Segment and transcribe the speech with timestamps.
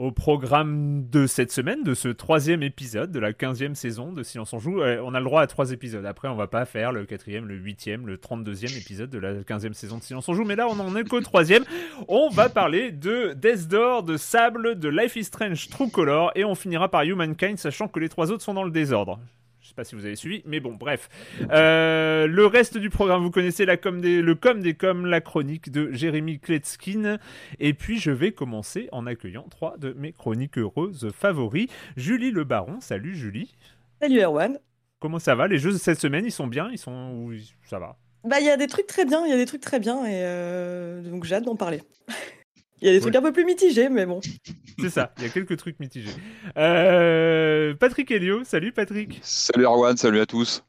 [0.00, 4.54] Au programme de cette semaine, de ce troisième épisode de la quinzième saison de Silence
[4.54, 6.06] on joue, euh, on a le droit à trois épisodes.
[6.06, 9.74] Après, on va pas faire le quatrième, le huitième, le trente-deuxième épisode de la quinzième
[9.74, 11.64] saison de Silence on joue, mais là, on en est qu'au troisième.
[12.08, 16.46] On va parler de Death Door, de Sable, de Life is Strange True Color, et
[16.46, 19.20] on finira par Humankind, sachant que les trois autres sont dans le désordre.
[19.70, 21.08] Je sais pas si vous avez suivi, mais bon, bref.
[21.52, 25.20] Euh, le reste du programme, vous connaissez la com des, le com des com, la
[25.20, 27.18] chronique de Jérémy Kletskin.
[27.60, 31.68] Et puis, je vais commencer en accueillant trois de mes chroniques heureuses favoris.
[31.96, 32.80] Julie Le Baron.
[32.80, 33.54] Salut, Julie.
[34.02, 34.58] Salut, Erwan.
[34.98, 35.46] Comment ça va?
[35.46, 36.68] Les jeux de cette semaine, ils sont bien?
[36.72, 37.30] Ils sont.
[37.62, 37.96] Ça va?
[38.24, 40.04] Bah, il y a des trucs très bien, il y a des trucs très bien,
[40.04, 41.80] et euh, donc j'ai hâte d'en parler.
[42.82, 43.18] Il y a des trucs Ouais.
[43.18, 44.20] un peu plus mitigés, mais bon.
[44.78, 46.10] C'est ça, il y a quelques trucs mitigés.
[46.56, 48.42] Euh, Patrick Helio.
[48.44, 49.18] Salut, Patrick.
[49.22, 50.64] Salut Erwan, salut à tous.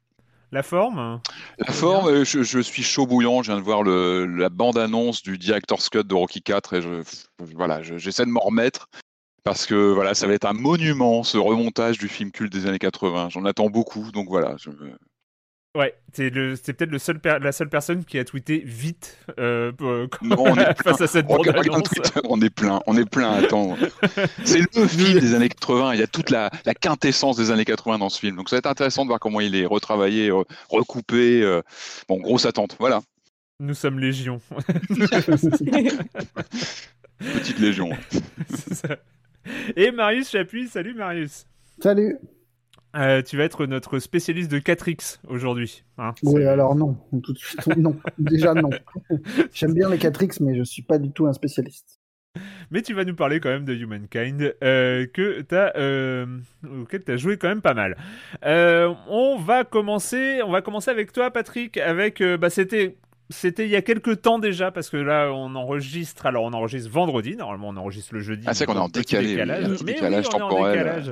[0.52, 1.22] La forme?
[1.60, 5.24] La forme, euh, je, je suis chaud bouillant, je viens de voir le, la bande-annonce
[5.24, 6.90] du Director's Cut de Rocky 4 et je,
[7.56, 8.90] voilà, je- j'essaie de m'en remettre
[9.46, 12.80] parce que voilà, ça va être un monument ce remontage du film culte des années
[12.80, 13.30] 80.
[13.30, 14.56] J'en attends beaucoup, donc voilà.
[14.58, 14.70] je-
[15.74, 19.18] Ouais, c'est le- c'est peut-être le seul per- la seule personne qui a tweeté vite
[19.40, 19.72] euh,
[20.22, 21.90] Non, on est face à cette regarde bande-annonce.
[21.90, 23.32] Twitter, on est plein, on est plein.
[23.32, 23.78] Attends,
[24.44, 25.94] c'est le film des années 80.
[25.94, 28.58] Il y a toute la, la quintessence des années 80 dans ce film, donc ça
[28.58, 31.42] va être intéressant de voir comment il est retravaillé, re- recoupé.
[31.42, 31.62] euh.
[32.10, 32.76] Bon, grosse attente.
[32.78, 33.00] Voilà,
[33.62, 34.42] Nous sommes légion.
[37.20, 37.92] petite légion.
[38.50, 38.98] C'est ça.
[39.78, 41.46] Et Marius Chapuis, salut Marius.
[41.82, 42.18] Salut.
[42.96, 45.84] Euh, tu vas être notre spécialiste de 4X aujourd'hui.
[45.98, 46.14] hein.
[46.24, 47.96] Oui, alors non, tout de suite, non.
[48.18, 48.70] Déjà non.
[49.54, 52.00] J'aime bien les 4X, mais je suis pas du tout un spécialiste.
[52.70, 56.26] Mais tu vas nous parler quand même de Humankind, euh, que t'as, euh,
[56.82, 57.98] auquel tu as joué quand même pas mal.
[58.44, 61.78] On va commencer, on va commencer avec toi, Patrick.
[61.78, 62.96] Avec, bah, c'était,
[63.32, 66.26] c'était il y a quelques temps déjà, parce que là, on enregistre.
[66.26, 67.36] Alors, on enregistre vendredi.
[67.36, 68.44] Normalement, on enregistre le jeudi.
[68.48, 69.60] Ah, c'est qu'on est en décalé, décalage.
[69.62, 70.78] il y a un petit Mais décalage oui, on est en temporel.
[70.78, 71.12] décalage.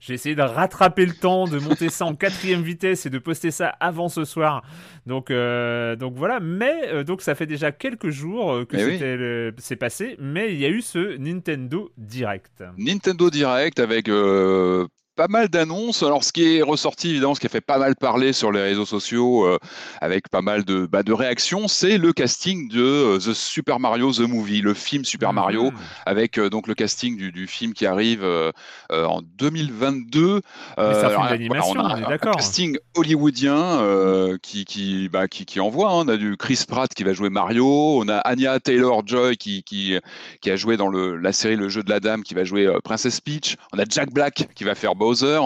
[0.00, 3.50] J'ai essayé de rattraper le temps, de monter ça en quatrième vitesse et de poster
[3.50, 4.62] ça avant ce soir.
[5.06, 6.38] Donc, euh, donc voilà.
[6.40, 9.54] Mais euh, donc ça fait déjà quelques jours euh, que oui.
[9.58, 12.62] c'est passé, mais il y a eu ce Nintendo Direct.
[12.76, 14.86] Nintendo Direct avec euh,
[15.18, 16.04] pas mal d'annonces.
[16.04, 18.62] Alors, ce qui est ressorti, évidemment, ce qui a fait pas mal parler sur les
[18.62, 19.58] réseaux sociaux, euh,
[20.00, 24.12] avec pas mal de, bah, de réactions, c'est le casting de euh, The Super Mario
[24.12, 25.76] The Movie, le film Super Mario, Mhm.
[26.06, 28.24] avec euh, donc le casting du, du film qui arrive
[28.90, 30.34] en 2022.
[30.36, 30.40] Mais
[30.76, 32.36] c'est un Euh, film alors, d'animation, voilà, on est a un d'accord.
[32.36, 35.90] casting hollywoodien qui, qui, bah, qui, qui envoie.
[35.90, 36.04] hein.
[36.04, 37.66] On a du Chris Pratt qui va jouer Mario,
[38.00, 39.98] on a Anya Taylor-Joy qui, qui,
[40.40, 42.72] qui a joué dans le, la série Le Jeu de la Dame, qui va jouer
[42.84, 43.56] Princess Peach.
[43.72, 45.07] On a Jack Black qui va faire Bowser.
[45.08, 45.40] Bowser,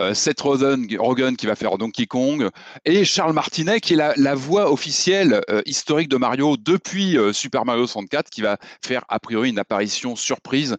[0.00, 2.48] euh, Seth Rogen, qui va faire Donkey Kong,
[2.86, 7.66] et Charles Martinet qui est la, voix officielle euh, historique de Mario depuis euh, Super
[7.66, 10.76] Mario 64, qui va faire a priori une apparition surprise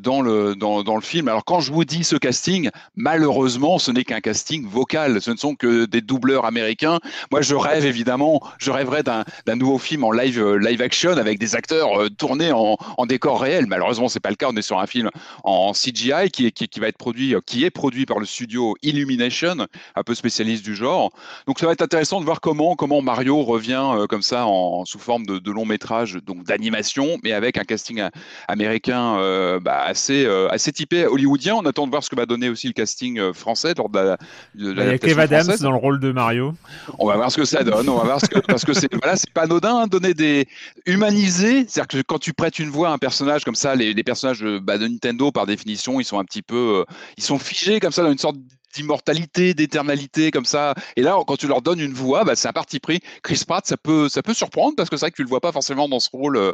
[0.00, 1.28] dans, le, dans, le film.
[1.28, 5.36] Alors quand je vous dis ce casting, malheureusement, ce n'est qu'un casting vocal, ce ne
[5.36, 6.98] sont que des doubleurs américains.
[7.30, 9.24] Moi, je rêve évidemment, je rêverais d'un
[9.56, 12.76] nouveau film en live, action avec des acteurs tournés en,
[13.06, 13.66] décor réel.
[13.66, 14.48] Malheureusement, c'est pas le cas.
[14.50, 15.10] On est sur un film
[15.44, 18.76] en CGI qui qui, qui va être produit, euh, qui est produit par le studio
[18.82, 19.66] Illumination,
[19.96, 21.10] un peu spécialiste du genre.
[21.48, 24.84] Donc, ça va être intéressant de voir comment, comment Mario revient euh, comme ça en,
[24.84, 28.12] sous forme de, de long métrage, donc d'animation, mais avec un casting a-
[28.46, 31.56] américain euh, bah, assez, euh, assez typé hollywoodien.
[31.56, 33.98] On attend de voir ce que va donner aussi le casting euh, français lors de
[33.98, 34.18] la, de
[34.54, 36.54] Il y a l'adaptation Kev Adams dans le rôle de Mario.
[37.00, 37.88] On va voir ce que ça donne.
[37.88, 40.46] On va voir ce que, parce que c'est voilà, c'est pas anodin hein, donner des
[40.86, 41.66] humaniser.
[41.66, 44.40] C'est-à-dire que quand tu prêtes une voix à un personnage comme ça, les, les personnages
[44.40, 47.80] de, bah, de Nintendo par définition, ils sont un petit peu, euh, ils sont figés
[47.80, 48.36] comme ça dans une sorte
[48.74, 50.74] d'immortalité, d'éternalité comme ça.
[50.96, 53.00] Et là, quand tu leur donnes une voix, bah, c'est un parti pris.
[53.22, 55.40] Chris Pratt, ça peut, ça peut surprendre parce que c'est vrai que tu le vois
[55.40, 56.36] pas forcément dans ce rôle.
[56.36, 56.52] euh.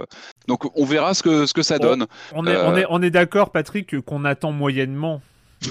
[0.48, 2.06] Donc, on verra ce que ce que ça donne.
[2.32, 2.68] On est, Euh.
[2.70, 5.20] on est, on est d'accord, Patrick, qu'on attend moyennement.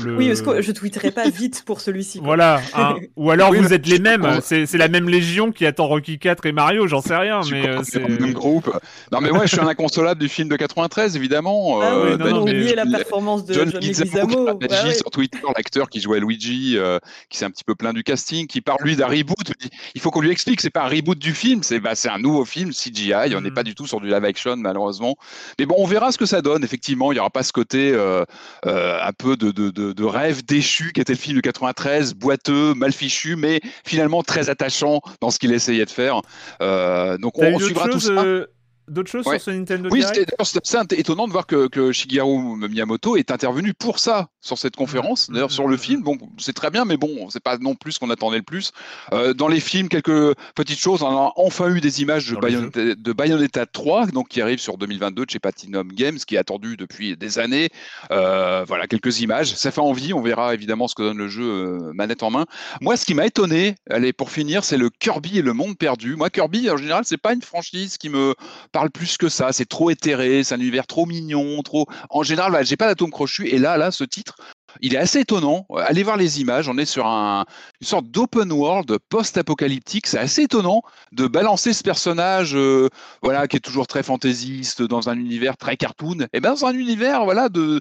[0.03, 0.17] Le...
[0.17, 2.19] Oui, parce que je tweeterai pas vite pour celui-ci.
[2.23, 2.61] Voilà.
[2.73, 2.95] hein.
[3.15, 4.39] Ou alors Oui, vous êtes les mêmes.
[4.41, 7.41] C'est la même légion qui attend Rocky 4 et Mario, j'en sais rien.
[7.51, 7.99] Mais euh, c'est.
[7.99, 8.71] le même groupe.
[9.11, 11.79] Non, mais moi, je suis un inconsolable du film de 93, évidemment.
[11.81, 14.47] Ah Euh, oui, non, non, oubliez la performance de John, John, Leguizamo, qui Leguizamo.
[14.49, 14.93] a Ouais, ouais.
[14.95, 16.99] sur Twitter, l'acteur qui jouait Luigi, euh,
[17.29, 19.53] qui s'est un petit peu plaint du casting, qui parle lui d'un reboot.
[19.95, 22.19] Il faut qu'on lui explique, c'est pas un reboot du film, c'est bah, c'est un
[22.19, 23.13] nouveau film CGI.
[23.35, 23.53] On n'est Mm.
[23.53, 25.15] pas du tout sur du live action malheureusement.
[25.59, 26.63] Mais bon, on verra ce que ça donne.
[26.63, 28.23] Effectivement, il y aura pas ce côté euh,
[28.65, 32.13] euh, un peu de, de, de, de rêve déchu qui était le film de 93,
[32.13, 36.21] boiteux, mal fichu, mais finalement très attachant dans ce qu'il essayait de faire.
[36.61, 38.11] Euh, donc on, on suivra tout ça.
[38.11, 38.45] euh,
[38.87, 39.39] d'autres choses Ouais.
[39.39, 43.99] sur ce Nintendo Oui, c'était étonnant de voir que, que Shigeru Miyamoto est intervenu pour
[43.99, 45.29] ça sur cette conférence.
[45.31, 47.99] D'ailleurs, sur le film, bon, c'est très bien, mais bon, c'est pas non plus ce
[47.99, 48.71] qu'on attendait le plus.
[49.13, 51.01] Euh, dans les films, quelques petites choses.
[51.01, 55.25] On a enfin eu des images Bayonetta, de Bayonetta 3, donc qui arrive sur 2022
[55.25, 57.69] de chez Platinum Games, qui est attendu depuis des années.
[58.11, 59.55] Euh, voilà, quelques images.
[59.55, 60.13] Ça fait envie.
[60.13, 62.45] On verra évidemment ce que donne le jeu euh, manette en main.
[62.81, 66.17] Moi, ce qui m'a étonné, allez, pour finir, c'est le Kirby et le monde perdu.
[66.17, 68.35] Moi, Kirby, en général, c'est pas une franchise qui me
[68.73, 69.53] parle plus que ça.
[69.53, 71.85] C'est trop éthéré, c'est un univers trop mignon, trop.
[72.09, 73.47] En général, voilà, j'ai pas d'atome crochu.
[73.47, 74.32] Et là, là, ce titre,
[74.81, 75.65] il est assez étonnant.
[75.77, 76.67] Allez voir les images.
[76.67, 77.45] On est sur un,
[77.81, 80.07] une sorte d'open world post-apocalyptique.
[80.07, 80.81] C'est assez étonnant
[81.11, 82.89] de balancer ce personnage, euh,
[83.21, 86.27] voilà, qui est toujours très fantaisiste dans un univers très cartoon.
[86.33, 87.79] Et ben dans un univers, voilà, de,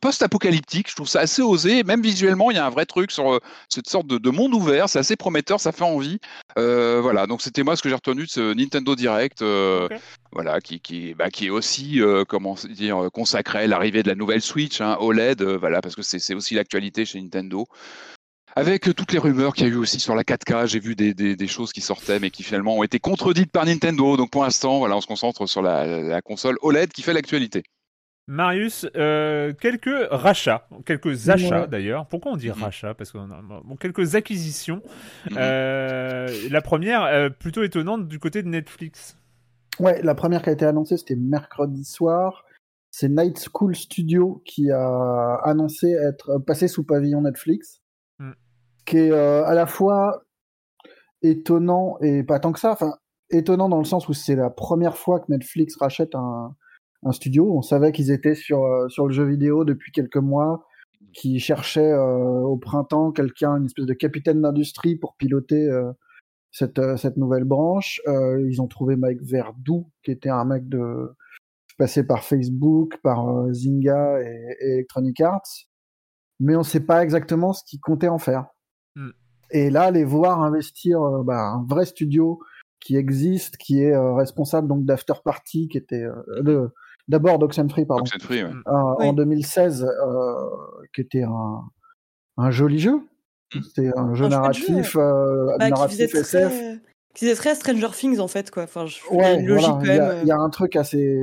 [0.00, 0.90] post-apocalyptique.
[0.90, 1.82] Je trouve ça assez osé.
[1.84, 4.54] Même visuellement, il y a un vrai truc sur euh, cette sorte de, de monde
[4.54, 4.88] ouvert.
[4.88, 5.60] C'est assez prometteur.
[5.60, 6.18] Ça fait envie.
[6.58, 7.26] Euh, voilà.
[7.26, 9.42] Donc c'était moi ce que j'ai retenu de ce Nintendo Direct.
[10.36, 14.08] Voilà, qui, qui, bah, qui est aussi, euh, comment dire, euh, consacré à l'arrivée de
[14.08, 17.64] la nouvelle Switch, hein, OLED, euh, voilà, parce que c'est aussi l'actualité chez Nintendo.
[18.54, 21.14] Avec toutes les rumeurs qu'il y a eu aussi sur la 4K, j'ai vu des,
[21.14, 24.18] des, des choses qui sortaient, mais qui finalement ont été contredites par Nintendo.
[24.18, 27.62] Donc pour l'instant, voilà, on se concentre sur la, la console OLED qui fait l'actualité.
[28.28, 31.68] Marius, euh, quelques rachats, quelques achats Ouais.
[31.68, 32.06] d'ailleurs.
[32.08, 32.62] Pourquoi on dit Mhm.
[32.62, 32.92] rachats?
[32.92, 34.82] Parce qu'on a bon, quelques acquisitions.
[35.30, 35.36] Mhm.
[35.38, 39.16] Euh, la première, euh, plutôt étonnante du côté de Netflix.
[39.80, 42.44] Ouais, la première qui a été annoncée, c'était mercredi soir.
[42.90, 47.82] C'est Night School Studio qui a annoncé être passé sous pavillon Netflix,
[48.18, 48.32] Mm.
[48.86, 50.22] qui est euh, à la fois
[51.22, 52.72] étonnant et pas tant que ça.
[52.72, 52.94] Enfin,
[53.30, 56.54] étonnant dans le sens où c'est la première fois que Netflix rachète un,
[57.04, 57.52] un studio.
[57.54, 60.64] On savait qu'ils étaient sur, euh, sur le jeu vidéo depuis quelques mois,
[61.12, 65.68] qu'ils cherchaient euh, au printemps quelqu'un, une espèce de capitaine d'industrie pour piloter
[66.56, 68.00] cette, euh, cette nouvelle branche.
[68.08, 71.14] Euh, ils ont trouvé Mike Verdoux, qui était un mec de
[71.76, 75.66] passé par Facebook, par euh, Zynga et, et Electronic Arts,
[76.40, 78.46] mais on ne sait pas exactement ce qu'ils comptaient en faire.
[78.94, 79.10] Hmm.
[79.50, 82.40] Et là, les voir investir euh, bah, un vrai studio
[82.80, 86.68] qui existe, qui est euh, responsable donc d'After Party, qui était euh,
[87.06, 88.50] d'abord d'Oxenfree, pardon, Oxenfree, ouais.
[88.50, 89.06] euh, Oui.
[89.08, 90.32] en 2016, euh,
[90.94, 91.60] qui était un,
[92.38, 93.02] un joli jeu.
[93.54, 93.60] Mm.
[93.62, 96.48] C'était un jeu Un narratif, jeu, euh, Bah, qui narratif faisait SF.
[96.52, 96.80] très...
[97.14, 98.64] qui faisait très Stranger Things en fait quoi.
[98.64, 98.96] Enfin, je...
[99.12, 100.14] il y a Ouais, une logique voilà.
[100.14, 101.16] Il y, il y a un truc assez,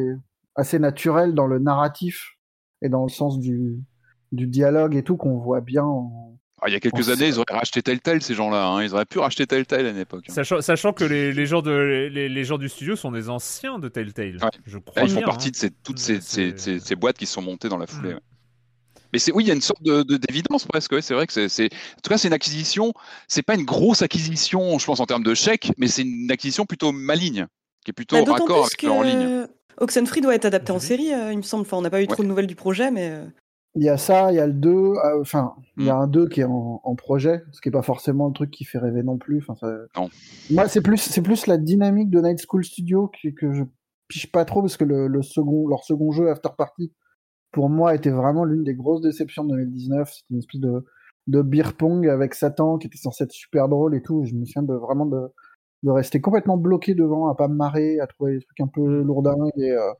[0.56, 2.32] assez naturel dans le narratif
[2.82, 3.78] et dans le sens du,
[4.32, 5.84] du dialogue et tout qu'on voit bien.
[5.84, 6.38] En...
[6.62, 8.68] Ah, il y a quelques années, ils auraient racheté Telltale, ces gens-là.
[8.68, 8.84] Hein.
[8.84, 10.24] Ils auraient pu racheter Telltale à l'époque.
[10.30, 10.34] hein.
[10.34, 11.72] Sachant, sachant que les, les, gens de,
[12.10, 14.38] les, les gens du studio sont des anciens de Telltale.
[14.42, 14.50] Ouais.
[14.66, 15.52] Je crois Là, ils font bien, partie hein.
[15.52, 17.86] de ces, toutes ces, Ouais, ces, c'est- ces, ces boîtes qui sont montées dans la
[17.88, 18.12] foulée.
[18.12, 18.16] Mm.
[18.16, 18.22] ouais.
[19.14, 20.92] Mais c'est oui, il y a une sorte de de- d'évidence presque.
[20.92, 22.92] ouais, c'est vrai que c'est, c'est- en tout cas, c'est une acquisition.
[23.28, 26.66] C'est pas une grosse acquisition, je pense, en termes de chèque, mais c'est une acquisition
[26.66, 27.46] plutôt maligne,
[27.86, 29.46] qui est plutôt Bah, raccord plus avec le en ligne.
[29.46, 30.82] que Oxenfree doit être adapté en Oui.
[30.82, 31.62] série, euh, il me semble.
[31.62, 33.26] Enfin, on n'a pas eu trop de nouvelles du projet, mais euh,
[33.76, 36.02] Il y a ça, il y a le 2, euh, enfin, il y a Mm.
[36.02, 38.66] un 2 qui est en, en projet, ce qui est pas forcément le truc qui
[38.66, 39.40] fait rêver non plus.
[39.48, 40.10] Enfin, ça- Non.
[40.52, 43.64] Moi, c'est plus, c'est plus la dynamique de Night School Studio que, que je
[44.08, 46.92] piche pas trop parce que le, le second, leur second jeu, After Party,
[47.54, 50.12] pour moi, était vraiment l'une des grosses déceptions de 2019.
[50.12, 50.86] C'était une espèce de,
[51.28, 54.26] de beer pong avec Satan qui était censé être super drôle et tout.
[54.26, 55.22] Je me souviens de vraiment de,
[55.84, 59.04] de rester complètement bloqué devant, à pas me marrer, à trouver des trucs un peu
[59.04, 59.94] lourdingues et, euh,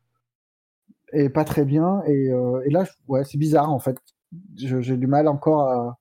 [1.14, 2.02] et pas très bien.
[2.08, 3.98] Et, euh, et là, ouais, c'est bizarre en fait.
[4.58, 6.00] J'ai du mal encore à,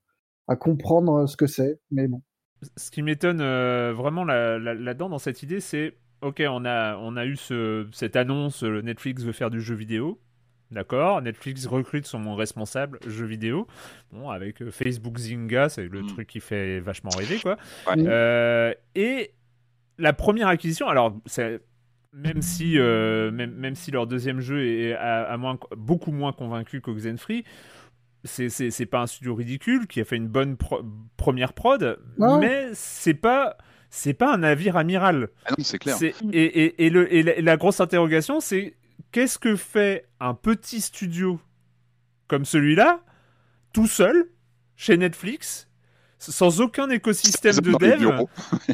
[0.48, 2.22] à comprendre ce que c'est, mais bon.
[2.76, 6.96] Ce qui m'étonne euh, vraiment là- là- là-dedans, dans cette idée, c'est ok, on a,
[6.96, 10.18] on a eu ce, cette annonce euh, Netflix veut faire du jeu vidéo.
[10.72, 13.66] D'accord, Netflix recrute son responsable jeu vidéo.
[14.10, 16.06] Bon, avec euh, Facebook Zynga, c'est le Mm.
[16.06, 17.56] truc qui fait vachement rêver, quoi.
[17.86, 17.96] Ouais.
[17.96, 18.06] Mm.
[18.08, 19.32] Euh, et
[19.98, 21.60] la première acquisition, alors, c'est-
[22.14, 26.32] même si, euh, même, même si leur deuxième jeu est à, à moins, beaucoup moins
[26.32, 27.44] convaincu qu'Oxenfree,
[28.24, 30.82] c'est c'est c'est pas un studio ridicule qui a fait une bonne pro-
[31.16, 32.38] première prod, Ouais.
[32.38, 33.56] mais c'est pas
[33.90, 35.28] c'est pas un navire amiral.
[35.44, 35.96] Ah non, c'est clair.
[35.96, 38.74] C'est- Et, et, et, le, et la, et la grosse interrogation, c'est
[39.12, 41.38] qu'est-ce que fait un petit studio
[42.28, 43.00] comme celui-là,
[43.72, 44.30] tout seul,
[44.76, 45.68] chez Netflix,
[46.18, 48.24] sans aucun écosystème de dev.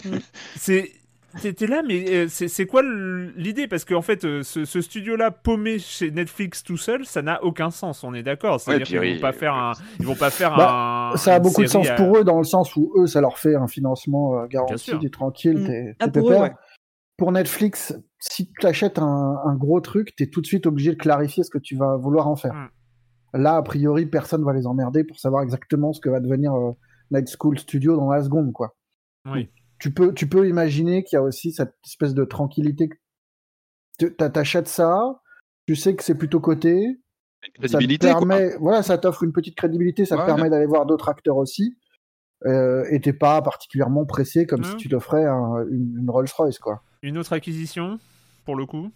[0.57, 0.93] C'est
[1.43, 2.83] T'es là, mais euh, c'est quoi
[3.37, 3.69] l'idée?
[3.69, 7.71] Parce qu'en fait, euh, ce, ce studio-là paumé chez Netflix tout seul, ça n'a aucun
[7.71, 8.03] sens.
[8.03, 8.59] On est d'accord.
[8.59, 11.17] C'est-à-dire qu'ils oui, vont pas faire un, ils vont pas faire Bah, un.
[11.19, 13.39] Ça a beaucoup de sens à- pour eux, dans le sens où eux, ça leur
[13.39, 14.99] fait un financement euh, garanti, sûr.
[15.01, 15.95] t'es tranquille, Mm.
[16.01, 16.43] Ah, t'es pour eux, pépère.
[16.45, 16.53] ouais.
[17.19, 20.97] Pour Netflix, si tu achètes un, un gros truc, t'es tout de suite obligé de
[20.99, 22.55] clarifier ce que tu vas vouloir en faire.
[22.55, 22.69] Mm.
[23.35, 26.73] Là, a priori, personne va les emmerder pour savoir exactement ce que va devenir euh,
[27.11, 28.75] Night School Studio dans la seconde, quoi.
[29.27, 29.51] Oui.
[29.79, 32.89] Tu peux, tu peux imaginer qu'il y a aussi cette espèce de tranquillité.
[33.99, 35.21] Tu- t'a- T'achètes ça,
[35.67, 36.99] tu sais que c'est plutôt coté,
[37.43, 38.19] ça te Crédibilité, quoi.
[38.21, 40.23] permet, voilà, ça t'offre une petite crédibilité, ça Ouais.
[40.23, 41.77] te permet d'aller voir d'autres acteurs aussi.
[42.47, 46.59] Euh, et t'es pas particulièrement pressé comme si tu t'offrais un- une, une Rolls Royce,
[46.59, 46.83] quoi.
[47.03, 47.99] Une autre acquisition,
[48.45, 48.91] pour le coup.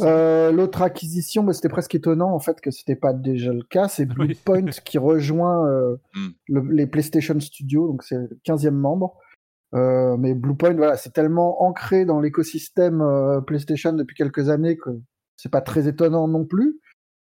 [0.00, 3.88] Euh, L'autre acquisition, bah, c'était presque étonnant en fait que c'était pas déjà le cas.
[3.88, 4.26] C'est Oui.
[4.28, 6.28] Bluepoint qui rejoint euh, Hmm.
[6.48, 9.16] le- les PlayStation Studios, donc c'est le 15e membre.
[9.74, 14.90] Euh, mais Bluepoint, voilà, c'est tellement ancré dans l'écosystème euh, PlayStation depuis quelques années que
[15.36, 16.78] c'est pas très étonnant non plus.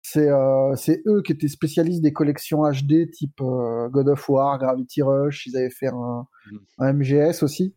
[0.05, 0.75] C'est euh,
[1.07, 5.47] eux qui étaient spécialistes des collections HD type euh, God of War, Gravity Rush.
[5.47, 6.57] Ils avaient fait un, Hmm.
[6.79, 7.73] un MGS aussi.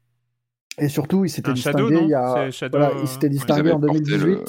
[0.79, 3.29] Et surtout, ils s'étaient Un Shadow, il y a, Shadow, voilà, euh, s'étaient ouais.
[3.29, 4.43] distingués avaient en porté 2018 le-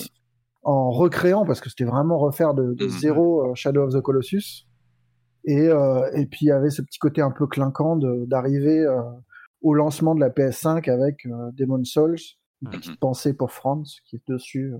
[0.63, 2.91] en recréant, parce que c'était vraiment refaire de, de Mhm.
[2.91, 4.67] zéro euh, Shadow of the Colossus.
[5.45, 9.01] Et, euh, et puis il y avait ce petit côté un peu clinquant d'arriver euh,
[9.63, 12.17] au lancement de la PS5 avec euh, Demon's Souls.
[12.63, 12.75] Une Mhm.
[12.81, 14.79] petite pensée pour Franz qui est dessus euh,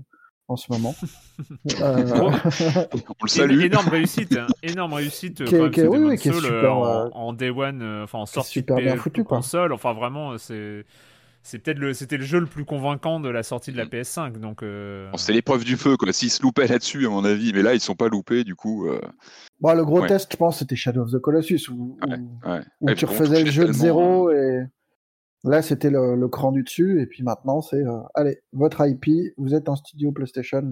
[0.49, 0.93] en ce moment.
[1.81, 2.31] Euh, Bon.
[2.31, 3.61] On le salue.
[3.61, 4.47] Énorme réussite, hein.
[4.63, 5.39] énorme réussite.
[5.41, 6.63] euh, Qui est- quand même, qui est- ce oui, Demon's oui, qui est Souls, super,
[6.63, 9.37] euh, en, euh, en day one, euh, enfin en sortie super de bien foutu, quoi.
[9.37, 9.71] console.
[9.71, 10.85] Enfin vraiment, euh, c'est
[11.47, 13.89] c'est peut-être le c'était le jeu le plus convaincant de la sortie de la Mm.
[13.89, 14.37] PS5.
[14.39, 16.11] Donc euh, C'était l'épreuve du feu, quoi.
[16.11, 18.87] S'ils se loupaient là-dessus, à mon avis, mais là, ils sont pas loupés, du coup.
[18.87, 18.99] euh,
[19.61, 20.07] bon, le gros Ouais.
[20.07, 22.59] test, je pense, c'était Shadow of the Colossus, où, Ouais, où- ouais.
[22.81, 24.63] où Ouais, tu refaisais le jeu de zéro et
[25.43, 29.05] là c'était le, le cran du dessus et puis maintenant c'est euh, allez votre IP
[29.37, 30.63] vous êtes un studio PlayStation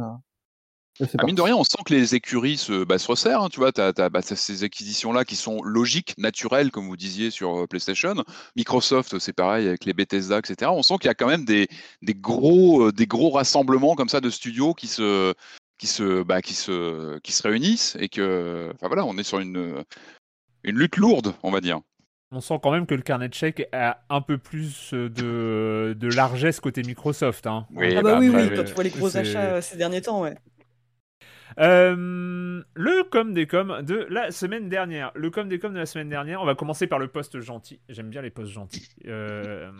[0.97, 3.43] c'est Ah, mine de rien, on sent que les écuries se, bah, se resserrent.
[3.43, 7.59] hein, tu vois, tu as, ces acquisitions-là qui sont logiques, naturelles, comme vous disiez sur
[7.63, 8.15] euh, PlayStation.
[8.55, 10.71] Microsoft, c'est pareil avec les Bethesda, etc.
[10.73, 11.67] On sent qu'il y a quand même des,
[12.01, 15.33] des, gros, euh, des gros rassemblements comme ça de studios qui se,
[15.77, 19.39] qui se, bah, qui se, qui se réunissent et que, enfin voilà, on est sur
[19.39, 19.83] une,
[20.63, 21.79] une lutte lourde, on va dire.
[22.31, 26.07] on sent quand même que le carnet de chèques a un peu plus de, de
[26.07, 27.47] largesse côté Microsoft.
[27.47, 27.67] Hein.
[27.75, 29.61] Oui, Ah bah bah oui, après, oui, euh, quand tu vois les gros achats euh,
[29.61, 30.35] ces derniers temps, ouais.
[31.59, 35.11] Euh, le com des coms de la semaine dernière.
[35.15, 37.79] Le com des coms de la semaine dernière, on va commencer par le poste gentil.
[37.89, 38.89] J'aime bien les postes gentils.
[39.07, 39.71] Euh,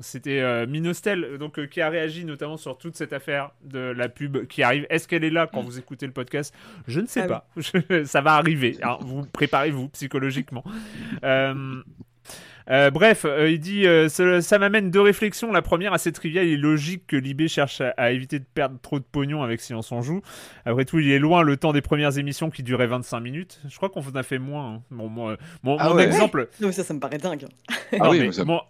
[0.00, 4.46] C'était euh, Minostel donc, qui a réagi notamment sur toute cette affaire de la pub
[4.46, 4.86] qui arrive.
[4.90, 6.54] Est-ce qu'elle est là quand vous écoutez le podcast?
[6.86, 7.48] Je ne sais Ah pas.
[7.56, 8.76] Je- Ça va arriver.
[8.82, 8.98] hein.
[9.00, 10.64] Vous préparez-vous psychologiquement.
[12.70, 15.52] Euh, bref, euh, il dit euh, ça, ça m'amène deux réflexions.
[15.52, 18.78] La première, assez triviale, il est logique que Libé cherche à, à éviter de perdre
[18.80, 20.22] trop de pognon avec Silence on joue.
[20.64, 23.60] Après tout, il est loin le temps des premières émissions qui duraient 25 minutes.
[23.68, 24.74] Je crois qu'on en a fait moins.
[24.76, 24.82] hein.
[24.90, 26.04] Bon, moi, mon, Ah mon ouais.
[26.06, 27.46] exemple, Non, mais ça, ça me paraît dingue.
[27.92, 28.60] Ah non, oui, mais mais ça- mon,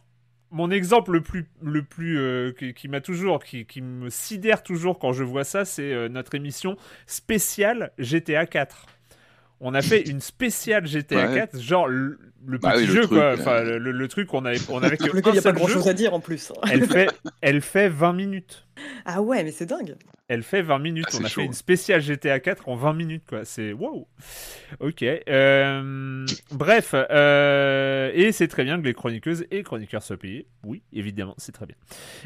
[0.51, 4.63] mon exemple le plus, le plus euh, qui, qui m'a toujours, qui, qui me sidère
[4.65, 8.87] toujours quand je vois ça, c'est euh, notre émission spéciale GTA 4.
[9.67, 11.35] On a fait une spéciale GTA Ouais.
[11.37, 13.23] 4, genre le, le Bah petit oui, le jeu, truc, quoi.
[13.23, 13.37] euh.
[13.41, 15.89] Enfin, le, le truc, on avait, on avait lequel il n'y a pas grand chose
[15.89, 16.53] à dire en plus.
[16.71, 17.09] Elle fait,
[17.41, 18.67] elle fait 20 minutes.
[19.07, 19.97] Ah ouais, mais c'est dingue.
[20.29, 21.05] Elle fait 20 minutes.
[21.13, 21.43] Ah, on a chaud.
[21.43, 23.45] fait une spéciale GTA 4 en 20 minutes, quoi.
[23.45, 24.09] C'est wow.
[24.81, 25.03] Ok.
[25.03, 30.47] euh, bref, euh, et c'est très bien que les chroniqueuses et chroniqueurs soient payés.
[30.65, 31.77] Oui, évidemment, c'est très bien.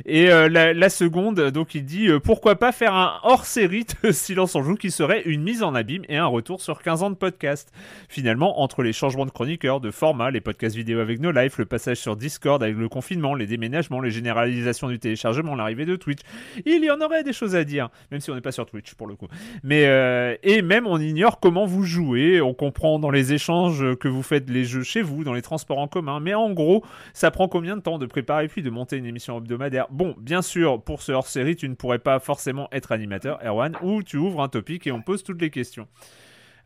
[0.07, 4.55] Et euh, la, la seconde, donc il dit pourquoi pas faire un hors-série de Silence
[4.55, 7.17] en joue qui serait une mise en abîme et un retour sur 15 ans de
[7.17, 7.73] podcast.
[8.09, 11.67] Finalement, entre les changements de chroniqueurs, de format, les podcasts vidéo avec nos lives, le
[11.67, 16.21] passage sur Discord avec le confinement, les déménagements, les généralisations du téléchargement, l'arrivée de Twitch,
[16.65, 18.95] il y en aurait des choses à dire, même si on n'est pas sur Twitch
[18.95, 19.29] pour le coup.
[19.63, 24.09] Mais euh, et même on ignore comment vous jouez, on comprend dans les échanges que
[24.09, 27.31] vous faites les jeux chez vous, dans les transports en commun, mais en gros, ça
[27.31, 29.87] prend combien de temps de préparer puis de monter une émission hebdomadaire?
[29.91, 34.03] Bon, bien sûr, pour ce hors-série, tu ne pourrais pas forcément être animateur, Erwan, ou
[34.03, 35.87] tu ouvres un topic et on pose toutes les questions.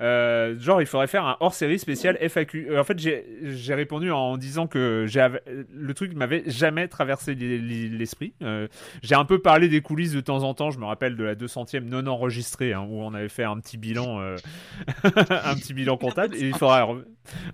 [0.01, 2.69] Euh, genre, il faudrait faire un hors-série spécial FAQ.
[2.71, 7.89] Euh, en fait, j'ai répondu en disant que le truc m'avait jamais traversé l'e- l'e-
[7.97, 8.35] l'esprit.
[8.43, 8.67] Euh,
[9.03, 10.71] j'ai un peu parlé des coulisses de temps en temps.
[10.71, 13.77] Je me rappelle de la 200e non enregistrée, hein, où on avait fait un petit
[13.79, 14.21] bilan,
[15.05, 16.35] un petit bilan comptable.
[16.37, 17.05] Il faudra re-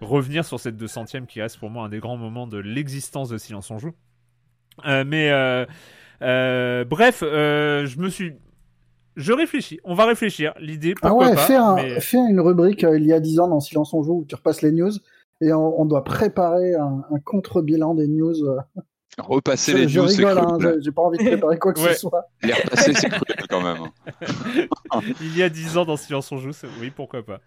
[0.01, 3.37] revenir sur cette 200e qui reste pour moi un des grands moments de l'existence de
[3.39, 3.93] Silence on joue.
[4.85, 5.31] Mais
[6.21, 8.35] bref, je me suis
[9.19, 10.55] je réfléchis, on va réfléchir.
[10.61, 13.21] L'idée, Ah pourquoi ouais, pas fais, un- mais- fais une rubrique euh, il y a
[13.21, 14.93] 10 ans dans Silence on joue où tu repasses les news
[15.43, 18.35] et on, on doit préparer un, un contre-bilan des news.
[18.45, 18.59] euh.
[19.19, 21.95] Repasser je les news, rigole, hein, j'ai pas envie de préparer quoi que Ouais.
[21.95, 22.25] ce soit.
[22.43, 23.79] Les repasser, c'est cool quand même.
[23.83, 25.01] hein.
[25.21, 27.41] Il y a 10 ans dans Silence on joue, oui, pourquoi pas.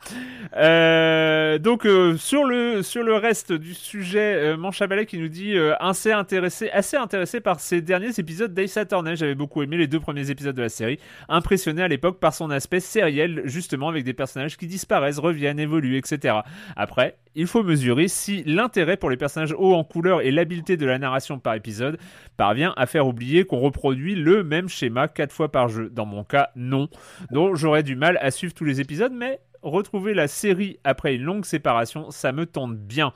[0.57, 5.73] Euh, donc, euh, sur, le, sur le reste du sujet, euh, qui nous dit euh,
[5.79, 9.15] assez, intéressé, assez intéressé par ces derniers épisodes d'Ace Attorney.
[9.15, 10.99] J'avais beaucoup aimé les deux premiers épisodes de la série.
[11.29, 15.97] Impressionné à l'époque par son aspect sériel, justement, avec des personnages qui disparaissent, reviennent, évoluent,
[15.97, 16.35] etc.
[16.75, 20.85] Après, il faut mesurer si l'intérêt pour les personnages hauts en couleur et l'habileté de
[20.85, 21.97] la narration par épisode
[22.37, 25.89] parvient à faire oublier qu'on reproduit le même schéma quatre fois par jeu.
[25.89, 26.89] Dans mon cas, non.
[27.31, 31.21] Donc j'aurais du mal à suivre tous les épisodes, mais retrouver la série après une
[31.21, 33.13] longue séparation, ça me tente bien.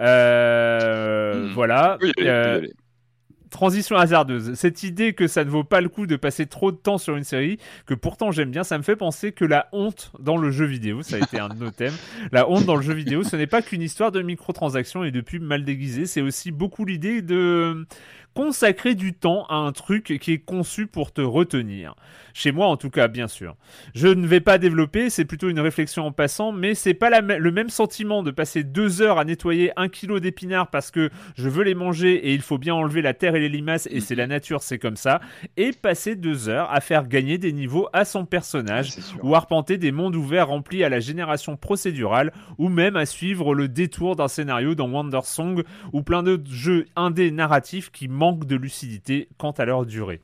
[0.00, 1.52] Euh, Hmm.
[1.54, 1.98] Voilà.
[2.00, 2.72] Oui, allez, Euh, allez.
[3.52, 4.54] Transition hasardeuse.
[4.54, 7.16] Cette idée que ça ne vaut pas le coup de passer trop de temps sur
[7.16, 10.50] une série, que pourtant j'aime bien, ça me fait penser que la honte dans le
[10.50, 11.92] jeu vidéo, ça a été un de nos thèmes,
[12.32, 15.20] la honte dans le jeu vidéo, ce n'est pas qu'une histoire de microtransactions et de
[15.20, 17.86] pubs mal déguisées, c'est aussi beaucoup l'idée de
[18.34, 21.94] consacrer du temps à un truc qui est conçu pour te retenir.
[22.34, 23.56] Chez moi, en tout cas, bien sûr.
[23.94, 27.20] Je ne vais pas développer, c'est plutôt une réflexion en passant, mais c'est pas la
[27.20, 31.48] le même sentiment de passer deux heures à nettoyer un kilo d'épinards parce que je
[31.48, 34.14] veux les manger et il faut bien enlever la terre et les limaces et c'est
[34.14, 35.20] la nature, c'est comme ça,
[35.56, 39.92] et passer deux heures à faire gagner des niveaux à son personnage ou arpenter des
[39.92, 44.74] mondes ouverts remplis à la génération procédurale, ou même à suivre le détour d'un scénario
[44.74, 49.64] dans Wonder Song, ou plein d'autres jeux indés narratifs qui manquent de lucidité quant à
[49.64, 50.20] leur durée.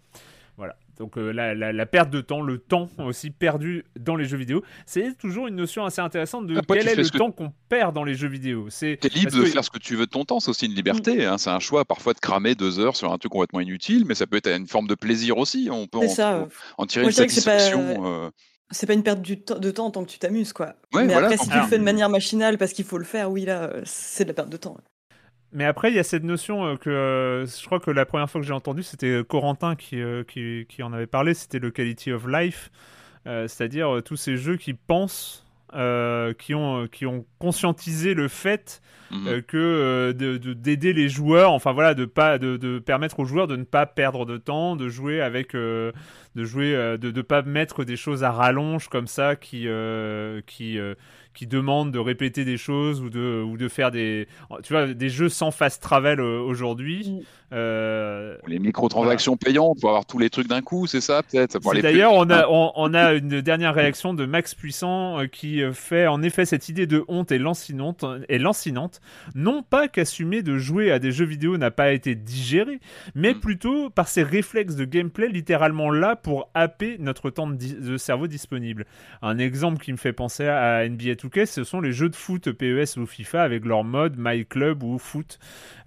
[0.56, 0.76] Voilà.
[0.98, 4.36] Donc euh, la, la- la perte de temps, le temps aussi perdu dans les jeux
[4.36, 7.94] vidéo, c'est toujours une notion assez intéressante de Après, quel est le temps qu'on perd
[7.94, 8.66] dans les jeux vidéo.
[8.68, 10.66] C'est T'es libre de que- faire ce que tu veux de ton temps, c'est aussi
[10.66, 11.24] une liberté.
[11.24, 11.38] hein.
[11.38, 14.26] C'est un choix parfois de cramer deux heures sur un truc complètement inutile, mais ça
[14.26, 15.68] peut être une forme de plaisir aussi.
[15.70, 16.48] On peut en, ça.
[16.78, 18.06] en tirer Moi, une pas- satisfaction.
[18.06, 18.30] euh,
[18.72, 20.74] C'est pas une perte du de temps tant que tu t'amuses, quoi.
[20.92, 23.04] Ouais, mais voilà, après, si tu- le fais de manière machinale parce qu'il faut le
[23.04, 24.76] faire, oui, là, euh, c'est de la perte de temps.
[25.52, 28.28] Mais après, il y a cette notion euh, que euh, je crois que la première
[28.30, 31.70] fois que j'ai entendu, c'était euh, Corentin qui, qui, qui en avait parlé, c'était le
[31.70, 32.70] Quality of Life,
[33.24, 38.80] c'est-à-dire tous ces jeux qui pensent, euh, qui, ont, qui ont conscientisé le fait
[39.10, 39.28] mhm.
[39.28, 43.20] euh, que euh, de- de- d'aider les joueurs, enfin voilà, de pas de, de permettre
[43.20, 45.92] aux joueurs de ne pas perdre de temps, de jouer avec, de
[46.36, 49.66] jouer, de ne pas mettre des choses à rallonge comme ça qui
[50.46, 50.78] qui
[51.38, 54.26] qui demandent de répéter des choses ou de ou de faire des,
[54.64, 57.10] tu vois, des jeux sans fast travel euh, aujourd'hui.
[57.10, 57.20] Mm.
[57.54, 61.58] Euh, Les microtransactions payantes pour avoir tous les trucs d'un coup, c'est ça peut-être?
[61.80, 62.46] D'ailleurs, on a, hein.
[62.50, 66.68] on, on a une dernière réaction de Max Puissant euh, qui fait en effet cette
[66.68, 69.00] idée de honte et lancinante, et lancinante
[69.34, 72.80] non pas qu'assumer de jouer à des jeux vidéo n'a pas été digéré,
[73.14, 73.40] mais Mm.
[73.40, 77.96] plutôt par ses réflexes de gameplay littéralement là pour happer notre temps de, di- de
[77.96, 78.84] cerveau disponible.
[79.22, 82.50] Un exemple qui me fait penser à NBA 2K, ce sont les jeux de foot
[82.52, 85.38] PES ou FIFA avec leur mode My Club ou Foot,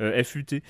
[0.01, 0.62] euh, FUT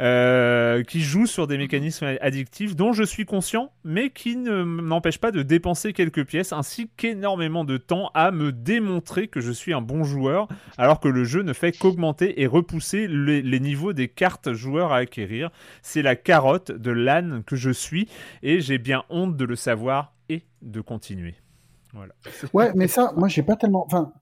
[0.00, 5.20] euh, qui joue sur des mécanismes addictifs dont je suis conscient, mais qui ne m'empêchent
[5.20, 9.72] pas de dépenser quelques pièces, ainsi qu'énormément de temps à me démontrer que je suis
[9.72, 13.94] un bon joueur, alors que le jeu ne fait qu'augmenter et repousser les, les niveaux
[13.94, 15.50] des cartes joueurs à acquérir.
[15.80, 18.08] C'est la carotte de l'âne que je suis,
[18.42, 21.36] et j'ai bien honte de le savoir et de continuer.
[21.96, 22.14] Voilà.
[22.52, 23.84] Ouais, mais ça, moi, j'ai pas tellement.
[23.86, 24.12] Enfin,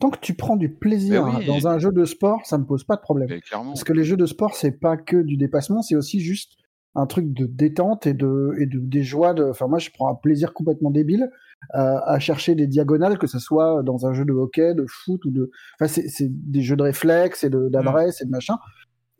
[0.00, 2.96] tant que tu prends du plaisir dans un jeu de sport, ça me pose pas
[2.96, 3.28] de problème.
[3.50, 6.52] Parce que les jeux de sport, c'est pas que du dépassement, c'est aussi juste
[6.94, 9.34] un truc de détente et de, et de des joies.
[9.34, 9.44] De...
[9.44, 11.30] Enfin, moi, je prends un plaisir complètement débile
[11.74, 15.24] euh, à chercher des diagonales, que ce soit dans un jeu de hockey, de foot
[15.24, 15.50] ou de.
[15.80, 18.58] Enfin, c'est des jeux de réflexe et d'adresse et de machin.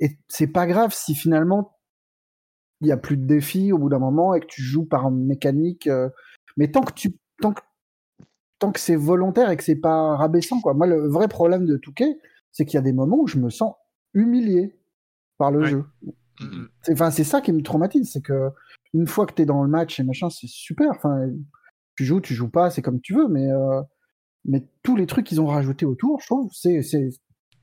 [0.01, 1.79] Et c'est pas grave si finalement
[2.81, 5.11] il y a plus de défis au bout d'un moment et que tu joues par
[5.11, 5.89] mécanique.
[5.89, 6.09] Euh,
[6.57, 7.63] mais tant que tu tant que
[8.59, 10.75] tant que c'est volontaire et que c'est pas rabaissant quoi.
[10.75, 12.19] Moi le vrai problème de Touquet,
[12.53, 13.75] c'est qu'il y a des moments où je me sens
[14.15, 14.79] humilié
[15.39, 15.85] par le jeu.
[16.41, 16.67] Mm-hmm.
[16.83, 18.51] C'est enfin c'est ça qui me traumatise, c'est que
[18.95, 20.91] une fois que tu es dans le match et machin, c'est super.
[20.91, 21.29] Enfin
[21.97, 23.83] tu joues, tu joues pas, c'est comme tu veux mais euh,
[24.45, 27.11] mais tous les trucs qu'ils ont rajoutés autour, je trouve c'est c'est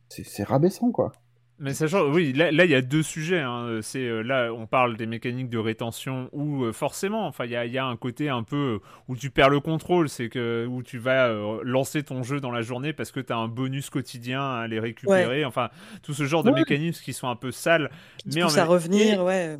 [0.09, 1.11] c'est rabaissant quoi.
[1.57, 3.39] Mais sachant, oui, là, il y a deux sujets.
[3.39, 3.79] Hein.
[3.81, 7.55] C'est euh, là, on parle des mécaniques de rétention où euh, forcément, enfin, il y
[7.55, 10.83] a, y a, un côté un peu où tu perds le contrôle, c'est que où
[10.83, 13.89] tu vas euh, lancer ton jeu dans la journée parce que tu as un bonus
[13.89, 15.45] quotidien à les récupérer.
[15.45, 15.69] Enfin,
[16.03, 17.89] tout ce genre de mécanismes qui sont un peu sales,
[18.25, 19.57] mais en à revenir, ouais.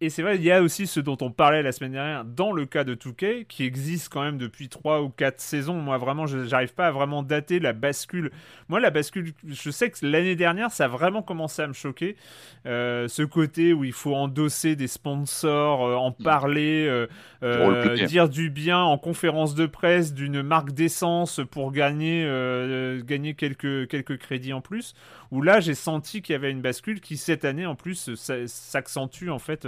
[0.00, 2.52] Et c'est vrai, il y a aussi ce dont on parlait la semaine dernière dans
[2.52, 5.74] le cas de Touquet, qui existe quand même depuis 3 ou 4 saisons.
[5.74, 8.30] Moi, vraiment, je n'arrive pas à vraiment dater la bascule.
[8.68, 12.14] Moi, la bascule, je sais que l'année dernière, ça a vraiment commencé à me choquer.
[12.66, 16.86] Euh, ce côté où il faut endosser des sponsors, euh, en parler,
[17.42, 22.24] euh, dire du bien en conférence de presse d'une marque d'essence pour gagner,
[23.04, 24.94] gagner quelques, quelques crédits en plus.
[25.32, 28.14] Où là, j'ai senti qu'il y avait une bascule qui, cette année, en plus,
[28.46, 29.66] s'accentue en fait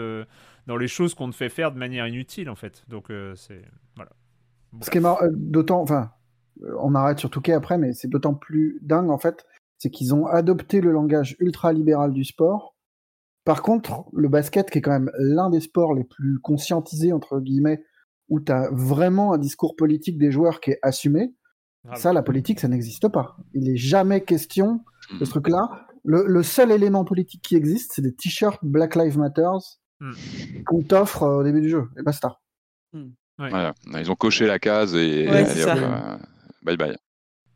[0.66, 2.85] dans les choses qu'on te fait faire de manière inutile en fait.
[2.88, 3.62] Donc euh, c'est
[3.96, 4.11] voilà.
[4.83, 6.12] Ce qui est marrant, euh, d'autant, enfin,
[6.62, 9.44] euh, on arrête sur Touquet après, mais c'est d'autant plus dingue en fait,
[9.78, 12.76] c'est qu'ils ont adopté le langage ultra libéral du sport.
[13.44, 17.40] Par contre, le basket, qui est quand même l'un des sports les plus conscientisés entre
[17.40, 17.83] guillemets,
[18.28, 21.35] où tu as vraiment un discours politique des joueurs qui est assumé.
[21.88, 23.37] Ah ça, la politique, ça n'existe pas.
[23.54, 24.85] Il n'est jamais question
[25.18, 25.87] de ce truc-là.
[26.04, 30.14] Le, le, seul élément politique qui existe, c'est des t-shirts Black Lives Matters Hmm.
[30.64, 32.40] qu'on t'offre euh, au début du jeu, et basta.
[32.92, 33.10] Hmm.
[33.38, 36.16] Ils ont coché la case et, euh,
[36.62, 36.96] bye bye.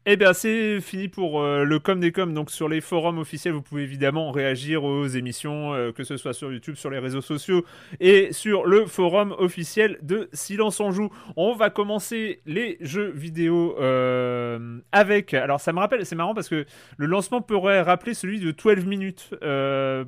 [0.06, 2.34] Eh bien, c'est fini pour euh, le com des com.
[2.34, 6.34] Donc, sur les forums officiels, vous pouvez évidemment réagir aux émissions, euh, que ce soit
[6.34, 7.64] sur YouTube, sur les réseaux sociaux
[8.00, 11.08] et sur le forum officiel de Silence on Joue.
[11.36, 15.32] On va commencer les jeux vidéo euh, avec.
[15.32, 16.66] Alors, ça me rappelle, c'est marrant parce que
[16.98, 19.30] le lancement pourrait rappeler celui de 12 minutes.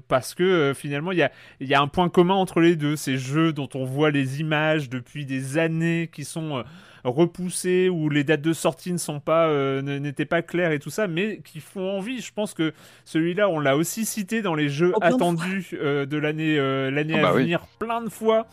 [0.09, 2.96] parce que finalement, il y a, y a un point commun entre les deux.
[2.96, 6.64] Ces jeux dont on voit les images depuis des années qui sont
[7.07, 10.90] repoussés où les dates de sortie ne sont pas euh, n'étaient pas claires et tout
[10.90, 12.21] ça, mais qui font envie.
[12.21, 12.73] Je pense que
[13.05, 17.14] celui-là, on l'a aussi cité dans les jeux oh, attendus euh, de l'année euh, l'année
[17.16, 18.47] ah à bah venir plein de fois.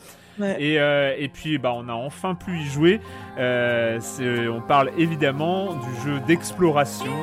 [0.58, 3.00] Et, et, puis bah, on a enfin pu y jouer.
[3.38, 7.14] on parle évidemment du jeu d'exploration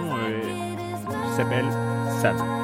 [1.26, 1.66] qui s'appelle
[2.20, 2.59] Sam.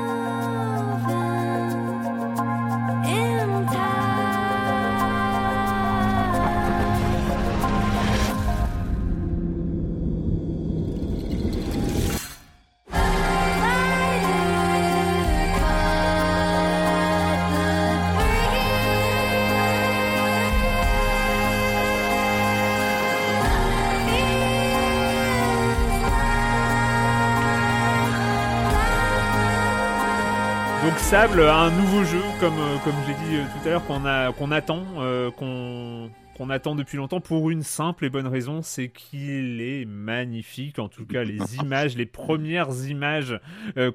[31.07, 34.51] Sable, un nouveau jeu, comme, euh, comme j'ai dit euh, tout à l'heure, qu'on qu'on
[34.51, 39.61] attend, euh, qu'on qu'on attend depuis longtemps pour une simple et bonne raison, c'est qu'il
[39.61, 40.81] est magnifique.
[40.81, 43.41] En tout cas, les images, les premières images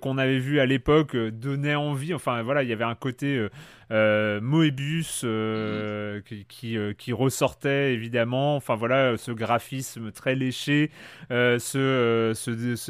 [0.02, 2.14] qu'on avait vues à l'époque donnaient envie.
[2.14, 3.48] Enfin, voilà, il y avait un côté
[3.92, 8.56] Moebius euh, qui, euh, qui, ressortait évidemment.
[8.56, 10.92] Enfin voilà, ce graphisme très léché,
[11.30, 12.32] ce,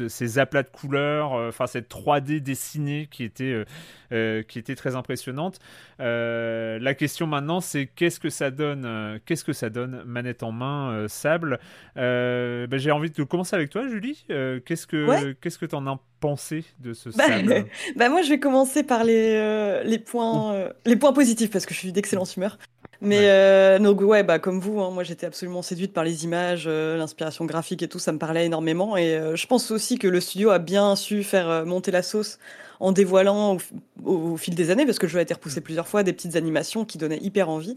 [0.08, 3.64] ces aplats de couleurs, enfin cette 3D dessinée qui était,
[4.10, 5.58] qui était très impressionnante.
[5.98, 11.06] la question maintenant, c'est qu'est-ce que ça donne Qu'est-ce que ça donne manette en main,
[11.08, 11.58] sable?
[11.96, 14.24] Ben, J'ai envie de commencer avec toi, Julie.
[14.28, 17.24] qu'est-ce que qu'est-ce que t'en as pensé de ce bah,
[17.96, 21.78] bah moi, je vais commencer par les, les points les points positifs parce que je
[21.80, 22.56] suis d'excellente humeur.
[23.02, 23.26] Mais ouais.
[23.26, 26.96] Euh, donc ouais, bah comme vous, hein, moi j'étais absolument séduite par les images, euh,
[26.96, 28.96] l'inspiration graphique et tout, ça me parlait énormément.
[28.96, 32.38] Et euh, je pense aussi que le studio a bien su faire monter la sauce
[32.78, 33.58] en dévoilant
[34.04, 35.64] au, fil des années, parce que le jeu a été repoussé mm.
[35.64, 37.76] plusieurs fois, des petites animations qui donnaient hyper envie.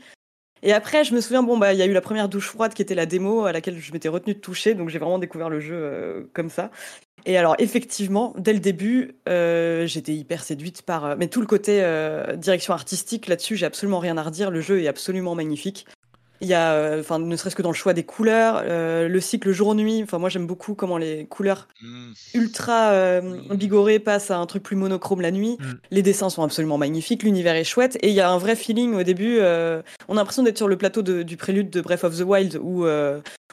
[0.64, 2.74] Et après, je me souviens, bon bah il y a eu la première douche froide
[2.74, 5.50] qui était la démo à laquelle je m'étais retenue de toucher, donc j'ai vraiment découvert
[5.50, 6.72] le jeu comme ça.
[7.26, 11.06] Et alors, effectivement, dès le début, euh, j'étais hyper séduite par.
[11.06, 14.52] Euh, mais tout le côté euh, direction artistique là-dessus, j'ai absolument rien à redire.
[14.52, 15.88] Le jeu est absolument magnifique.
[16.42, 19.20] Il y a, euh, enfin, ne serait-ce que dans le choix des couleurs, euh, le
[19.22, 20.02] cycle jour-nuit.
[20.04, 22.12] Enfin, moi, j'aime beaucoup comment les couleurs Mm.
[22.34, 23.22] ultra euh,
[23.54, 25.58] bigorées passent à un truc plus monochrome la nuit.
[25.60, 25.74] Mm.
[25.92, 28.96] Les dessins sont absolument magnifiques, l'univers est chouette et il y a un vrai feeling
[28.96, 29.38] au début.
[29.40, 32.22] euh, on a l'impression d'être sur le plateau de- du prélude de Breath of the
[32.24, 32.86] Wild où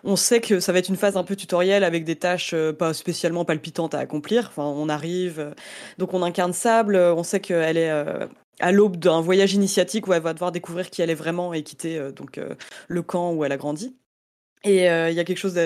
[0.04, 2.92] on sait que ça va être une phase un peu tutoriel avec des tâches pas
[2.92, 4.48] spécialement palpitantes à accomplir.
[4.48, 5.54] Enfin, on arrive,
[5.98, 6.96] donc on incarne Sable.
[6.96, 7.90] On sait qu'elle est
[8.60, 11.62] à l'aube d'un voyage initiatique où elle va devoir découvrir qui elle est vraiment et
[11.62, 12.54] quitter euh, donc euh,
[12.88, 13.96] le camp où elle a grandi.
[14.64, 15.58] Et euh, il y a quelque chose.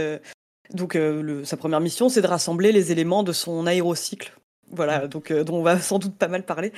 [0.72, 0.99] Donc
[1.44, 4.35] sa première mission, c'est de rassembler les éléments de son aérocycle.
[4.72, 6.72] Voilà, donc euh, dont on va sans doute pas mal parler.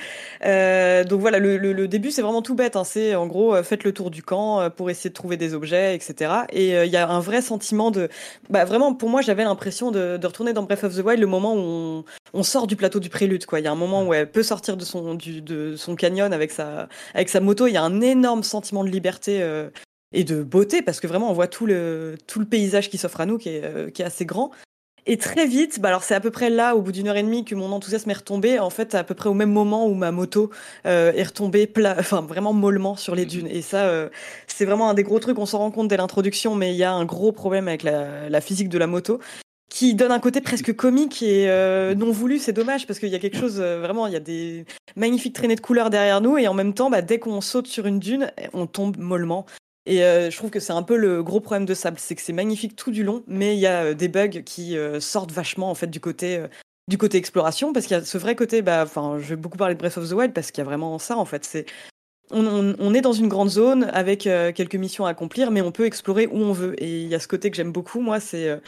[0.45, 2.75] Euh, donc voilà, le, le- le début c'est vraiment tout bête.
[2.75, 2.83] hein.
[2.83, 5.55] C'est en gros euh, faites le tour du camp euh, pour essayer de trouver des
[5.55, 6.45] objets, etc.
[6.53, 8.07] Et euh, il y a un vrai sentiment de,
[8.49, 11.25] bah vraiment pour moi j'avais l'impression de, de retourner dans Breath of the Wild le
[11.27, 13.45] moment où on, on sort du plateau du prélude.
[13.47, 15.95] Quoi, il y a un moment où elle peut sortir de son du, de son
[15.95, 17.65] canyon avec sa avec sa moto.
[17.65, 19.41] Il y a un énorme sentiment de liberté.
[19.41, 19.69] euh,
[20.11, 23.21] et de beauté parce que vraiment on voit tout le tout le paysage qui s'offre
[23.21, 24.49] à nous qui est, qui est assez grand
[25.11, 27.23] et très vite bah alors c'est à peu près là au bout d'une heure et
[27.23, 28.59] demie que mon enthousiasme est retombé.
[28.59, 30.49] En fait à peu près au même moment où ma moto
[30.85, 33.47] euh, est retombée plat enfin vraiment mollement sur les dunes.
[33.47, 34.09] Et ça euh,
[34.47, 36.83] c'est vraiment un des gros trucs on s'en rend compte dès l'introduction mais il y
[36.83, 39.19] a un gros problème avec la, la physique de la moto
[39.69, 43.15] qui donne un côté presque comique et euh, non voulu, c'est dommage parce qu'il y
[43.15, 46.37] a quelque chose euh, vraiment, il y a des magnifiques traînées de couleurs derrière nous.
[46.37, 49.45] Et en même temps, bah, dès qu'on saute sur une dune, on tombe mollement.
[49.89, 52.21] Et euh, je trouve que c'est un peu le gros problème de Sable, c'est que
[52.21, 55.31] c'est magnifique tout du long, mais il y a euh, des bugs qui euh, sortent
[55.31, 56.43] vachement en fait du côté
[56.87, 59.73] du côté exploration, parce qu'il y a ce vrai côté, bah, je vais beaucoup parler
[59.73, 61.43] de Breath of the Wild parce qu'il y a vraiment ça en fait.
[61.43, 61.65] C'est
[62.31, 66.27] on, est dans une grande zone avec quelques missions à accomplir, mais on peut explorer
[66.27, 66.75] où on veut.
[66.83, 68.59] Et il y a ce côté que j'aime beaucoup, moi, c'est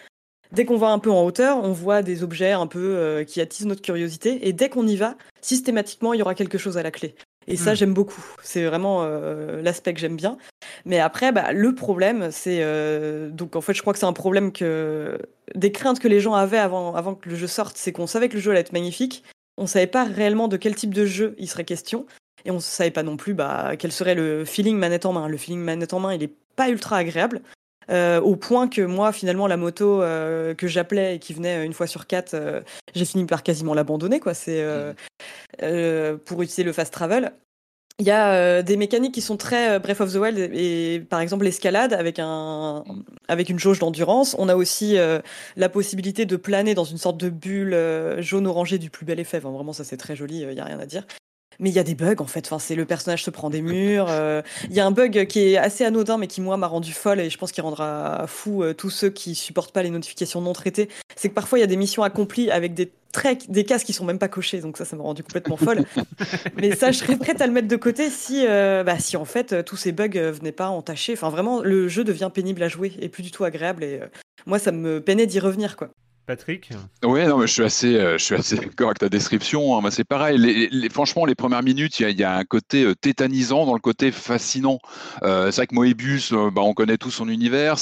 [0.52, 3.68] dès qu'on va un peu en hauteur, on voit des objets un peu qui attisent
[3.68, 6.92] notre curiosité, et dès qu'on y va, systématiquement, il y aura quelque chose à la
[6.92, 7.16] clé.
[7.48, 7.76] Et ça, Hmm.
[7.76, 8.24] j'aime beaucoup.
[8.44, 10.38] C'est vraiment euh, l'aspect que j'aime bien.
[10.86, 14.14] Mais après, bah, le problème, c'est euh, donc en fait, je crois que c'est un
[14.14, 15.18] problème que
[15.56, 18.30] des craintes que les gens avaient avant, avant que le jeu sorte, c'est qu'on savait
[18.30, 19.24] que le jeu allait être magnifique.
[19.58, 22.06] On savait pas réellement de quel type de jeu il serait question,
[22.46, 25.28] et on savait pas non plus bah, quel serait le feeling manette en main.
[25.28, 27.42] Le feeling manette en main, il est pas ultra agréable.
[27.90, 31.74] Euh, au point que moi, finalement, la moto euh, que j'appelais et qui venait une
[31.74, 32.62] fois sur quatre, euh,
[32.94, 34.20] j'ai fini par quasiment l'abandonner.
[34.20, 34.34] quoi.
[34.34, 34.94] C'est euh,
[35.64, 37.34] euh, pour utiliser le fast travel.
[38.00, 40.96] Il y a euh, des mécaniques qui sont très euh, Breath of the Wild et,
[40.96, 42.84] et, par exemple l'escalade avec un
[43.28, 44.36] avec une jauge d'endurance.
[44.40, 45.20] On a aussi euh,
[45.56, 49.20] la possibilité de planer dans une sorte de bulle euh, jaune orangée du plus bel
[49.20, 49.38] effet.
[49.38, 51.06] Enfin, vraiment ça c'est très joli, il y a rien à dire.
[51.62, 52.46] Mais il y a des bugs en fait.
[52.46, 54.08] Enfin, c'est le personnage se prend des murs.
[54.10, 56.92] euh, Il y a un bug qui est assez anodin mais qui moi m'a rendu
[56.92, 60.42] folle et je pense qu'il rendra fou euh, tous ceux qui supportent pas les notifications
[60.42, 60.90] non traitées.
[61.16, 63.94] C'est que parfois il y a des missions accomplies avec des traits, des cases qui
[63.94, 64.60] sont même pas cochées.
[64.62, 65.84] Donc ça, ça m'a rendu complètement folle.
[66.56, 69.26] Mais ça, je serais prête à le mettre de côté si, euh, bah, si en
[69.26, 71.14] fait euh, tous ces bugs euh, venaient pas entacher.
[71.14, 73.84] Enfin, vraiment, le jeu devient pénible à jouer et plus du tout agréable.
[73.84, 74.00] Et
[74.46, 75.90] moi, ça me peinait d'y revenir, quoi.
[76.32, 76.70] Patrick
[77.04, 79.76] Oui, non, mais je suis assez, euh, je d'accord avec ta description.
[79.76, 79.82] hein.
[79.82, 80.70] Moi, c'est pareil.
[80.90, 84.80] Franchement, les premières minutes, il y a, un côté euh, tétanisant dans le côté fascinant.
[85.24, 87.76] Euh, c'est vrai que Moebius, bah, on connaît tout son univers.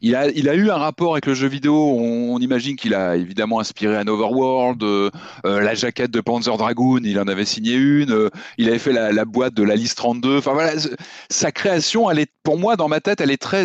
[0.00, 1.74] Il a, eu un rapport avec le jeu vidéo.
[1.74, 5.10] On, imagine qu'il a évidemment inspiré un Overworld,
[5.42, 8.30] la jaquette de Panzer Dragoon, il en avait signé une.
[8.58, 10.38] il avait fait la, boîte de la liste 32.
[10.38, 10.56] Enfin
[11.30, 13.64] sa création, elle est, pour moi, dans ma tête, elle est très,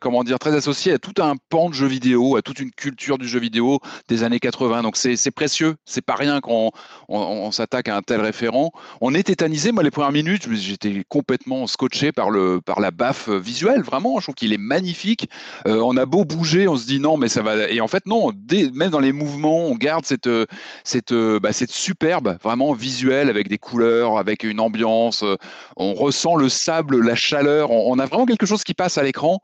[0.00, 3.18] comment dire, très associée à tout un pan de jeux vidéo, à toute une culture
[3.18, 3.65] du jeu vidéo
[4.08, 4.82] des années 80.
[4.82, 6.70] Donc c'est précieux, c'est pas rien qu'on
[7.08, 8.70] on, on s'attaque à un tel référent.
[9.00, 13.28] On est tétanisé, moi les premières minutes, j'étais complètement scotché par le par la baffe
[13.28, 14.18] visuelle, vraiment.
[14.20, 15.28] Je trouve qu'il est magnifique.
[15.66, 17.68] Euh, on a beau bouger, on se dit non, mais ça va.
[17.70, 20.46] Et en fait non, dès- même dans les mouvements, on garde cette euh,
[20.84, 25.22] cette euh, bah, cette superbe, vraiment visuelle avec des couleurs, avec une ambiance.
[25.22, 25.36] euh,
[25.76, 27.70] On ressent le sable, la chaleur.
[27.70, 29.40] On, a vraiment quelque chose qui passe à l'écran.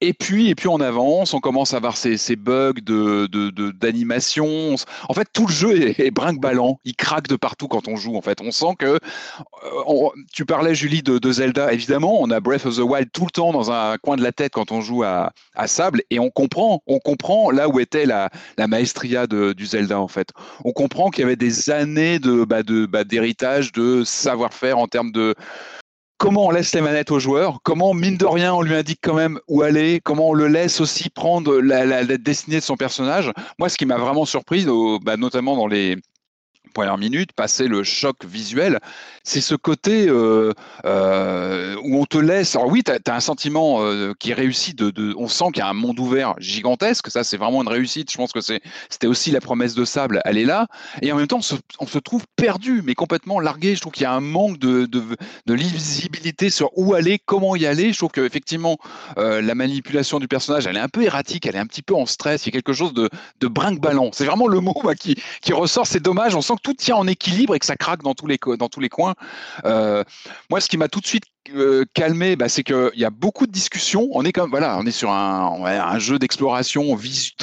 [0.00, 4.46] Et puis, et puis on avance, on commence à avoir ces, ces bugs de- d'animation.
[4.46, 6.78] On s- En fait, tout le jeu est, est brinque-ballant.
[6.84, 8.16] Il craque de partout quand on joue.
[8.16, 8.86] En fait, on sent que.
[9.64, 11.72] euh, tu parlais, Julie, de, de Zelda.
[11.72, 14.32] Évidemment, on a Breath of the Wild tout le temps dans un coin de la
[14.32, 18.06] tête quand on joue à, à Sable, et on comprend, on comprend là où était
[18.06, 20.00] la, la maestria de- du Zelda.
[20.00, 20.30] En fait,
[20.64, 24.86] on comprend qu'il y avait des années de, bah, de bah, d'héritage, de savoir-faire en
[24.86, 25.34] termes de
[26.18, 29.14] comment on laisse les manettes aux joueurs, comment, mine de rien, on lui indique quand
[29.14, 33.32] même où aller, comment on le laisse aussi prendre la, la- destinée de son personnage.
[33.58, 35.96] Moi, ce qui m'a vraiment surpris, au- bah, notamment dans les
[36.78, 38.78] premières minutes, passer le choc visuel,
[39.24, 40.52] c'est ce côté euh,
[40.84, 42.54] euh, où on te laisse.
[42.54, 44.74] Alors oui, tu as, un sentiment euh, qui est réussi.
[44.74, 47.10] De, de on sent qu'il y a un monde ouvert gigantesque.
[47.10, 48.12] Ça, c'est vraiment une réussite.
[48.12, 50.22] Je pense que c'était aussi la promesse de Sable.
[50.24, 50.68] Elle est là.
[51.02, 53.74] Et en même temps, on se, on se trouve perdu, mais complètement largué.
[53.74, 55.02] Je trouve qu'il y a un manque de, de,
[55.46, 57.92] de, lisibilité sur où aller, comment y aller.
[57.92, 58.78] Je trouve qu'effectivement,
[59.16, 61.44] la manipulation du personnage, elle est un peu erratique.
[61.44, 62.46] Elle est un petit peu en stress.
[62.46, 63.10] Il y a quelque chose de,
[63.40, 64.10] de brinque-ballant.
[64.12, 65.86] C'est vraiment le mot qui, qui ressort.
[65.86, 66.34] C'est dommage.
[66.34, 68.68] On sent que tout tient en équilibre et que ça craque dans tous les, dans
[68.68, 69.14] tous les coins.
[69.64, 70.04] Euh,
[70.50, 71.24] moi, ce qui m'a tout de suite
[71.54, 74.08] euh, calmé, bah, c'est qu'il y a beaucoup de discussions.
[74.12, 76.96] On est comme voilà, on est sur un, un jeu d'exploration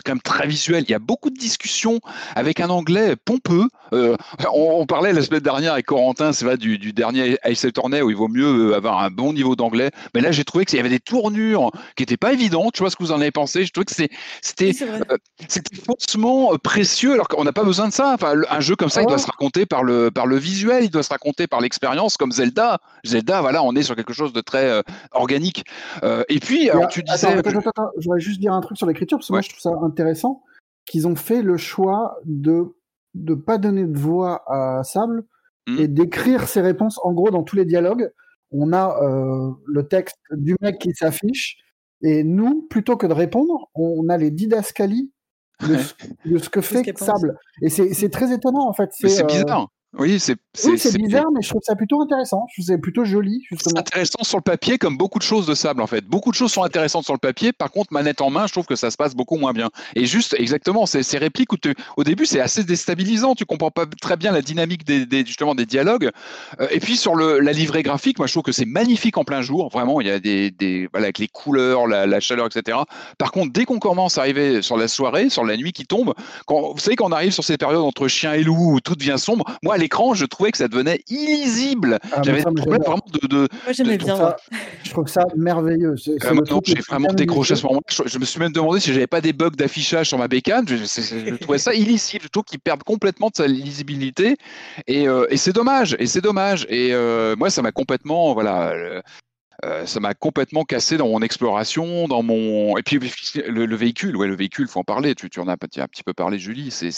[0.06, 0.84] quand même très visuel.
[0.88, 2.00] Il y a beaucoup de discussions
[2.36, 3.68] avec un anglais pompeux.
[3.94, 4.16] Euh,
[4.54, 8.10] on, parlait la semaine dernière avec Corentin, c'est vrai, du, du dernier Ice Tourney où
[8.10, 9.92] il vaut mieux euh, avoir un bon niveau d'anglais.
[10.14, 12.74] Mais là, j'ai trouvé qu'il y avait des tournures qui n'étaient pas évidentes.
[12.74, 13.66] Tu vois ce que vous en avez pensé?
[13.66, 14.10] Je trouvais que c'était
[14.42, 18.14] c'était faussement précieux alors qu'on n'a pas besoin de ça.
[18.14, 20.90] Enfin, un jeu comme ça, il doit se raconter par le par le visuel, il
[20.90, 22.80] doit se raconter par l'expérience, comme Zelda.
[23.04, 24.82] Zelda, voilà, on est sur quelque chose de très euh,
[25.12, 25.66] organique.
[26.04, 27.28] Euh, et puis, alors, tu disais.
[27.28, 29.50] Attends, attends, attends, je voudrais juste dire un truc sur l'écriture, parce que moi, je
[29.50, 30.44] trouve ça intéressant
[30.86, 32.76] qu'ils ont fait le choix de
[33.16, 35.24] ne pas donner de voix à Sable
[35.68, 35.80] mmh.
[35.80, 37.00] et d'écrire ses réponses.
[37.04, 38.12] En gros, dans tous les dialogues,
[38.52, 41.58] on a euh, le texte du mec qui s'affiche,
[42.02, 45.12] et nous, plutôt que de répondre, on a les didascalies
[45.62, 45.78] de,
[46.30, 47.38] de ce que fait Sable.
[47.62, 48.90] Et c'est très étonnant, en fait.
[48.92, 49.70] C'est bizarre.
[49.98, 50.38] Oui, c'est
[50.98, 52.46] bizarre, mais je trouve ça plutôt intéressant.
[52.50, 53.42] Je trouve ça plutôt joli.
[53.58, 56.06] C'est intéressant sur le papier, comme beaucoup de choses de sable en fait.
[56.06, 57.54] Beaucoup de choses sont intéressantes sur le papier.
[57.54, 59.70] Par contre, manette en main, je trouve que ça se passe beaucoup moins bien.
[59.96, 61.58] Et juste, exactement, ces répliques où
[61.98, 63.36] au début, c'est assez déstabilisant.
[63.36, 66.12] Tu comprends pas très bien la dynamique des, justement des dialogues.
[66.60, 69.24] Euh, et puis sur le, la livrée graphique, moi, je trouve que c'est magnifique en
[69.24, 69.70] plein jour.
[69.70, 72.78] Vraiment, il y a des, des voilà, avec les couleurs, la, chaleur, etc.
[73.18, 76.14] Par contre, dès qu'on commence à arriver sur la soirée, sur la nuit qui tombe,
[76.46, 78.96] quand, vous savez, quand on arrive sur ces périodes entre chien et loup où tout
[78.96, 82.00] devient sombre, moi, l'écran, je trouvais que ça devenait illisible.
[82.12, 83.28] Ah, J'avais des problèmes vraiment de.
[83.28, 84.18] de Moi, j'aimais bien.
[84.18, 84.38] Ça,
[84.84, 85.96] je trouve ça merveilleux.
[85.96, 89.22] J'ai vraiment décroché à ce moment Je, je, me suis même demandé si j'avais pas
[89.22, 90.68] des bugs d'affichage sur ma bécane.
[90.68, 92.24] Je, je trouvais ça illisible.
[92.24, 94.36] Je trouve qu'ils perdent complètement de sa lisibilité.
[94.88, 95.96] Et, euh, et c'est dommage.
[96.00, 96.66] Et c'est dommage.
[96.70, 98.34] Et euh, moi, ça m'a complètement.
[98.34, 98.74] Voilà.
[99.64, 103.00] Euh, ça m'a complètement cassé dans mon exploration, dans mon et puis
[103.48, 105.16] le, le véhicule, ouais, le véhicule, faut en parler.
[105.16, 106.72] Tu, tu en as un petit peu parlé, Julie.
[106.72, 106.92] C'est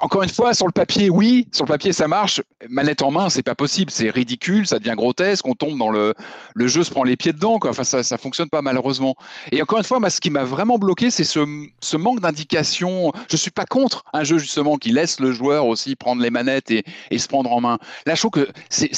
[0.00, 2.42] encore une fois, sur le papier, oui, sur le papier, ça marche.
[2.68, 6.14] Manette en main, c'est pas possible, c'est ridicule, ça devient grotesque, on tombe dans le,
[6.54, 7.70] le jeu, se prend les pieds dedans, quoi.
[7.70, 9.16] Enfin, ça, ça fonctionne pas malheureusement.
[9.52, 11.40] Et encore une fois, ce qui m'a vraiment bloqué, c'est ce,
[11.80, 13.12] ce manque d'indication.
[13.30, 16.70] Je suis pas contre un jeu justement qui laisse le joueur aussi prendre les manettes
[16.70, 17.78] et, et se prendre en main.
[18.06, 18.90] Là, je trouve que c'est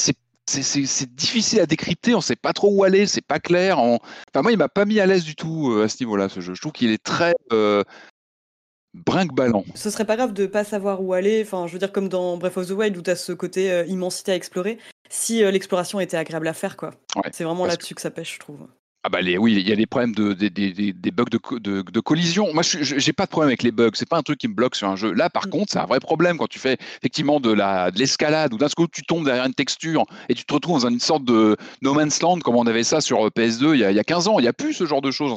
[0.47, 3.79] c'est difficile à décrypter, on sait pas trop où aller, c'est pas clair.
[3.79, 6.41] Enfin, moi, il m'a pas mis à l'aise du tout euh, à ce niveau-là, ce
[6.41, 6.53] jeu.
[6.53, 7.83] Je trouve qu'il est très, euh,
[8.93, 9.63] brinque-ballant.
[9.75, 11.41] Ce serait pas grave de pas savoir où aller.
[11.45, 13.71] Enfin, je veux dire, comme dans Breath of the Wild où tu as ce côté
[13.71, 14.77] euh, immensité à explorer,
[15.09, 16.91] si euh, l'exploration était agréable à faire, quoi.
[17.31, 18.67] c'est vraiment là-dessus que ça pêche, je trouve.
[19.03, 21.81] Ah bah les, oui, il y a des problèmes de, des, des, bugs de, de,
[21.81, 22.53] de, collision.
[22.53, 23.89] Moi, je j'ai pas de problème avec les bugs.
[23.95, 25.11] C'est pas un truc qui me bloque sur un jeu.
[25.11, 25.49] Là, par mm.
[25.49, 28.69] contre, c'est un vrai problème quand tu fais effectivement de la de l'escalade ou d'un
[28.69, 31.95] coup tu tombes derrière une texture et tu te retrouves dans une sorte de No
[31.95, 34.03] Man's Land comme on avait ça sur euh, PS2 il y a, il y a
[34.03, 34.37] 15 ans.
[34.37, 35.33] Il y a plus ce genre de choses.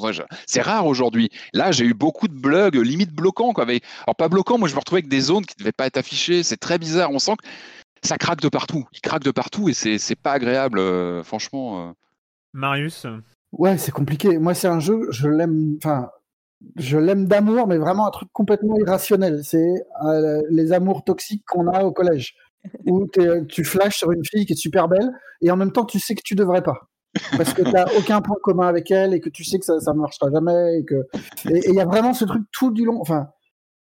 [0.47, 1.31] C'est rare aujourd'hui.
[1.55, 3.55] Là, j'ai eu beaucoup de bugs, limite bloquants.
[3.55, 3.65] Quoi.
[3.65, 6.43] Alors pas bloquants, moi je me retrouvais avec des zones qui devaient pas être affichées.
[6.43, 7.11] C'est très bizarre.
[7.13, 7.49] On sent que
[8.07, 8.85] ça craque de partout.
[8.93, 11.89] Il craque de partout et c'est c'est pas agréable, euh, franchement.
[11.89, 11.93] Euh.
[12.53, 13.07] Marius?
[13.59, 14.39] Ouais, c'est compliqué.
[14.39, 16.09] Moi, c'est un jeu, je l'aime, enfin,
[16.77, 19.41] je l'aime d'amour, mais vraiment un truc complètement irrationnel.
[19.45, 22.35] C'est euh, les amours toxiques qu'on a au collège,
[22.87, 23.09] où
[23.49, 26.15] tu flashes sur une fille qui est super belle, et en même temps, tu sais
[26.15, 26.89] que tu devrais pas.
[27.37, 29.93] Parce que tu n'as aucun point commun avec elle, et que tu sais que ça
[29.93, 30.81] ne marchera jamais.
[31.49, 33.01] Et il y a vraiment ce truc tout du long.
[33.01, 33.29] Enfin,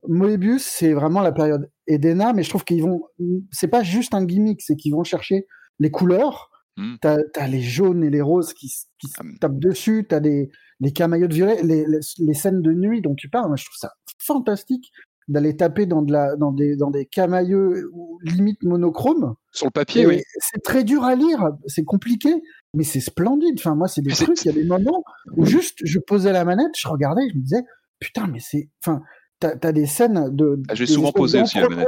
[0.08, 3.04] Moebius, c'est vraiment la période Edena, mais je trouve qu'ils vont.
[3.52, 5.48] C'est pas juste un gimmick, c'est qu'ils vont chercher
[5.80, 6.96] les couleurs Mmh.
[7.02, 8.68] T'as as les jaunes et les roses qui,
[9.00, 13.02] qui ah, tapent dessus, t'as les, les camaillots de violet, les, les, scènes de nuit
[13.02, 13.48] dont tu parles.
[13.48, 14.92] Moi, je trouve ça fantastique
[15.28, 17.74] d'aller taper dans, de la, dans, des, dans des camaillots
[18.24, 19.36] limite monochromes.
[19.52, 20.22] Sur le papier, oui.
[20.40, 22.34] C'est très dur à lire, c'est compliqué,
[22.74, 23.56] mais c'est splendide.
[23.58, 25.04] Enfin, moi, c'est des trucs, il y a des moments
[25.36, 27.64] où juste je posais la manette, je regardais, je me disais,
[28.00, 28.70] putain, mais c'est.
[28.86, 29.02] Enfin,
[29.40, 30.62] t'as as des scènes de.
[30.70, 31.88] Ah, J'ai souvent posé aussi la manette.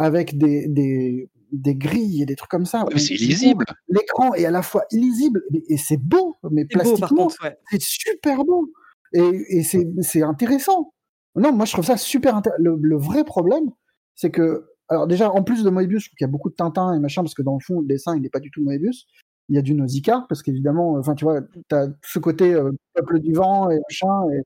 [0.00, 2.84] Avec des, des, des grilles et des trucs comme ça.
[2.96, 3.64] c'est illisible.
[3.88, 7.28] L'écran est à la fois illisible et, c'est beau, mais plastiquement,
[7.70, 8.70] c'est super beau.
[9.12, 10.92] Et, c'est intéressant.
[11.36, 12.62] Non, moi je trouve ça super intéressant.
[12.62, 13.70] Le, vrai problème,
[14.14, 16.54] c'est que, alors déjà, en plus de Moebius, je trouve qu'il y a beaucoup de
[16.54, 18.62] Tintin et machin, parce que dans le fond, le dessin, il n'est pas du tout
[18.62, 19.06] Moebius.
[19.50, 22.70] Il y a du Nausicaa, parce qu'évidemment, enfin, tu vois, tu as ce côté euh,
[22.94, 24.30] peuple du vent et machin.
[24.32, 24.42] Et...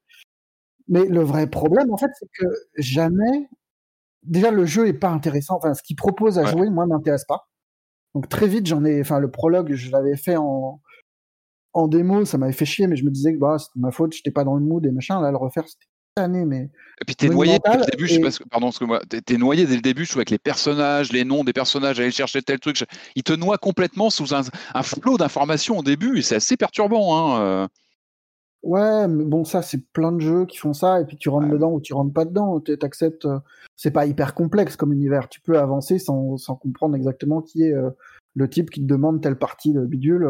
[0.88, 3.48] Mais le vrai problème, en fait, c'est que jamais
[4.22, 5.56] déjà le jeu est pas intéressant.
[5.56, 7.48] Enfin, ce qu'il propose à jouer, moi, m'intéresse pas.
[8.14, 9.00] Donc très vite, j'en ai.
[9.00, 10.80] Enfin, le prologue, je l'avais fait en
[11.74, 14.12] en démo, ça m'avait fait chier, mais je me disais que bah, c'était ma faute,
[14.12, 15.20] j'étais pas dans le mood et machin.
[15.20, 16.70] Là, le refaire, c'était année, mais.
[17.00, 19.66] Et puis t'es noyé dès le début, je sais pas, pardon, que moi, t'es noyé
[19.66, 22.60] dès le début, je trouve, avec les personnages, les noms des personnages, aller chercher tel
[22.60, 22.84] truc.
[23.16, 24.42] Il te noie complètement sous un,
[24.74, 27.16] un flot d'informations au début et c'est assez perturbant.
[27.16, 27.68] Hein.
[28.64, 28.68] Euh.
[28.68, 31.48] Ouais, mais bon, ça, c'est plein de jeux qui font ça, et puis tu rentres
[31.48, 32.60] dedans ou tu rentres pas dedans.
[32.60, 33.26] T'acceptes.
[33.26, 33.38] Euh,
[33.76, 35.28] c'est pas hyper complexe comme univers.
[35.28, 37.90] Tu peux avancer sans, sans comprendre exactement qui est euh,
[38.34, 40.28] le type qui te demande telle partie de bidule.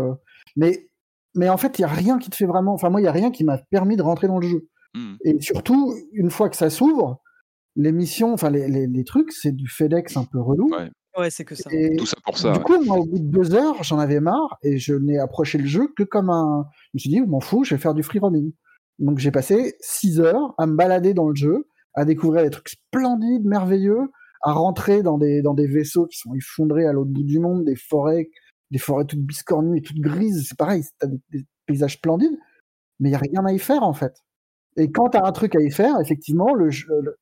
[0.57, 0.89] Mais,
[1.35, 2.72] mais en fait, il y a rien qui te fait vraiment.
[2.72, 4.68] Enfin, moi, il y a rien qui m'a permis de rentrer dans le jeu.
[4.95, 5.14] Mmh.
[5.24, 7.20] Et surtout, une fois que ça s'ouvre,
[7.76, 10.68] les missions, enfin les, les, trucs, c'est du FedEx un peu relou.
[10.70, 10.91] Ouais,
[11.30, 11.70] c'est que ça.
[11.98, 12.52] Tout ça pour ça.
[12.52, 15.58] Du coup, moi, au bout de deux heures, j'en avais marre et je n'ai approché
[15.58, 16.66] le jeu que comme un.
[16.86, 18.52] Je me suis dit, m'en fous, je vais faire du free roaming.
[18.98, 22.68] Donc j'ai passé six heures à me balader dans le jeu, à découvrir des trucs
[22.68, 24.10] splendides, merveilleux,
[24.42, 27.64] à rentrer dans des, dans des vaisseaux qui sont effondrés à l'autre bout du monde,
[27.64, 28.30] des forêts,
[28.70, 30.46] des forêts toutes biscornues et toutes grises.
[30.48, 32.38] C'est pareil, t'as des, des paysages splendides,
[33.00, 34.14] mais il y a rien à y faire en fait.
[34.76, 37.16] Et quand tu as un truc à y faire, effectivement, le, le,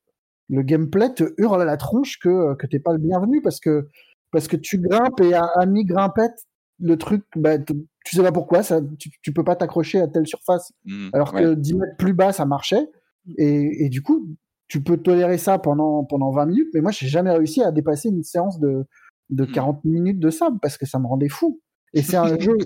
[0.59, 3.87] gameplay te hurle à la tronche que, que t'es pas le bienvenu parce que,
[4.31, 6.45] parce que tu grimpes et à, mi-grimpette,
[6.79, 10.27] le truc, bah, tu sais pas pourquoi, ça, tu, tu peux pas t'accrocher à telle
[10.27, 10.73] surface.
[10.85, 12.89] Mmh, alors que 10 mètres plus bas, ça marchait.
[13.37, 14.27] Et, et, du coup,
[14.67, 18.09] tu peux tolérer ça pendant, pendant 20 minutes, mais moi, j'ai jamais réussi à dépasser
[18.09, 18.85] une séance de,
[19.29, 19.89] de 40 mmh.
[19.89, 21.61] minutes de ça parce que ça me rendait fou.
[21.93, 22.57] Et c'est un jeu.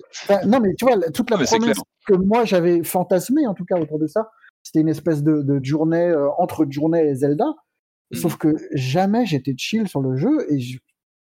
[0.46, 1.78] non, mais tu vois, toute la promesse
[2.08, 4.30] que moi j'avais fantasmé, en tout cas, autour de ça,
[4.64, 7.46] c'était une espèce de, journée euh, entre journée et Zelda.
[8.16, 10.80] Sauf que jamais j'étais chill sur le jeu et je,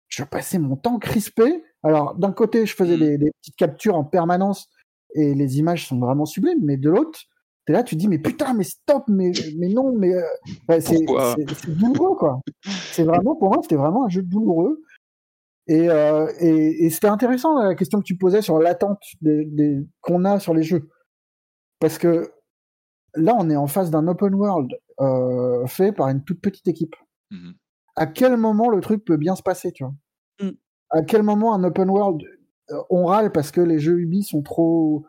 [0.08, 1.62] je passais mon temps crispé.
[1.82, 3.18] Alors d'un côté, je faisais mmh.
[3.18, 4.68] des, petites captures en permanence
[5.14, 7.20] et les images sont vraiment sublimes, mais de l'autre,
[7.66, 10.98] t'es là, tu te dis mais putain, mais stop, mais mais non, mais euh, c'est
[11.68, 12.40] douloureux quoi.
[12.92, 14.82] C'est vraiment pour moi, c'était vraiment un jeu douloureux.
[15.70, 20.24] Et, euh, et, et c'était intéressant la question que tu posais sur l'attente des, qu'on
[20.24, 20.88] a sur les jeux,
[21.78, 22.32] parce que
[23.14, 26.96] là, on est en face d'un open world euh, fait par une toute petite équipe.
[27.30, 27.52] Mmh
[27.98, 29.92] à quel moment le truc peut bien se passer, tu vois?
[30.40, 30.56] Mmh.
[30.90, 32.22] À quel moment un open world,
[32.70, 35.04] euh, on râle parce que les jeux Ubi sont trop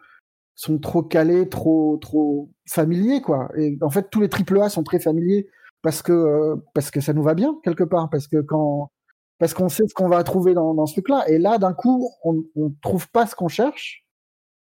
[0.56, 3.50] sont trop calés, trop trop familiers, quoi?
[3.56, 5.48] Et en fait, tous les AAA sont très familiers
[5.82, 8.92] parce que euh, parce que ça nous va bien quelque part, parce que quand
[9.38, 11.30] parce qu'on sait ce qu'on va trouver dans, dans ce truc-là.
[11.30, 14.04] Et là, d'un coup, on, on trouve pas ce qu'on cherche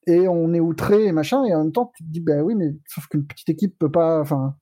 [0.10, 2.56] et on est outré et machin, et en même temps, tu te dis, ben oui,
[2.56, 4.56] mais sauf qu'une petite équipe peut pas, enfin.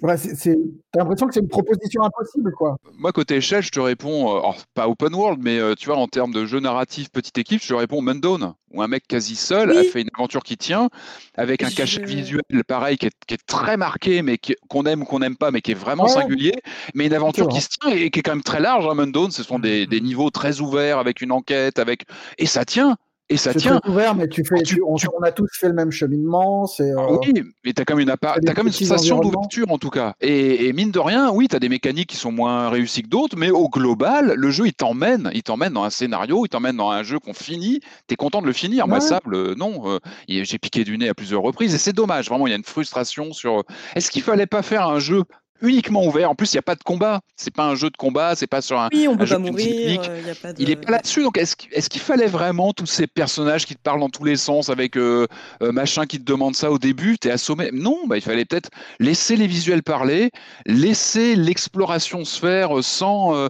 [0.00, 0.56] Voilà, c'est,
[0.90, 2.76] t'as l'impression que c'est une proposition impossible, quoi.
[2.98, 6.08] Moi, côté échelle, je te réponds, euh, pas open world, mais euh, tu vois, en
[6.08, 9.70] termes de jeu narratif, petite équipe, je te réponds Mundown, où un mec quasi seul
[9.70, 10.88] a fait une aventure qui tient,
[11.36, 14.38] avec un cachet visuel, pareil, qui est, très marqué, mais
[14.68, 16.54] qu'on aime ou qu'on n'aime pas, mais qui est vraiment singulier,
[16.94, 18.86] mais une aventure qui se tient et qui est quand même très large.
[18.88, 22.06] Hein, Mundown, ce sont des, des niveaux très ouverts, avec une enquête, avec
[22.38, 22.96] et ça tient
[23.28, 23.80] et ça tient.
[23.86, 26.66] ouvert, mais tu fais, on, a tous fait le même cheminement.
[26.66, 27.32] C'est, euh, Oui,
[27.64, 30.14] mais tu as comme une, as comme une sensation d'ouverture en tout cas.
[30.20, 33.36] Et, mine de rien, oui, tu as des mécaniques qui sont moins réussies que d'autres,
[33.36, 35.30] mais au global, le jeu, il t'emmène.
[35.34, 37.80] Il t'emmène dans un scénario, il t'emmène dans un jeu qu'on finit.
[38.08, 38.86] Tu es content de le finir.
[38.88, 39.82] Moi, Sable, euh, non.
[39.86, 39.98] Euh,
[40.28, 42.28] j'ai piqué du nez à plusieurs reprises et c'est dommage.
[42.28, 43.64] Vraiment, il y a une frustration sur.
[43.94, 45.22] Est-ce qu'il fallait pas faire un jeu
[45.62, 46.30] uniquement ouvert.
[46.30, 47.20] En plus, il n'y a pas de combat.
[47.36, 48.34] C'est pas un jeu de combat.
[48.36, 48.88] C'est pas sur un.
[48.92, 50.02] Oui, on peut pas mourir.
[50.08, 51.22] Euh, il est pas là-dessus.
[51.22, 51.56] Donc, est-ce
[51.88, 55.26] qu'il fallait vraiment tous ces personnages qui te parlent dans tous les sens avec euh,
[55.62, 57.18] euh, machin qui te demande ça au début?
[57.18, 57.70] T'es assommé?
[57.72, 60.30] Non, bah, il fallait peut-être laisser les visuels parler,
[60.66, 63.48] laisser l'exploration se faire sans.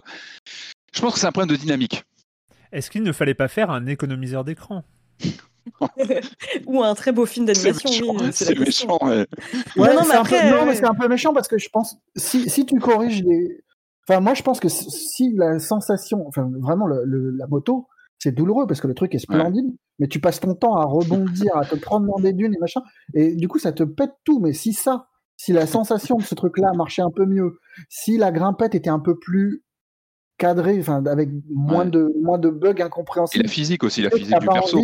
[0.93, 2.03] Je pense que c'est un problème de dynamique.
[2.71, 4.83] Est-ce qu'il ne fallait pas faire un économiseur d'écran?
[6.67, 8.15] Ou un très beau film d'animation.
[8.31, 9.25] C'est méchant, ouais.
[9.77, 13.63] non, mais c'est un peu méchant parce que je pense, si, si tu corriges les.
[14.07, 17.87] Enfin, moi, je pense que si la sensation, enfin, vraiment, le, la moto,
[18.19, 21.55] c'est douloureux parce que le truc est splendide, mais tu passes ton temps à rebondir,
[21.55, 22.81] à te prendre dans des dunes et machin,
[23.13, 24.39] et du coup, ça te pète tout.
[24.39, 25.07] Mais si ça,
[25.37, 27.59] si la sensation de ce truc-là marchait un peu mieux,
[27.89, 29.63] si la grimpette était un peu plus
[30.37, 33.43] cadré, enfin avec moins de moins de bugs incompréhensibles.
[33.43, 34.83] Et la physique aussi, la physique du perso.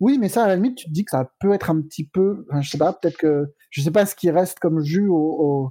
[0.00, 2.04] Oui, mais ça à la limite, tu te dis que ça peut être un petit
[2.04, 5.08] peu, enfin, je sais pas, peut-être que je sais pas ce qui reste comme jus
[5.08, 5.70] au,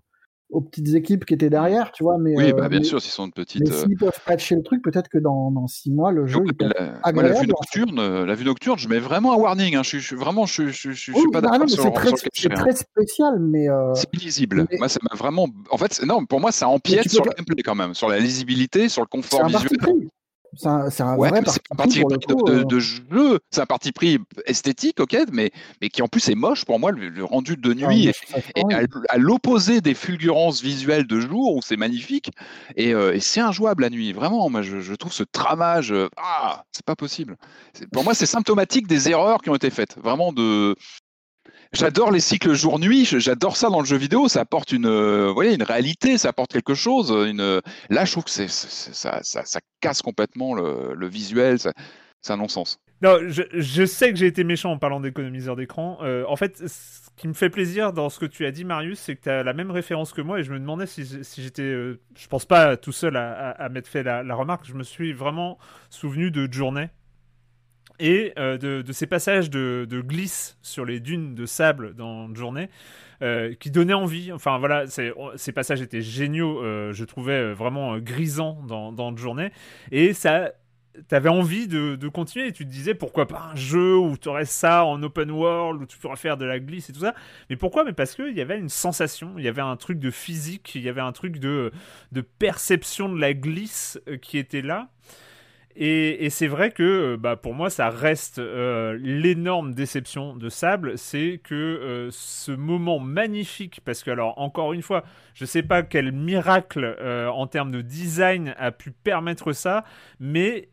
[0.54, 2.18] aux petites équipes qui étaient derrière, tu vois.
[2.18, 3.62] Mais, oui, bah, bien sûr, s'ils sont de petites.
[3.62, 6.40] Mais euh, s'ils peuvent patcher le truc, peut-être que dans, dans six mois, le jeu.
[6.60, 9.76] la, la, vue nocturne, euh, la vue nocturne, je mets vraiment un warning.
[9.76, 9.84] Hein.
[9.84, 12.56] Je, suis vraiment, je, je, je, suis pas d'accord C'est très, hein.
[12.56, 13.68] très spécial, mais.
[13.68, 13.94] Euh...
[13.96, 14.68] C'est lisible.
[14.78, 15.48] Moi, ça m'a vraiment.
[15.72, 18.90] En fait, non, pour moi, ça empiète sur le gameplay quand même, sur la lisibilité,
[18.90, 19.70] sur le confort visuel.
[20.56, 21.46] C'est un, c'est un Ouais, vrai mais
[21.78, 22.44] parti pris coup.
[22.46, 25.52] de- euh, de jeu, c'est un parti pris esthétique, ok, mais,
[25.82, 28.16] mais qui en plus est moche pour moi, le, le rendu de ah, nuit est
[28.56, 29.08] horrible.
[29.10, 32.30] à, à l'opposé des fulgurances visuelles de jour où c'est magnifique
[32.76, 34.14] et, euh, et c'est injouable la nuit.
[34.14, 37.38] Vraiment, moi je, je trouve ce tramage, euh, ah, c'est pas possible.
[37.92, 39.98] Pour moi, c'est symptomatique des erreurs qui ont été faites.
[40.04, 40.76] Vraiment de.
[41.74, 45.34] J'adore les cycles jour-nuit, j'adore ça dans le jeu vidéo, ça apporte une, euh, vous
[45.34, 47.12] voyez, une réalité, ça apporte quelque chose.
[47.90, 49.22] Là, je trouve que ça,
[49.82, 52.78] casse complètement le, visuel, c'est un non-sens.
[53.02, 55.98] Non, je, sais que j'ai été méchant en parlant d'économiseur d'écran.
[56.04, 59.00] Euh, en fait, ce qui me fait plaisir dans ce que tu as dit, Marius,
[59.00, 61.04] c'est que tu as la même référence que moi et je me demandais si,
[61.38, 61.64] j'étais.
[61.64, 64.66] euh, je pense pas tout seul à, à- à m'être fait la, la remarque.
[64.66, 65.58] Je me suis vraiment
[65.90, 66.90] souvenu de Journée
[68.00, 72.70] et euh, de, ces passages de, glisse sur les dunes de sable dans Journée.
[73.22, 74.32] euh, qui donnaient envie.
[74.32, 76.62] Enfin voilà, ces passages étaient géniaux.
[76.62, 79.52] euh, je trouvais vraiment grisants dans, dans Journée.
[79.92, 80.52] Et ça,
[81.08, 84.46] t'avais envie de, continuer et tu te disais pourquoi pas un jeu où tu aurais
[84.46, 87.16] ça en open world où tu pourrais faire de la glisse et tout ça
[87.50, 87.84] mais pourquoi?
[87.84, 90.82] Mais parce qu'il y avait une sensation il y avait un truc de physique il
[90.82, 91.72] y avait un truc de,
[92.38, 94.90] perception de la glisse qui était là
[95.76, 100.98] et, c'est vrai que euh, bah, pour moi, ça reste euh, l'énorme déception de Sable,
[100.98, 105.04] c'est que euh, ce moment magnifique, parce que alors encore une fois,
[105.34, 106.98] je sais pas quel miracle
[107.34, 109.84] en termes de design a pu permettre ça,
[110.20, 110.70] mais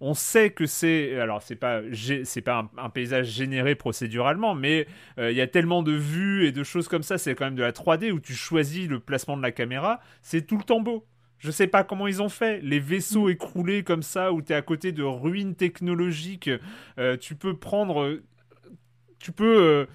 [0.00, 1.80] on sait que c'est alors c'est pas
[2.24, 4.86] c'est pas un, paysage généré procéduralement mais
[5.18, 7.62] il y a tellement de vues et de choses comme ça c'est quand même de
[7.62, 11.04] la 3D où tu choisis le placement de la caméra c'est tout le temps beau
[11.38, 14.56] je sais pas comment ils ont fait les vaisseaux écroulés comme ça où tu es
[14.56, 16.50] à côté de ruines technologiques
[16.98, 18.22] euh, tu peux prendre euh,
[19.18, 19.86] tu peux euh,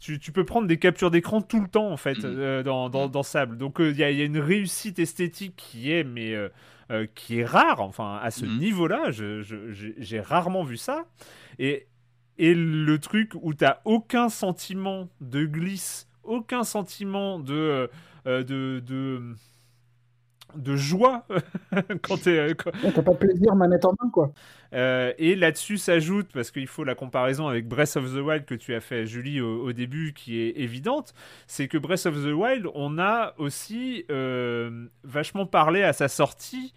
[0.00, 2.34] tu, tu peux prendre des captures d'écran tout le temps en fait Mhm.
[2.38, 5.54] euh, dans, dans, dans Sable donc il y, a- il y a une réussite esthétique
[5.56, 6.34] qui est mais
[7.14, 8.56] qui est rare, enfin à ce Mhm.
[8.56, 11.04] niveau-là, j'ai rarement vu ça.
[11.58, 11.86] Et,
[12.38, 17.90] et le truc où t'as aucun sentiment de glisse, aucun sentiment de,
[18.24, 19.34] de, de,
[20.56, 21.26] de joie
[22.02, 22.54] quand t'es.
[22.56, 24.32] quand- Ouais, T'as pas de plaisir manette en main, quoi.
[24.74, 28.54] euh, et là-dessus s'ajoute, parce qu'il faut la comparaison avec Breath of the Wild que
[28.54, 31.14] tu as fait, Julie, au, au début, qui est évidente,
[31.46, 36.72] c'est que Breath of the Wild, on a aussi euh, vachement parlé à sa sortie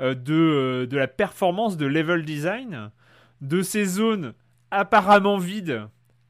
[0.00, 2.90] euh, de, euh, de la performance de level design,
[3.40, 4.34] de ces zones
[4.70, 5.82] apparemment vides,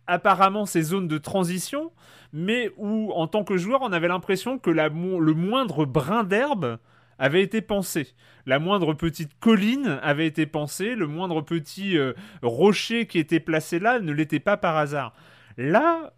[0.07, 1.93] apparemment ces zones de transition,
[2.33, 6.79] mais où, en tant que joueur, on avait l'impression que le moindre brin d'herbe
[7.19, 8.15] avait été pensé.
[8.47, 13.79] La moindre petite colline avait été pensée, le moindre petit euh, rocher qui était placé
[13.79, 15.15] là ne l'était pas par hasard.
[15.57, 16.13] Là,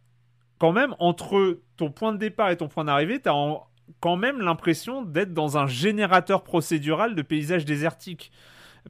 [0.59, 3.35] quand même, entre ton point de départ et ton point d'arrivée, tu as
[4.01, 8.33] quand même l'impression d'être dans un générateur procédural de paysages désertiques.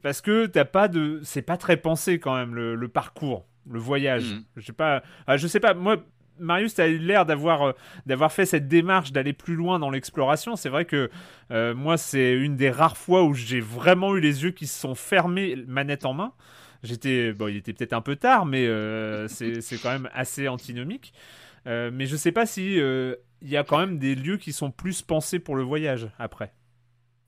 [0.01, 1.19] Parce que t'as pas de.
[1.23, 4.33] C'est pas très pensé quand même, le parcours, le voyage.
[4.33, 4.43] Mhm.
[4.57, 5.03] Je sais pas.
[5.25, 5.97] ah, je sais pas, moi.
[6.39, 7.71] Marius, tu as eu l'air d'avoir euh,
[8.05, 10.55] d'avoir fait cette démarche d'aller plus loin dans l'exploration.
[10.55, 11.09] C'est vrai que
[11.49, 14.79] euh, moi, c'est une des rares fois où j'ai vraiment eu les yeux qui se
[14.79, 16.33] sont fermés, manette en main.
[16.83, 20.47] J'étais, bon, il était peut-être un peu tard, mais euh, c'est c'est quand même assez
[20.47, 21.13] antinomique.
[21.65, 24.53] Euh, mais je sais pas si euh, il y a quand même des lieux qui
[24.53, 26.53] sont plus pensés pour le voyage après.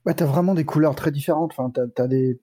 [0.06, 1.52] Ouais, t'as vraiment des couleurs très différentes.
[1.52, 2.40] Enfin, t'as, t'as des,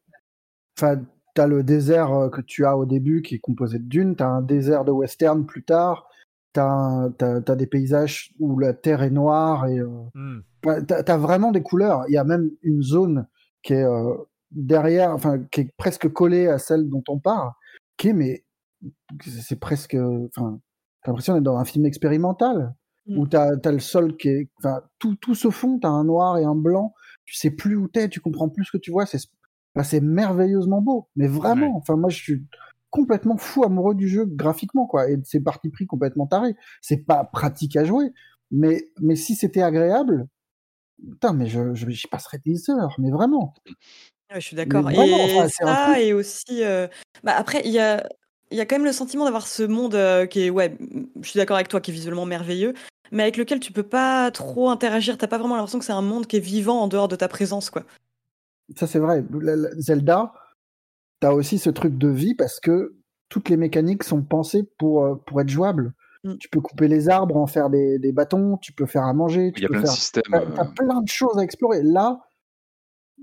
[0.77, 1.01] enfin,
[1.37, 4.15] t'as le désert euh, que tu as au début qui est composé de dunes.
[4.15, 6.07] T'as un désert de western plus tard.
[6.53, 10.39] T'as, t'as des paysages où la terre est noire et euh, Hmm.
[10.65, 12.03] enfin, t'as, t'as vraiment des couleurs.
[12.09, 13.27] Il y a même une zone
[13.61, 14.15] qui est euh,
[14.49, 17.51] derrière, enfin, qui est presque collée à celle dont on parle,
[17.97, 18.43] qui est mais
[19.23, 19.95] c'est presque,
[20.35, 20.59] enfin,
[21.03, 22.73] t'as l'impression d'être dans un film expérimental
[23.07, 23.19] Mm.
[23.19, 25.79] où t'as, t'as le sol qui est, enfin, tout, tout se fond.
[25.79, 26.93] T'as un noir et un blanc.
[27.25, 29.05] Tu sais plus où t'es, tu comprends plus ce que tu vois.
[29.05, 29.19] C'est,
[29.77, 31.67] enfin, c'est merveilleusement beau, mais vraiment.
[31.67, 31.73] Ouais.
[31.75, 32.43] Enfin, moi, je suis
[32.89, 36.55] complètement fou amoureux du jeu graphiquement, quoi, et de ses parties pris complètement tarés.
[36.81, 38.11] C'est pas pratique à jouer,
[38.51, 40.27] mais, mais si c'était agréable,
[41.11, 43.53] putain, mais je, je, j'y passerais des heures, mais vraiment.
[44.33, 44.89] Ouais, je suis d'accord.
[44.89, 46.87] Et enfin, ça, et aussi, euh,
[47.23, 48.07] bah, après, il y a,
[48.51, 50.77] il y a quand même le sentiment d'avoir ce monde euh, qui est, ouais,
[51.21, 52.73] je suis d'accord avec toi, qui est visuellement merveilleux,
[53.11, 55.17] mais avec lequel tu peux pas trop interagir.
[55.17, 57.27] T'as pas vraiment l'impression que c'est un monde qui est vivant en dehors de ta
[57.27, 57.83] présence, quoi.
[58.75, 59.23] Ça, c'est vrai.
[59.77, 60.33] Zelda,
[61.19, 62.95] t'as aussi ce truc de vie parce que
[63.29, 65.93] toutes les mécaniques sont pensées pour, euh, pour être jouables.
[66.23, 66.35] Mm.
[66.37, 69.51] Tu peux couper les arbres, en faire des, des bâtons, tu peux faire à manger,
[69.53, 70.23] tu Il y a peux plein de faire systèmes.
[70.31, 71.83] T'as euh, plein de choses à explorer.
[71.83, 72.19] Là,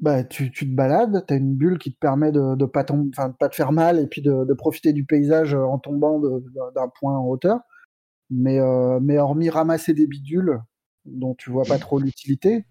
[0.00, 3.10] bah, tu, tu te balades, t'as une bulle qui te permet de, de pas tomber,
[3.16, 6.18] enfin, de pas te faire mal et puis de, de profiter du paysage en tombant
[6.18, 7.60] de- de- d'un point en hauteur.
[8.30, 10.58] Mais, euh, mais hormis ramasser des bidules
[11.04, 12.64] dont tu vois pas trop l'utilité.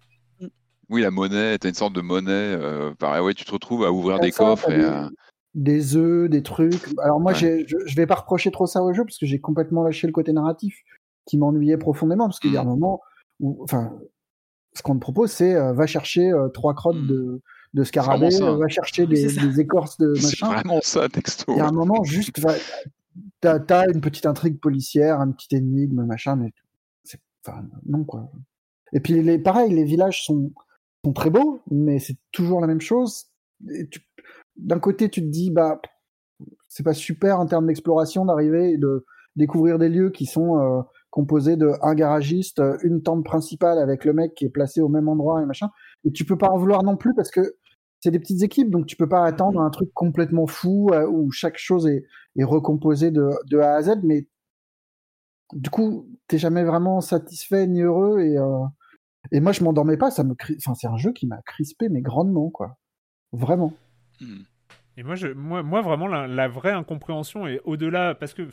[0.90, 2.30] Oui, la monnaie, t'as une sorte de monnaie.
[2.32, 5.10] euh, pareil, ouais, tu te retrouves à ouvrir T'as des ça, coffres et des- à-
[5.54, 6.82] des œufs, des trucs.
[7.02, 7.64] Alors moi, Ouais.
[7.68, 10.12] je, je vais pas reprocher trop ça au jeu parce que j'ai complètement lâché le
[10.12, 10.76] côté narratif
[11.26, 12.68] qui m'ennuyait profondément parce qu'il y a un Mm.
[12.68, 13.00] moment
[13.40, 13.96] où, enfin,
[14.74, 17.06] ce qu'on te propose, c'est euh, va chercher euh, trois crottes Mm.
[17.06, 17.40] de,
[17.76, 20.46] C'est scarabée, euh, va chercher des, C'est écorces de C'est machin.
[20.52, 21.52] vraiment ça, texto.
[21.52, 22.40] Il y a un moment juste,
[23.40, 26.52] t'as t'as une petite intrigue policière, un petit énigme, machin, mais
[27.04, 28.28] c'est, enfin, non quoi.
[28.92, 30.50] Et puis les, pareil, les villages sont,
[31.04, 33.26] sont très beaux, mais c'est toujours la même chose.
[34.56, 35.80] D'un côté, tu te dis, bah,
[36.68, 39.04] c'est pas super en termes d'exploration d'arriver et de
[39.36, 44.12] découvrir des lieux qui sont euh, composés de un garagiste, une tente principale avec le
[44.12, 45.70] mec qui est placé au même endroit et machin.
[46.04, 47.56] Et tu peux pas en vouloir non plus parce que
[48.00, 51.30] c'est des petites équipes, donc tu peux pas attendre un truc complètement fou euh, où
[51.30, 52.04] chaque chose est,
[52.36, 54.26] est recomposée de, de A à Z, mais
[55.52, 58.64] du coup, t'es jamais vraiment satisfait ni heureux et, euh,
[59.32, 61.88] et moi je m'endormais pas, ça me cri- enfin c'est un jeu qui m'a crispé
[61.88, 62.76] mais grandement quoi.
[63.32, 63.72] Vraiment.
[64.20, 64.42] Hmm.
[64.96, 68.48] Et moi, je, moi, moi vraiment, la, la vraie incompréhension est au-delà, parce que...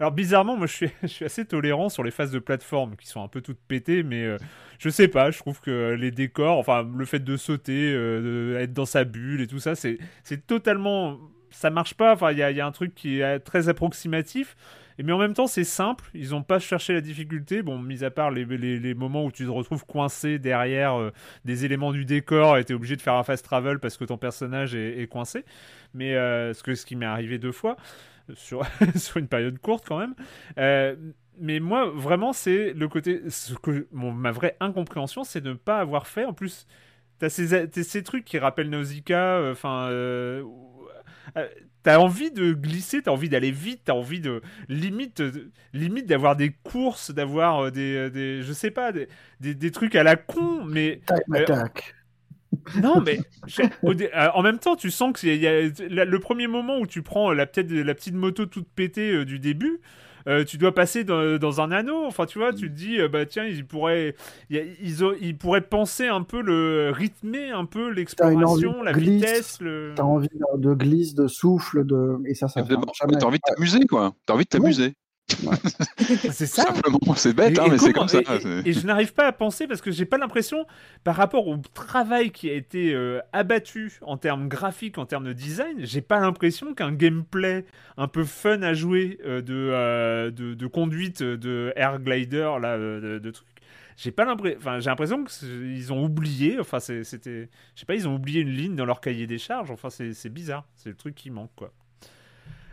[0.00, 3.08] Alors bizarrement, moi je suis, je suis assez tolérant sur les phases de plateforme qui
[3.08, 4.36] sont un peu toutes pétées, mais euh,
[4.78, 8.72] je sais pas, je trouve que les décors, enfin le fait de sauter, euh, être
[8.72, 11.18] dans sa bulle et tout ça, c'est c'est totalement...
[11.50, 13.70] Ça marche pas, enfin il y a, il y a un truc qui est très
[13.70, 14.54] approximatif,
[14.98, 18.04] et, mais en même temps c'est simple, ils ont pas cherché la difficulté, bon, mis
[18.04, 21.12] à part les, moments où tu te retrouves coincé derrière euh,
[21.44, 24.18] des éléments du décor et t'es obligé de faire un fast travel parce que ton
[24.18, 25.44] personnage est, coincé,
[25.94, 27.76] mais euh, ce, que, ce qui m'est arrivé deux fois
[28.34, 28.62] sur,
[28.96, 30.14] sur une période courte quand même.
[30.58, 30.96] Euh,
[31.40, 33.22] mais moi, vraiment, c'est le côté.
[33.30, 36.24] Ce que, mon- ma vraie incompréhension, c'est de ne pas avoir fait.
[36.24, 36.66] En plus,
[37.18, 39.50] t'as ces, ces trucs qui rappellent Nausicaa.
[39.50, 39.88] Enfin.
[39.90, 40.77] euh, euh,
[41.82, 46.36] T'as envie de glisser, t'as envie d'aller vite, t'as envie de limite, euh, limite d'avoir
[46.36, 49.08] des courses, d'avoir euh, des, des, je sais pas, des,
[49.40, 51.94] des, des trucs à la con, mais Tac, Euh, tac.
[52.74, 53.18] non, mais
[54.14, 56.78] euh, en même temps, tu sens que c'est- il y a, la- le premier moment
[56.78, 59.80] où tu prends la, petite, la petite moto toute pétée euh, du début,
[60.28, 62.04] euh, tu dois passer dans, dans un anneau.
[62.04, 64.14] Enfin, tu vois, tu te dis, euh, bah tiens, ils pourraient,
[64.50, 69.12] ils, ont- ils pourraient penser un peu le rythmer un peu l'exploration, la de glisse,
[69.14, 69.60] vitesse.
[69.60, 69.92] Le...
[69.96, 74.12] T'as envie de, glisse, de souffle, de et ça, ça T'as envie de t'amuser, quoi.
[74.26, 74.94] T'as envie de t'amuser.
[76.32, 76.62] C'est ça.
[76.64, 77.14] simplement.
[77.16, 78.20] C'est bête, Et- hein, et mais c'est comme ça.
[78.64, 80.66] et- je n'arrive pas à penser parce que j'ai pas l'impression,
[81.04, 85.32] par rapport au travail qui a été euh, abattu en termes graphiques, en termes de
[85.32, 87.64] design, j'ai pas l'impression qu'un gameplay
[87.96, 92.74] un peu fun à jouer euh, de, euh, de, de conduite de air glider là,
[92.76, 93.46] euh, de, de trucs.
[93.96, 98.06] J'ai pas l'impression, enfin j'ai l'impression qu'ils ont oublié, enfin c'était, je sais pas, ils
[98.06, 99.72] ont oublié une ligne dans leur cahier des charges.
[99.72, 101.72] Enfin c'est bizarre, c'est le truc qui manque quoi.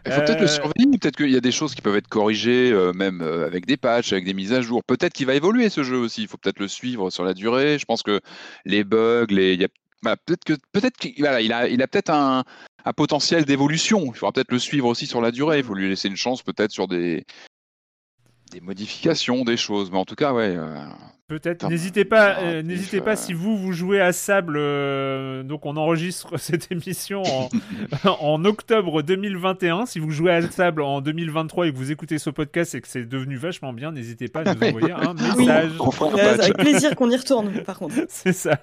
[0.06, 2.08] Il faut peut-être le Euh, surveiller, peut-être qu'il y a des choses qui peuvent être
[2.08, 4.84] corrigées, euh, même euh, avec des patchs, avec des mises à jour.
[4.84, 6.22] Peut-être qu'il va évoluer ce jeu aussi.
[6.22, 7.80] Il faut peut-être le suivre sur la durée.
[7.80, 8.20] Je pense que
[8.66, 9.68] les bugs, les, il y a,
[10.04, 12.44] voilà, peut-être que peut-être qu'il voilà, il a, il a peut-être un,
[12.86, 14.06] un potentiel d'évolution.
[14.06, 15.60] Il faudra peut-être le suivre aussi sur la durée.
[15.60, 17.26] Il faut lui laisser une chance peut-être sur des
[18.52, 19.90] des modifications, des choses.
[19.92, 20.56] Mais en tout cas, ouais.
[21.28, 21.68] Peut-être.
[21.70, 24.58] N'hésitez pas, narratif, euh, n'hésitez pas si vous vous jouez à Sable.
[24.58, 27.50] euh, donc on enregistre cette émission en,
[28.20, 29.88] en octobre 2021.
[29.88, 32.88] Si vous jouez à Sable en 2023 et que vous écoutez ce podcast et que
[32.88, 35.72] c'est devenu vachement bien, n'hésitez pas à nous envoyer un message.
[35.80, 36.40] patch.
[36.42, 37.96] avec plaisir qu'on y retourne, par contre.
[38.08, 38.60] C'est ça.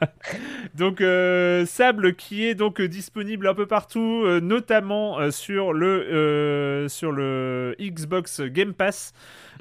[0.77, 5.89] Donc euh, Sable qui est donc disponible un peu partout, euh, notamment euh, sur le
[6.13, 9.13] euh, sur le Xbox Game Pass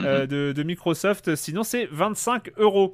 [0.02, 1.36] euh, de, de Microsoft.
[1.36, 2.91] Sinon c'est 25 euros.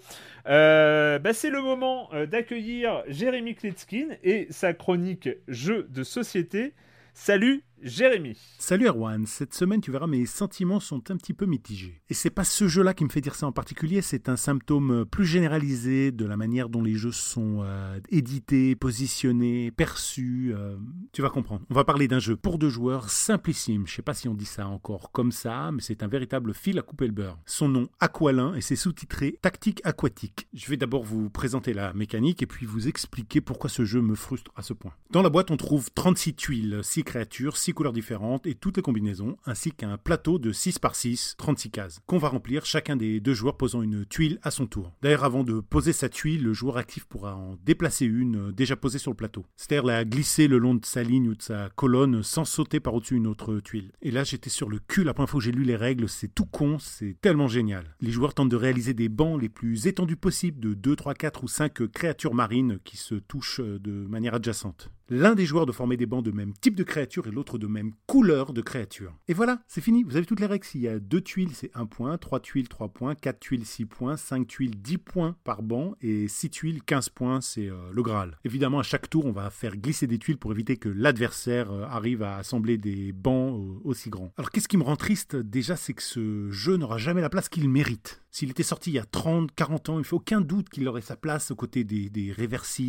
[0.48, 6.74] Euh, bah, c'est le moment euh, d'accueillir Jérémy Kletskin et sa chronique jeux de société.
[7.14, 8.38] Salut Jérémy.
[8.58, 12.02] Salut Erwan, cette semaine tu verras mes sentiments sont un petit peu mitigés.
[12.10, 15.06] Et c'est pas ce jeu-là qui me fait dire ça en particulier, c'est un symptôme
[15.06, 20.54] plus généralisé de la manière dont les jeux sont euh, édités, positionnés, perçus.
[20.56, 20.76] euh,
[21.12, 21.66] tu vas comprendre.
[21.70, 23.86] On va parler d'un jeu pour deux joueurs simplissime.
[23.86, 26.80] Je sais pas si on dit ça encore comme ça, mais c'est un véritable fil
[26.80, 27.38] à couper le beurre.
[27.46, 30.48] Son nom Aqualin et c'est sous-titré Tactique aquatique.
[30.54, 34.16] Je vais d'abord vous présenter la mécanique et puis vous expliquer pourquoi ce jeu me
[34.16, 34.94] frustre à ce point.
[35.12, 38.84] Dans la boîte, on trouve 36 tuiles, 6 créatures, 6 couleurs différentes et toutes les
[38.84, 43.20] combinaisons, ainsi qu'un plateau de 6 par 6, 36 cases, qu'on va remplir chacun des
[43.20, 44.94] deux joueurs posant une tuile à son tour.
[45.02, 48.76] D'ailleurs, avant de poser sa tuile, le joueur actif pourra en déplacer une euh, déjà
[48.76, 49.46] posée sur le plateau.
[49.56, 53.16] C'est-à-dire la glisser le long de sa ligne ou de sa colonne sans sauter par-dessus
[53.16, 53.92] une autre tuile.
[54.02, 56.28] Et là, j'étais sur le cul la première fois que j'ai lu les règles, c'est
[56.28, 57.96] tout con, c'est tellement génial.
[58.02, 61.44] Les joueurs tentent de réaliser des bancs les plus étendus possibles de 2, 3, 4
[61.44, 64.92] ou 5 créatures marines qui se touchent euh, de manière adjacente.
[65.10, 67.68] L'un des joueurs doit former des bancs de même type de créature et l'autre de
[67.68, 69.14] même couleur de créature.
[69.30, 70.66] Et voilà, c'est fini, vous avez toutes les règles.
[70.66, 73.86] S'il y a deux tuiles, c'est 1 point, 3 tuiles, 3 points, 4 tuiles, 6
[73.86, 78.04] points, 5 tuiles, 10 points par banc et 6 tuiles, 15 points, c'est euh, le
[78.04, 78.38] Graal.
[78.44, 81.86] Évidemment, à chaque tour, on va faire glisser des tuiles pour éviter que l'adversaire euh,
[81.86, 84.34] arrive à assembler des bancs euh, aussi grands.
[84.38, 87.48] Alors qu'est-ce qui me rend triste déjà, c'est que ce jeu n'aura jamais la place
[87.48, 88.22] qu'il mérite.
[88.30, 90.88] S'il était sorti il y a 30, 40 ans, il ne fait aucun doute qu'il
[90.88, 92.36] aurait sa place aux côtés des, des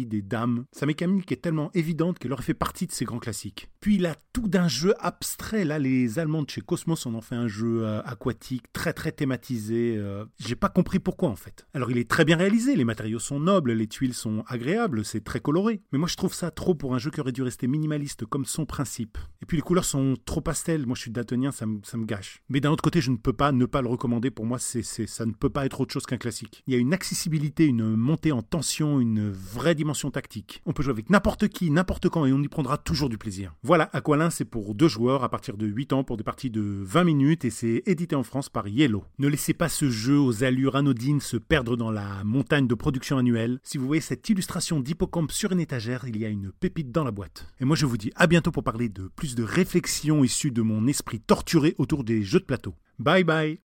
[0.04, 0.64] des dames.
[0.72, 3.68] Sa mécanique est tellement évidente qu'elle aurait fait partie de ces grands classiques.
[3.80, 5.64] Puis il a tout d'un jeu abstrait.
[5.64, 9.12] Là, les Allemands de chez Cosmos en ont fait un jeu euh, aquatique, très très
[9.12, 9.96] thématisé.
[9.98, 11.66] Euh, J'ai pas compris pourquoi en fait.
[11.74, 15.24] Alors il est très bien réalisé, les matériaux sont nobles, les tuiles sont agréables, c'est
[15.24, 15.82] très coloré.
[15.92, 18.44] Mais moi je trouve ça trop pour un jeu qui aurait dû rester minimaliste comme
[18.44, 19.18] son principe.
[19.42, 20.86] Et puis les couleurs sont trop pastel.
[20.86, 22.42] Moi je suis daltonien, ça me, ça me gâche.
[22.48, 24.30] Mais d'un autre côté, je ne peux pas ne pas le recommander.
[24.30, 26.62] Pour moi, c'est, ça ne peut pas être autre chose qu'un classique.
[26.66, 30.62] Il y a une accessibilité, une montée en tension, une vraie dimension tactique.
[30.66, 33.54] On peut jouer avec n'importe qui, n'importe quand, et on y prendra toujours du plaisir.
[33.64, 36.62] Voilà, Aqualin, c'est pour deux joueurs à partir de 8 ans pour des parties de
[36.62, 39.04] 20 minutes, et c'est édité en France par Yellow.
[39.18, 43.18] Ne laissez pas ce jeu aux allures anodines se perdre dans la montagne de production
[43.18, 43.58] annuelle.
[43.64, 47.04] Si vous voyez cette illustration d'hippocampe sur une étagère, il y a une pépite dans
[47.04, 47.46] la boîte.
[47.60, 50.62] Et moi je vous dis à bientôt pour parler de plus de réflexions issues de
[50.62, 52.74] mon esprit torturé autour des jeux de plateau.
[52.98, 53.60] Bye bye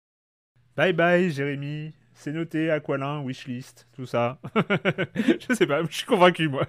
[0.76, 1.94] Bye bye, Jérémy.
[2.22, 4.40] C'est noté, Aqualin, wishlist, tout ça.
[5.16, 6.66] je sais pas, je suis convaincu, moi.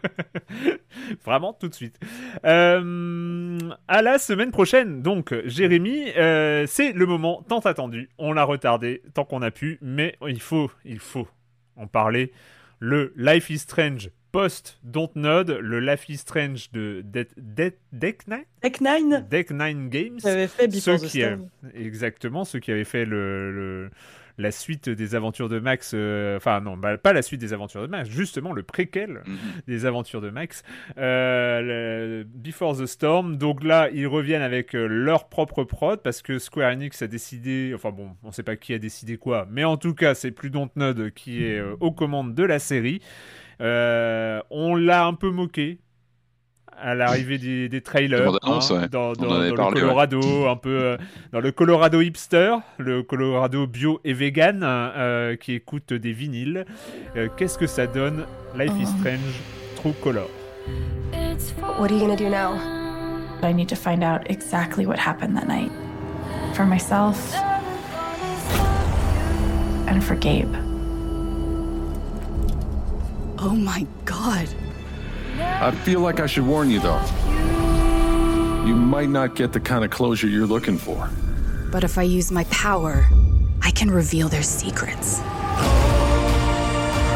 [1.24, 1.98] Vraiment, tout de suite.
[2.44, 8.11] Euh, à la semaine prochaine, donc, Jérémy, euh, c'est le moment tant attendu.
[8.16, 11.26] On l'a retardé tant qu'on a pu, mais il faut, il faut
[11.74, 12.32] en parler.
[12.78, 17.30] Le Life is Strange post Dontnod, le Life is Strange de Deck
[18.28, 18.44] Nine?
[18.62, 19.26] Deck Nine?
[19.28, 20.20] Deck Nine Games.
[20.22, 21.36] Avait fait Before Ceux the qui a-
[21.74, 23.90] exactement, ceux qui avaient fait le, le-
[24.39, 27.83] la suite des aventures de Max, euh, enfin non, bah, pas la suite des aventures
[27.83, 29.37] de Max, justement le préquel Mhm.
[29.66, 30.62] des aventures de Max,
[30.99, 33.37] euh, le Before the Storm.
[33.37, 37.72] Donc là, ils reviennent avec euh, leur propre prod parce que Square Enix a décidé,
[37.74, 40.51] enfin bon, on sait pas qui a décidé quoi, mais en tout cas, c'est plus
[40.51, 43.01] Dontnod qui est aux commandes de la série.
[43.61, 45.78] Euh, on l'a un peu moqué
[46.81, 48.89] à l'arrivée des, des trailers annonce, hein, ouais.
[48.89, 49.93] dans, dans- dans parlé, le ouais.
[49.93, 50.97] Colorado, un peu euh,
[51.33, 56.64] dans le Colorado hipster, le Colorado bio et vegan euh, qui écoute des vinyles.
[57.16, 58.25] Euh, Qu'est-ce que ça donne?
[58.57, 59.21] Life is Strange
[59.77, 60.27] True Color
[61.79, 62.55] What are you gonna do now?
[63.43, 65.71] I need to find out exactly what happened that night.
[66.55, 67.35] For myself
[69.89, 70.55] and for Gabe.
[73.43, 74.47] Oh my god.
[75.41, 77.01] I feel like I should warn you, though.
[78.66, 81.09] You might not get the kind of closure you're looking for.
[81.72, 83.07] But if I use my power,
[83.62, 85.20] I can reveal their secrets.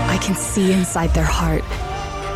[0.08, 1.64] I can see inside their heart.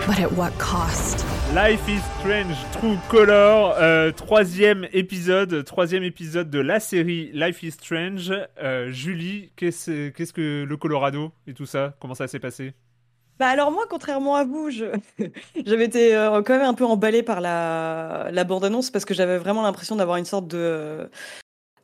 [0.07, 1.24] But at what cost?
[1.55, 7.72] Life is Strange True Color, euh, troisième épisode, troisième épisode de la série Life is
[7.72, 8.32] Strange.
[8.62, 12.74] Euh, Julie, qu'est-ce qu'est-ce que le Colorado et tout ça Comment ça s'est passé?
[13.39, 14.86] Bah alors moi, contrairement à vous, je...
[15.64, 19.39] j'avais été euh, quand même un peu emballée par la, la bande-annonce parce que j'avais
[19.39, 20.59] vraiment l'impression d'avoir une sorte de...
[20.59, 21.09] euh,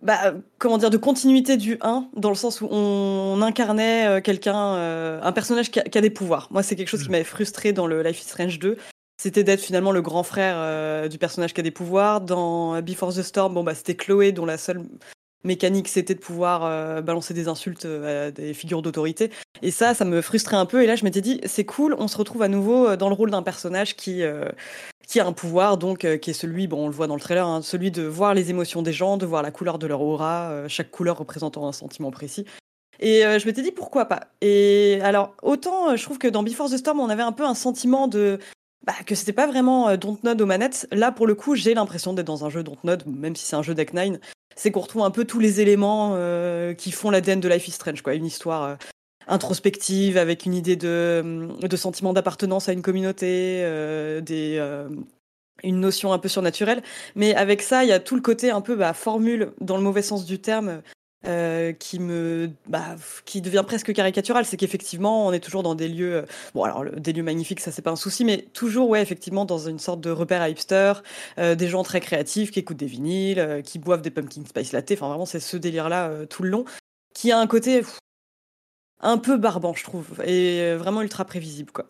[0.03, 4.75] Bah, comment dire, de continuité du 1, dans le sens où on incarnait euh, quelqu'un,
[4.77, 6.49] euh, un personnage qui a, qui a des pouvoirs.
[6.51, 8.77] Moi, c'est quelque chose qui m'avait frustré dans le Life is Strange 2.
[9.23, 12.21] C'était d'être finalement le grand frère euh, du personnage qui a des pouvoirs.
[12.21, 14.83] Dans Before the Storm, bon, bah, c'était Chloé, dont la seule
[15.45, 19.31] mécanique c'était de pouvoir euh, balancer des insultes euh, à des figures d'autorité.
[19.63, 20.83] Et ça, ça me frustrait un peu.
[20.83, 23.15] Et là, je m'étais dit, c'est cool, on se retrouve à nouveau euh, dans le
[23.15, 24.23] rôle d'un personnage qui,
[25.07, 27.47] qui a un pouvoir, donc qui est celui, bon, on le voit dans le trailer,
[27.47, 30.67] hein, celui de voir les émotions des gens, de voir la couleur de leur aura,
[30.69, 32.47] chaque couleur représentant un sentiment précis.
[33.01, 34.29] Et je m'étais dit pourquoi pas?
[34.41, 37.55] Et alors, autant je trouve que dans Before the Storm, on avait un peu un
[37.55, 38.39] sentiment de.
[38.87, 40.87] Bah, que c'était pas vraiment euh, Dontnod aux manettes.
[40.93, 43.63] Là, pour le coup, j'ai l'impression d'être dans un jeu Dontnod, même si c'est un
[43.63, 44.21] jeu Deck Nine.
[44.57, 47.73] C'est qu'on retrouve un peu tous les éléments euh, qui font l'ADN de Life is
[47.73, 48.15] Strange, quoi.
[48.15, 48.75] Une histoire euh,
[49.27, 54.61] introspective avec une idée de, de sentiment d'appartenance à une communauté, euh, des,
[55.63, 56.83] une notion un peu surnaturelle.
[57.17, 59.83] Mais avec ça, il y a tout le côté un peu bah, formule, dans le
[59.83, 60.83] mauvais sens du terme,
[61.27, 65.89] euh, qui me bah, qui devient presque caricatural c'est qu'effectivement on est toujours dans des
[65.89, 66.23] lieux euh,
[66.55, 69.59] bon alors des lieux magnifiques ça c'est pas un souci mais toujours ouais effectivement dans
[69.59, 70.93] une sorte de repère à hipster
[71.39, 74.93] euh, des gens très créatifs qui écoutent des vinyles qui boivent des pumpkin spice latte
[74.93, 76.65] enfin vraiment c'est ce délire là tout le long
[77.15, 77.83] qui a un côté
[79.01, 81.87] un peu barbant je trouve et vraiment ultra prévisible quoi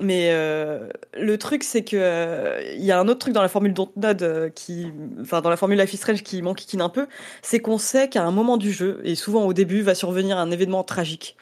[0.00, 3.48] mais euh, le truc, c'est que euh, il y a un autre truc dans la
[3.48, 7.06] formule Dontnod euh, qui, enfin dans la formule Life is Strange qui m'enquiquine un peu,
[7.42, 10.50] c'est qu'on sait qu'à un moment du jeu, et souvent au début, va survenir un
[10.50, 11.36] événement tragique,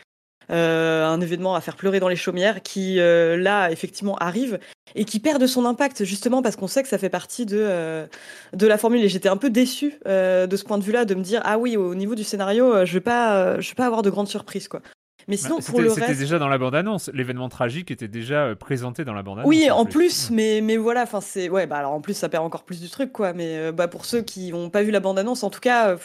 [0.53, 4.61] Euh, un événement à faire pleurer dans les chaumières, qui euh, là effectivement arrive.
[4.95, 7.59] et qui perd de son impact justement parce qu'on sait que ça fait partie de,
[7.59, 8.07] euh,
[8.53, 9.03] de la formule.
[9.05, 11.59] Et j'étais un peu déçue euh, de ce point de vue-là, de me dire ah
[11.59, 14.29] oui, au niveau du scénario, euh, je vais pas, je vais pas avoir de grandes
[14.29, 14.83] surprises quoi.
[15.29, 17.11] Mais sinon, Bah, pour le C'était reste, déjà dans la bande-annonce.
[17.13, 19.49] L'événement tragique était déjà euh, présenté dans la bande-annonce.
[19.49, 22.45] oui, en plus, mais mais voilà, enfin c'est ouais, bah alors en plus ça perd
[22.45, 23.33] encore plus du truc quoi.
[23.33, 25.89] Mais euh, bah pour ceux qui n'ont pas vu la bande annonce, en tout cas,
[25.89, 25.97] euh,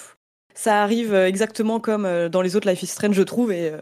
[0.55, 3.73] ça arrive exactement comme euh, dans les autres Life is Strange, je trouve, et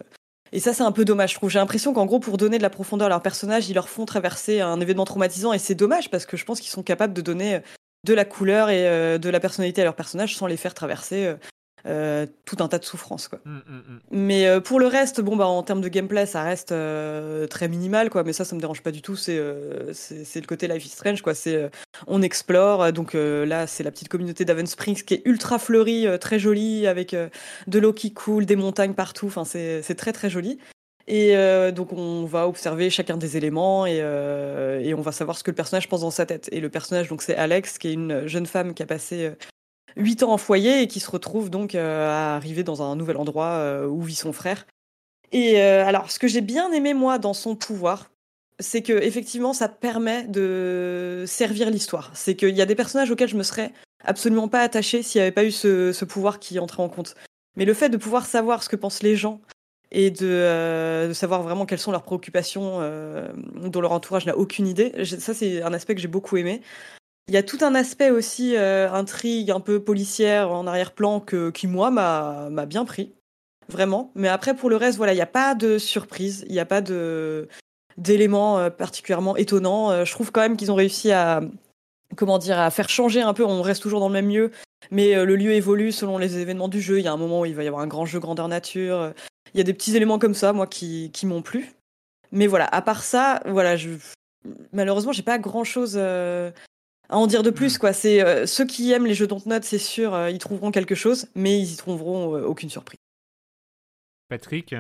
[0.52, 1.32] et ça c'est un peu dommage.
[1.32, 1.50] Je trouve.
[1.50, 4.06] J'ai l'impression qu'en gros pour donner de la profondeur à leurs personnages, ils leur font
[4.06, 7.22] traverser un événement traumatisant, et c'est dommage parce que je pense qu'ils sont capables de
[7.22, 7.62] donner
[8.06, 11.36] de la couleur et de la personnalité à leurs personnages sans les faire traverser
[11.86, 13.40] euh, tout un tas de souffrances quoi.
[13.46, 14.00] Mm, mm, mm.
[14.12, 17.68] Mais euh, pour le reste, bon bah en termes de gameplay, ça reste euh, très
[17.68, 18.24] minimal quoi.
[18.24, 19.16] Mais ça, ça me dérange pas du tout.
[19.16, 19.40] C'est
[19.94, 21.34] c'est le côté Life is Strange quoi.
[21.34, 21.70] C'est
[22.08, 22.92] on explore.
[22.94, 27.16] Donc là, c'est la petite communauté d'Aven Springs qui est ultra fleurie, très jolie, avec
[27.68, 29.28] de l'eau qui coule, des montagnes partout.
[29.28, 30.60] Enfin, c'est c'est très très joli.
[31.10, 35.40] Et euh, donc on va observer chacun des éléments et, euh, et on va savoir
[35.40, 36.50] ce que le personnage pense dans sa tête.
[36.52, 39.32] Et le personnage, donc c'est Alex, qui est une jeune femme qui a passé
[39.98, 43.18] 8 ans en foyer et qui se retrouve donc euh, à arriver dans un nouvel
[43.18, 44.66] endroit euh, où vit son frère.
[45.32, 48.12] Et euh, alors, ce que j'ai bien aimé moi dans son pouvoir,
[48.60, 52.12] c'est que effectivement, ça permet de servir l'histoire.
[52.14, 53.72] C'est qu'il y a des personnages auxquels je me serais
[54.04, 57.16] absolument pas attachée s'il n'y avait pas eu ce, pouvoir qui entrait en compte.
[57.56, 59.42] Mais le fait de pouvoir savoir ce que pensent les gens
[59.92, 62.80] et de, savoir vraiment quelles sont leurs préoccupations
[63.56, 66.62] dont leur entourage n'a aucune idée, ça c'est un aspect que j'ai beaucoup aimé.
[67.30, 71.52] Il y a tout un aspect aussi euh, intrigue un peu policière en arrière-plan que
[71.52, 73.14] qui moi m'a m'a bien pris
[73.68, 74.12] vraiment.
[74.16, 76.66] Mais après pour le reste voilà il n'y a pas de surprise, il n'y a
[76.66, 77.48] pas de
[77.98, 79.92] d'éléments euh, particulièrement étonnants.
[79.92, 81.42] Euh, je trouve quand même qu'ils ont réussi à
[82.16, 83.46] comment dire à faire changer un peu.
[83.46, 84.50] On reste toujours dans le même lieu,
[84.90, 86.98] mais le lieu évolue selon les événements du jeu.
[86.98, 89.14] Il y a un moment où il va y avoir un grand jeu grandeur nature.
[89.54, 91.74] Il y a des petits éléments comme ça moi qui qui m'ont plu.
[92.32, 93.92] Mais voilà à part ça voilà je
[94.74, 95.96] malheureusement j'ai pas grand chose
[97.10, 97.92] à en dire de plus, quoi.
[97.92, 101.28] C'est euh, ceux qui aiment les jeux Dontnod, c'est sûr, euh, ils trouveront quelque chose,
[101.36, 103.00] mais ils y trouveront euh, aucune surprise.
[104.30, 104.76] Patrick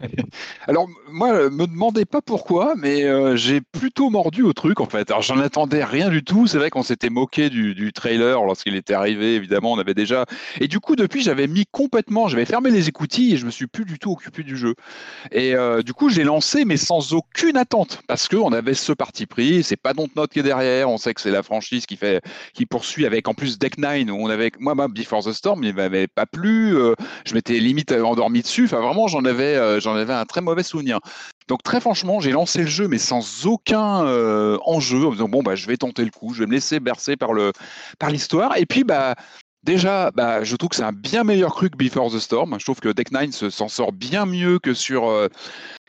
[0.66, 4.86] Alors, moi, euh, me demandez pas pourquoi, mais euh, j'ai plutôt mordu au truc, en
[4.86, 5.10] fait.
[5.10, 6.46] Alors, j'en attendais rien du tout.
[6.46, 10.26] C'est vrai qu'on s'était moqué du, du trailer lorsqu'il était arrivé, évidemment, on avait déjà.
[10.60, 13.66] Et du coup, depuis, j'avais mis complètement, j'avais fermé les écoutilles et je me suis
[13.66, 14.74] plus du tout occupé du jeu.
[15.32, 19.26] Et euh, du coup, j'ai lancé, mais sans aucune attente, parce qu'on avait ce parti
[19.26, 19.62] pris.
[19.62, 20.88] C'est pas Dontnod qui est derrière.
[20.88, 22.22] On sait que c'est la franchise qui fait,
[22.54, 25.74] qui poursuit avec en plus Deck Nine, où on avait, moi, Before the Storm, il
[25.74, 26.74] m'avait pas plu.
[27.26, 28.64] je m'étais limite endormi dessus.
[28.64, 30.98] Enfin, vraiment, j'en avais, j'en avais un très mauvais souvenir.
[31.48, 35.28] Donc très franchement, j'ai lancé le jeu, mais sans aucun euh, enjeu, en me disant
[35.28, 37.52] bon bah je vais tenter le coup, je vais me laisser bercer par le
[37.98, 38.56] par l'histoire.
[38.56, 39.14] Et puis bah
[39.64, 42.56] déjà, bah je trouve que c'est un bien meilleur cru que Before the Storm.
[42.58, 45.28] Je trouve que Deck Nine se- s'en sort bien mieux que sur euh,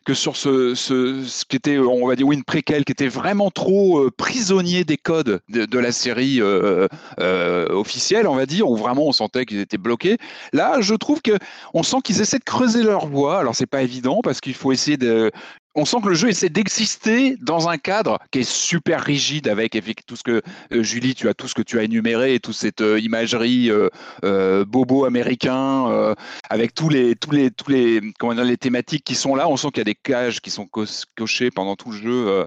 [0.06, 3.08] que sur ce, ce, ce qui était, on va dire, oui, une préquelle qui était
[3.08, 6.88] vraiment trop euh, prisonnier des codes de, la série euh,
[7.20, 10.18] euh, officielle, on va dire, où vraiment on sentait qu'ils étaient bloqués.
[10.54, 11.38] Là, je trouve que
[11.74, 13.40] on sent qu'ils essaient de creuser leur voie.
[13.40, 15.32] Alors, c'est pas évident parce qu'il faut essayer de.
[15.74, 19.80] On sent que le jeu essaie d'exister dans un cadre qui est super rigide avec
[20.06, 20.42] tout ce que
[20.74, 24.66] euh, Julie, tu as tout ce que tu as énuméré, toute cette euh, imagerie euh,
[24.66, 26.14] bobo américain,
[26.50, 29.48] avec tous les tous les tous les comment dire, les thématiques qui sont là.
[29.48, 32.46] On sent qu'il y a des cages qui sont co- cochées pendant tout le jeu.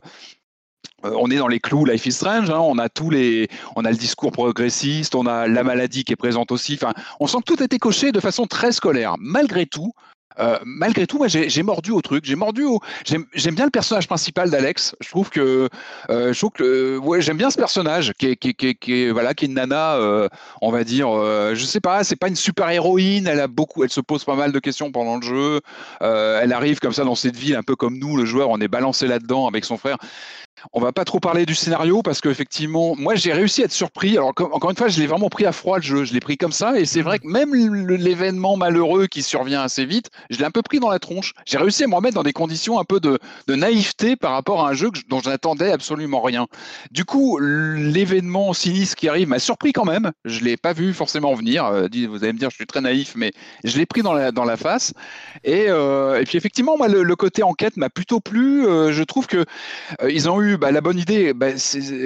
[1.03, 3.91] on est dans les clous Life is Strange, hein, on a tous les, on a
[3.91, 6.75] le discours progressiste, on a la maladie qui est présente aussi.
[6.75, 9.14] Enfin, on sent que tout a été coché de façon très scolaire.
[9.18, 9.93] Malgré tout,
[10.39, 12.24] euh, malgré tout, moi j'ai mordu au truc.
[12.24, 12.80] J'ai mordu au.
[13.05, 14.95] J'aime bien le personnage principal d'Alex.
[15.01, 15.68] Je trouve que,
[16.11, 18.93] euh, je trouve que, euh, ouais, j'aime bien ce personnage qui est, qui est- qui
[18.93, 20.28] est- voilà, qui est une nana, euh,
[20.61, 21.09] on va dire.
[21.11, 23.26] euh, je sais pas, c'est pas une super héroïne.
[23.26, 25.61] Elle a beaucoup, elle se pose pas mal de questions pendant le jeu.
[26.01, 28.68] Elle arrive comme ça dans cette ville, un peu comme nous, le joueur, on est
[28.68, 29.97] balancé là-dedans avec son frère.
[30.73, 34.13] On va pas trop parler du scénario parce qu'effectivement, moi j'ai réussi à être surpris.
[34.17, 36.05] Alors comme- encore une fois, je l'ai vraiment pris à froid le jeu.
[36.05, 39.85] Je l'ai pris comme ça et c'est vrai que même l'événement malheureux qui survient assez
[39.85, 41.33] vite, je l'ai un peu pris dans la tronche.
[41.47, 44.65] J'ai réussi à me remettre dans des conditions un peu de, de naïveté par rapport
[44.65, 46.47] à un jeu que dont je n'attendais absolument rien.
[46.91, 50.13] Du coup, l'événement sinistre qui arrive m'a surpris quand même.
[50.25, 51.65] Je l'ai pas vu forcément venir.
[51.67, 53.33] Euh, Vous allez me dire, je suis très naïf, mais
[53.65, 54.93] je l'ai pris dans la, dans la face.
[55.45, 58.67] Et, euh, et puis effectivement, moi, le, le côté enquête m'a plutôt plu.
[58.67, 59.45] Euh, je trouve que
[60.03, 61.49] euh, ils ont eu bah, la bonne idée, bah,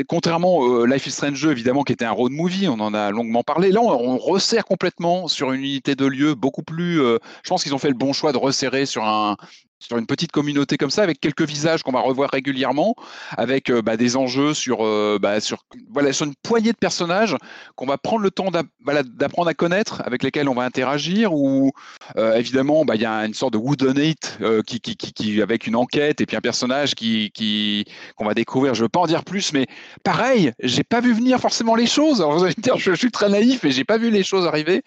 [0.08, 3.10] contrairement au Life is Strange 2, évidemment, qui était un road movie, on en a
[3.10, 3.70] longuement parlé.
[3.70, 7.00] Là, on, on resserre complètement sur une unité de lieu beaucoup plus.
[7.00, 9.36] euh, je pense qu'ils ont fait le bon choix de resserrer sur un,
[9.80, 12.94] sur une petite communauté comme ça, avec quelques visages qu'on va revoir régulièrement,
[13.36, 17.36] avec euh, bah, des enjeux sur, euh, bah, sur, une poignée de personnages
[17.76, 21.72] qu'on va prendre le temps d'apprendre à connaître, avec lesquels on va interagir, ou
[22.16, 25.76] euh, évidemment, bah, il y a une sorte de woodenate qui, qui, qui, avec une
[25.76, 28.74] enquête et puis un personnage qu'on va découvrir.
[28.74, 29.66] Je ne veux pas en dire plus, mais
[30.02, 32.24] pareil, j'ai pas vu venir forcément les choses.
[32.76, 34.82] Je, suis très naïf et j'ai pas vu les choses arriver.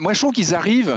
[0.00, 0.96] Moi, je trouve qu'ils arrivent,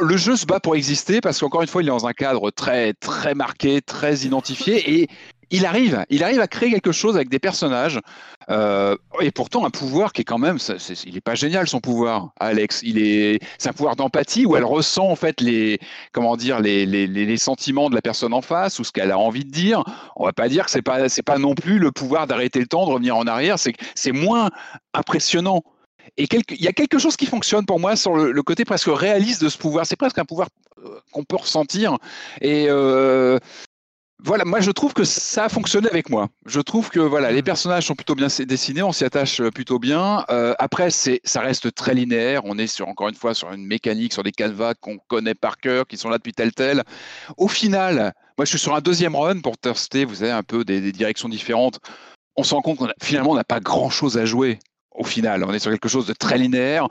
[0.00, 2.50] le jeu se bat pour exister parce qu'encore une fois, il est dans un cadre
[2.50, 5.08] très très marqué, très identifié et
[5.50, 7.98] il arrive, il arrive à créer quelque chose avec des personnages
[8.50, 10.58] euh, et pourtant un pouvoir qui est quand même,
[11.04, 12.80] il est pas génial son pouvoir, Alex.
[12.84, 15.80] Il est, c'est un pouvoir d'empathie où elle ressent en fait les,
[16.12, 19.18] comment dire, les, les, les sentiments de la personne en face ou ce qu'elle a
[19.18, 19.82] envie de dire.
[20.14, 22.66] On va pas dire que c'est pas, c'est pas non plus le pouvoir d'arrêter le
[22.66, 23.58] temps, de revenir en arrière.
[23.58, 24.50] C'est, c'est moins
[24.94, 25.62] impressionnant.
[26.16, 29.42] Et il y a quelque chose qui fonctionne pour moi sur le, côté presque réaliste
[29.42, 29.86] de ce pouvoir.
[29.86, 30.48] C'est presque un pouvoir
[30.84, 31.98] euh, qu'on peut ressentir.
[32.40, 33.38] Et euh,
[34.22, 36.28] voilà, moi je trouve que ça a fonctionné avec moi.
[36.46, 37.44] Je trouve que voilà, les mmh.
[37.44, 40.24] personnages sont plutôt bien dessinés, on s'y attache euh, plutôt bien.
[40.58, 42.42] après, c'est, ça reste très linéaire.
[42.44, 45.58] On est sur encore une fois sur une mécanique, sur des canevas qu'on connaît par
[45.58, 46.82] cœur, qui sont là depuis tel tel.
[47.36, 50.04] Au final, moi je suis sur un deuxième run pour tester.
[50.04, 51.78] Vous avez un peu des, des directions différentes.
[52.36, 54.58] On se rend compte qu'on finalement on n'a pas grand chose à jouer
[55.00, 55.42] au final.
[55.44, 56.86] On est sur quelque chose de très linéaire.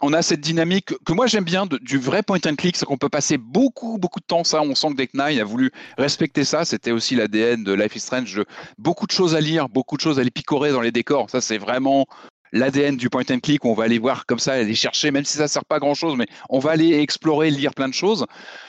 [0.00, 2.98] On a cette dynamique que moi j'aime bien du vrai point and click, c'est qu'on
[2.98, 4.44] peut passer beaucoup, beaucoup de temps.
[4.44, 6.64] Ça, on sent que Deck Nine a voulu respecter ça.
[6.64, 8.42] C'était aussi l'ADN de Life is Strange.
[8.76, 11.30] beaucoup de choses à lire, beaucoup de choses à les picorer dans les décors.
[11.30, 12.06] Ça, c'est vraiment
[12.52, 15.38] l'ADN du point and click, on va aller voir comme ça, aller chercher, même si
[15.38, 18.26] ça sert pas à grand chose, mais on va aller explorer, lire plein de choses.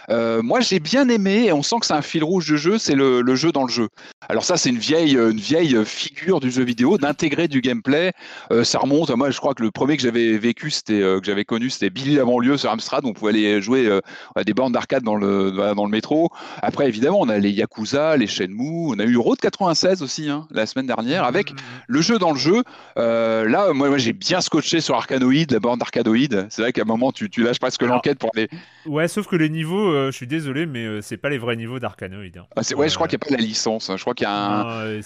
[0.09, 2.77] Euh, moi, j'ai bien aimé, et on sent que c'est un fil rouge du jeu,
[2.77, 3.89] c'est le, jeu dans le jeu.
[4.29, 8.13] Alors ça, c'est une vieille, une vieille figure du jeu vidéo, d'intégrer du gameplay.
[8.51, 11.25] Euh, ça remonte, moi, je crois que le premier que j'avais vécu, c'était euh, que
[11.25, 13.05] j'avais connu, c'était Billy l'avant-lieu sur Amstrad.
[13.05, 13.99] On pouvait aller jouer
[14.35, 16.29] à des bandes d'arcade dans le dans le métro.
[16.61, 20.47] Après, évidemment, on a les Yakuza, les Shenmue, on a eu Road 96 aussi hein,
[20.51, 21.83] la semaine dernière, avec mmh, mmh, mmh.
[21.87, 22.63] le jeu dans le jeu.
[22.95, 26.47] là, moi, j'ai bien scotché sur Arcanoid, la bande Arcanoid.
[26.49, 28.49] C'est vrai qu'à un moment, tu, tu lâches presque l'enquête pour aller.
[28.85, 31.55] Ouais, sauf que les niveaux, euh, je suis désolé, mais euh, c'est pas les vrais
[31.55, 32.37] niveaux d'Arcanoid.
[32.37, 32.45] Hein.
[32.55, 33.89] Ah, ouais, je crois qu'il n'y a pas la licence.
[33.89, 33.97] Hein.
[33.97, 35.01] Je crois qu'il y a un.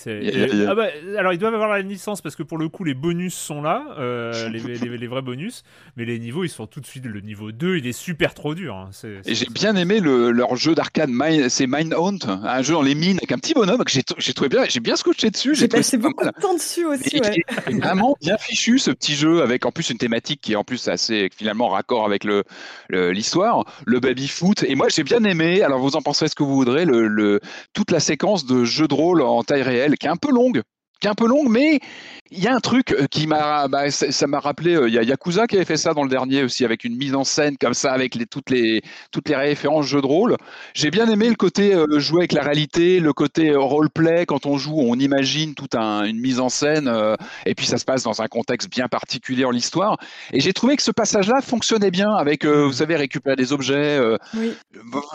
[0.67, 3.33] Ah bah, alors, ils doivent avoir la licence parce que pour le coup, les bonus
[3.33, 5.63] sont là, euh, les, les, vrais bonus,
[5.95, 7.05] mais les niveaux, ils sont tout de suite.
[7.05, 8.75] Le niveau 2, il est super trop dur.
[8.75, 8.89] Hein.
[9.25, 11.09] Et j'ai bien aimé le, leur jeu d'arcade,
[11.47, 14.49] c'est Mind Hunt, un jeu dans les mines avec un petit bonhomme que j'ai trouvé
[14.49, 14.65] bien.
[14.67, 15.55] J'ai bien scotché dessus.
[15.55, 17.19] J'ai passé beaucoup de temps dessus aussi.
[17.19, 17.77] Ouais.
[17.79, 20.87] Vraiment bien fichu ce petit jeu avec en plus une thématique qui est en plus
[20.87, 22.43] assez finalement raccord avec le
[22.89, 24.63] l'histoire, le, baby foot.
[24.63, 25.61] Et moi j'ai bien aimé.
[25.61, 27.39] Alors vous en pensez ce que vous voudrez, le, le
[27.73, 30.61] toute la séquence de jeu de rôle en taille réelle qui est un peu longue,
[30.99, 31.79] qui est un peu longue, mais
[32.31, 34.99] il y a un truc euh, qui m'a, bah, ça m'a rappelé, euh, il y
[34.99, 37.57] a Yakuza qui avait fait ça dans le dernier aussi, avec une mise en scène
[37.57, 40.37] comme ça, avec les, toutes les toutes les références jeux de rôle.
[40.73, 44.57] J'ai bien aimé le côté euh, jouer avec la réalité, le côté roleplay quand on
[44.57, 46.91] joue, on imagine toute un, une mise en scène,
[47.45, 49.97] et puis ça se passe dans un contexte bien particulier en l'histoire.
[50.31, 52.73] Et j'ai trouvé que ce passage-là fonctionnait bien, avec, vous mmh.
[52.73, 53.99] savez, récupérer des objets.
[54.35, 54.53] Oui.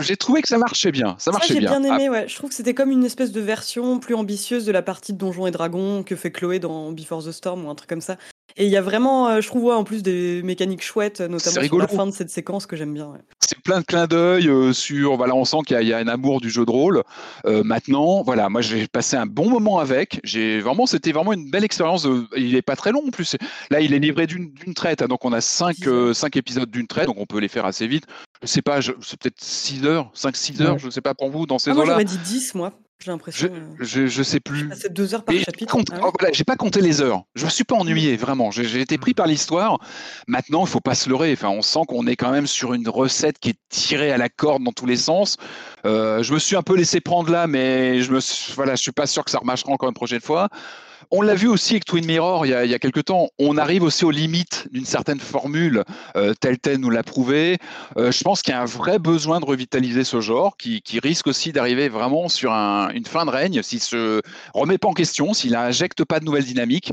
[0.01, 1.73] J'ai trouvé que ça marchait bien, ça marchait ça, bien.
[1.75, 2.27] J'ai bien aimé, ouais.
[2.29, 5.19] Je trouve que c'était comme une espèce de version plus ambitieuse de la partie de
[5.19, 8.17] Donjons et Dragons que fait Chloé dans For the Storm ou un truc comme ça.
[8.57, 11.79] Et il y a vraiment, euh, je trouve, en plus des mécaniques chouettes, notamment sur
[11.79, 13.13] la fin de cette séquence que j'aime bien.
[13.41, 16.41] C'est plein de clins d'œil euh, sur, voilà, on sent qu'il y, a un amour
[16.41, 17.03] du jeu de rôle.
[17.47, 20.21] Euh, maintenant, voilà, moi j'ai passé un bon moment avec.
[20.23, 22.07] J'ai vraiment, c'était vraiment une belle expérience.
[22.37, 23.37] il est pas très long en plus.
[23.71, 25.77] Là, il est livré d'une traite, hein, donc on a cinq,
[26.13, 28.05] cinq épisodes d'une traite, donc on peut les faire assez vite.
[28.43, 31.59] Je sais pas, c'est peut-être 6 heures, 5-6 heures, je sais pas pour vous dans
[31.59, 31.85] ces ah, eaux-là.
[31.85, 32.73] Moi j'aurais dit 10 moi.
[33.01, 33.51] J'ai l'impression.
[33.81, 34.71] Je, euh, je, sais plus.
[34.75, 35.77] C'est deux heures par chapitre.
[35.93, 37.25] Ah oh, j'ai pas compté les heures.
[37.35, 38.51] Je me suis pas ennuyé, vraiment.
[38.51, 39.79] J'ai été pris par l'histoire.
[40.27, 41.33] Maintenant, il faut pas se leurrer.
[41.33, 44.29] Enfin, on sent qu'on est quand même sur une recette qui est tirée à la
[44.29, 45.37] corde dans tous les sens.
[45.85, 48.21] Euh, je me suis un peu laissé prendre là, mais je me
[48.55, 50.49] voilà, je suis pas sûr que ça remarchera encore une prochaine fois.
[51.11, 53.29] On l'a vu aussi avec Twin Mirror il y a, il quelques temps.
[53.39, 55.85] On arrive aussi aux limites d'une certaine formule.
[56.17, 57.59] Euh, tel tel nous l'a prouvé.
[57.97, 61.27] Euh, je pense qu'il y a un vrai besoin de revitaliser ce genre qui, risque
[61.27, 64.23] aussi d'arriver vraiment sur un, une fin de règne s'il se
[64.55, 66.93] remet pas en question, s'il n'injecte pas de nouvelles dynamiques.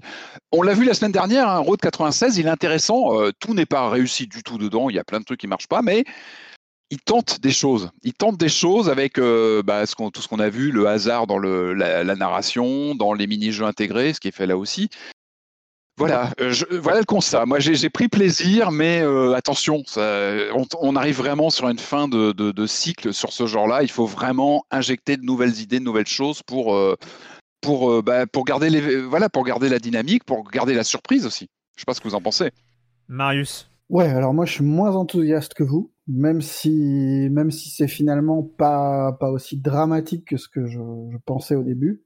[0.52, 3.20] On l'a vu la semaine dernière, hein, Road 96, il est intéressant.
[3.20, 4.90] Euh, tout n'est pas réussi du tout dedans.
[4.90, 6.04] Il y a plein de trucs qui marchent pas, mais
[6.92, 7.90] il tente des choses.
[8.04, 11.26] Il tente des choses avec euh, bah, ce tout ce qu'on a vu, le hasard
[11.26, 14.90] dans le, la, narration, dans les mini-jeux intégrés, ce qui est fait là aussi.
[15.98, 17.46] Voilà, euh, voilà le constat.
[17.46, 20.34] Moi, j'ai pris plaisir, mais euh, attention, ça,
[20.80, 23.84] on, arrive vraiment sur une fin de, de, cycle sur ce genre-là.
[23.84, 26.78] Il faut vraiment injecter de nouvelles idées, de nouvelles choses pour,
[27.62, 31.48] pour, bah, pour, garder les, voilà, pour garder la dynamique, pour garder la surprise aussi.
[31.76, 32.52] Je ne sais pas ce que vous en pensez.
[33.08, 37.88] Marius Ouais, alors moi, je suis moins enthousiaste que vous même si, même si c'est
[37.88, 40.80] finalement pas, pas aussi dramatique que ce que je,
[41.12, 42.04] je pensais au début.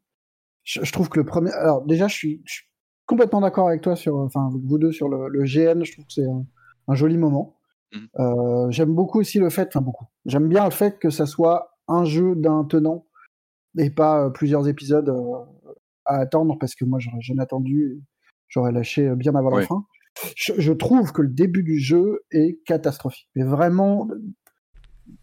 [0.63, 1.51] Je, je, trouve que le premier.
[1.51, 2.65] Alors, déjà, je suis, je suis
[3.05, 4.15] complètement d'accord avec toi sur.
[4.17, 6.45] Enfin, vous deux sur le, le GN, je trouve que c'est un,
[6.87, 7.57] un, joli moment.
[7.93, 7.97] Mmh.
[8.19, 9.67] Euh, J'aime beaucoup aussi le fait.
[9.69, 10.05] Enfin, beaucoup.
[10.25, 13.05] J'aime bien le fait que ça soit un jeu d'un tenant
[13.77, 15.71] et pas euh, plusieurs épisodes euh,
[16.05, 18.01] à attendre parce que moi, j'aurais jamais attendu.
[18.47, 19.83] J'aurais lâché bien avant la fin
[20.35, 23.29] je, trouve que le début du jeu est catastrophique.
[23.35, 24.07] Mais vraiment,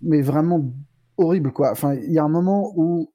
[0.01, 0.75] mais vraiment
[1.17, 1.71] horrible, quoi.
[1.71, 3.13] Enfin, il y a un moment où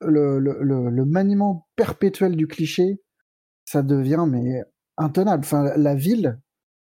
[0.00, 3.00] le, maniement perpétuel du cliché,
[3.64, 4.62] ça devient mais
[4.96, 5.44] intenable.
[5.44, 6.40] Enfin, la ville,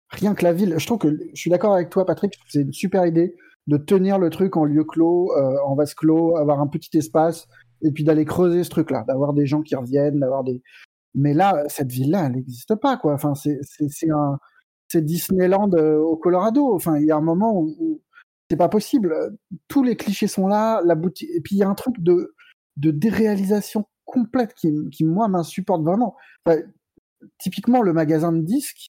[0.09, 2.73] rien que la ville, je trouve que je suis d'accord avec toi, Patrick, c'est une
[2.73, 3.35] super idée
[3.67, 7.47] de tenir le truc en lieu clos, euh, en vase clos, avoir un petit espace,
[7.83, 10.61] et puis d'aller creuser ce truc-là, d'avoir des gens qui reviennent, d'avoir des,
[11.15, 13.13] mais là, cette ville-là, elle n'existe pas, quoi.
[13.13, 13.59] Enfin, c'est
[14.11, 14.39] un,
[14.87, 16.73] c'est Disneyland au Colorado.
[16.73, 18.01] Enfin, il y a un moment où, où
[18.49, 19.37] c'est pas possible.
[19.67, 21.29] Tous les clichés sont là, la boutique.
[21.35, 22.33] Et puis il y a un truc de,
[22.77, 26.15] de déréalisation complète qui, qui moi, m'insupporte vraiment.
[26.45, 26.61] Enfin,
[27.37, 28.87] typiquement, le magasin de disques,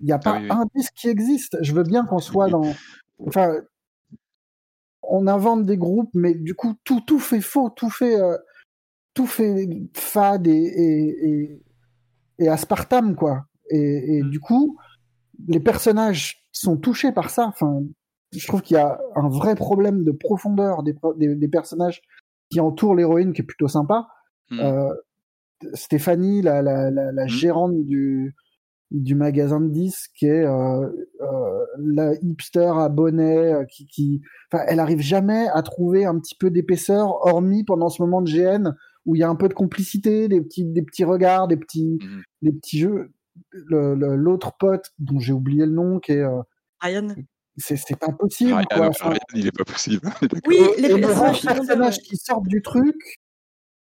[0.00, 0.50] il n'y a pas ah oui, oui.
[0.50, 1.56] un disque qui existe.
[1.62, 2.72] Je veux bien qu'on soit dans.
[3.26, 3.60] Enfin,
[5.02, 8.20] on invente des groupes, mais du coup, tout, tout fait faux, tout fait.
[8.20, 8.36] Euh,
[9.16, 11.62] tout fait fade et, et, et,
[12.38, 13.46] et aspartame, quoi.
[13.70, 14.76] Et, et, du coup,
[15.48, 17.46] les personnages sont touchés par ça.
[17.46, 17.82] Enfin,
[18.32, 22.02] je trouve qu'il y a un vrai problème de profondeur des, des, des personnages
[22.50, 24.06] qui entourent l'héroïne, qui est plutôt sympa.
[24.50, 24.60] Mmh.
[24.60, 24.94] Euh,
[25.72, 27.28] Stéphanie, la, la, la, la mmh.
[27.28, 28.34] gérante du,
[28.90, 30.86] du magasin de disques, qui est euh,
[31.22, 34.20] euh, la hipster à bonnet, qui, qui,
[34.52, 38.30] enfin, elle arrive jamais à trouver un petit peu d'épaisseur, hormis pendant ce moment de
[38.30, 38.74] GN
[39.06, 41.98] où il y a un peu de complicité, des petits, des petits regards, des petits,
[42.02, 42.22] mmh.
[42.42, 43.12] des petits jeux.
[43.52, 46.42] L'autre pote dont j'ai oublié le nom, qui est euh,
[46.80, 47.14] Ryan.
[47.58, 48.52] C'est pas possible.
[48.52, 48.88] Ryan, quoi.
[48.88, 50.10] Enfin, Ryan, il est pas possible.
[50.46, 52.96] oui, les, les personnages qui sortent du truc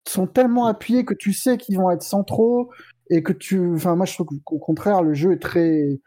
[0.06, 2.70] sont tellement appuyés que tu sais qu'ils vont être centraux
[3.08, 3.74] et que tu.
[3.74, 6.00] Enfin, moi, je trouve qu'au contraire, le jeu est très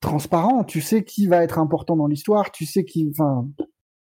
[0.00, 0.64] transparent.
[0.64, 2.52] Tu sais qui va être important dans l'histoire.
[2.52, 3.10] Tu sais qui.
[3.10, 3.48] Enfin,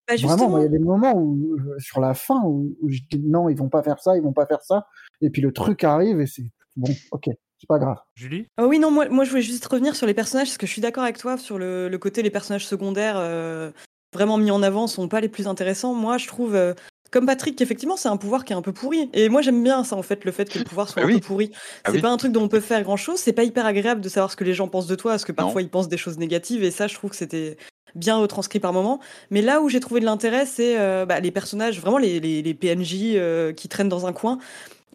[0.08, 3.20] bah Vraiment, il y a des moments où, sur la fin, où, où, je dis
[3.20, 4.88] non, ils vont pas faire ça, ils vont pas faire ça.
[5.22, 6.44] Et puis le truc arrive et c'est
[6.76, 7.98] bon, ok, c'est pas grave.
[8.16, 8.48] Julie?
[8.60, 10.72] Oh Oui, non, moi, moi je voulais juste revenir sur les personnages, parce que je
[10.72, 13.72] suis d'accord avec toi sur le, le, côté les personnages secondaires euh,
[14.14, 15.94] vraiment mis en avant sont pas les plus intéressants.
[15.94, 16.56] Moi, je trouve.
[16.56, 16.74] Euh,
[17.16, 19.10] comme Patrick, effectivement, c'est un pouvoir qui est un peu pourri.
[19.14, 21.08] Et moi, j'aime bien ça, en fait, le fait que le pouvoir soit ah un
[21.08, 21.22] oui.
[21.22, 21.52] peu pourri.
[21.54, 22.02] C'est ah oui.
[22.02, 23.20] pas un truc dont on peut faire grand chose.
[23.20, 25.32] C'est pas hyper agréable de savoir ce que les gens pensent de toi, parce que
[25.32, 25.68] parfois non.
[25.68, 26.62] ils pensent des choses négatives.
[26.62, 27.56] Et ça, je trouve que c'était
[27.96, 29.00] bien retranscrit par moment.
[29.32, 32.42] Mais là où j'ai trouvé de l'intérêt, c'est euh, bah, les personnages, vraiment les, les,
[32.42, 34.38] les PNJ euh, qui traînent dans un coin.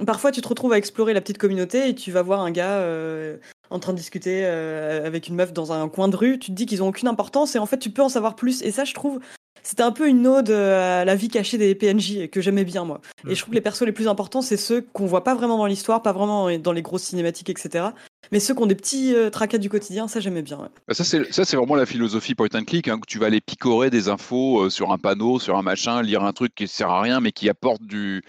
[0.05, 2.81] Parfois, tu te retrouves à explorer la petite communauté et tu vas voir un gars
[2.81, 3.39] euh,
[3.71, 6.39] en train de discuter avec une meuf dans un coin de rue.
[6.39, 8.61] Tu te dis qu'ils ont aucune importance et en fait, tu peux en savoir plus.
[8.61, 9.21] Et ça, je trouve,
[9.63, 13.01] c'était un peu une ode à la vie cachée des PNJ que j'aimais bien moi.
[13.29, 15.59] Et je trouve que les persos les plus importants, c'est ceux qu'on voit pas vraiment
[15.59, 17.89] dans l'histoire, pas vraiment dans les grosses cinématiques, etc.
[18.33, 20.59] Mais ceux qui ont des petits euh, tracas du quotidien, ça j'aimais bien.
[20.59, 20.69] Ouais.
[20.87, 23.27] Bah, ça c'est ça c'est vraiment la philosophie point and click, hein, que tu vas
[23.27, 26.69] aller picorer des infos euh, sur un panneau, sur un machin, lire un truc qui
[26.69, 28.23] sert à rien mais qui apporte du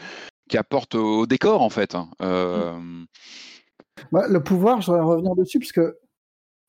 [0.49, 1.95] qui apporte au décor en fait.
[1.95, 2.09] Hein.
[2.21, 2.77] Euh...
[4.11, 5.97] Bah, le pouvoir, je voudrais revenir dessus parce que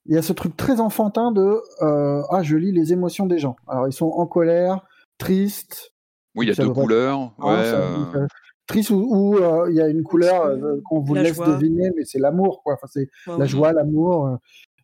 [0.07, 3.39] il y a ce truc très enfantin de euh, ah je lis les émotions des
[3.39, 3.57] gens.
[3.69, 4.85] Alors ils sont en colère,
[5.19, 5.93] tristes.
[6.35, 7.33] Oui, il y a deux couleurs.
[7.39, 8.27] Ouais, euh...
[8.67, 11.49] Triste ou il euh, y a une couleur euh, qu'on vous la laisse joie.
[11.49, 12.75] deviner, mais c'est l'amour quoi.
[12.75, 14.27] Enfin c'est ouais, la joie, l'amour.
[14.27, 14.37] Euh.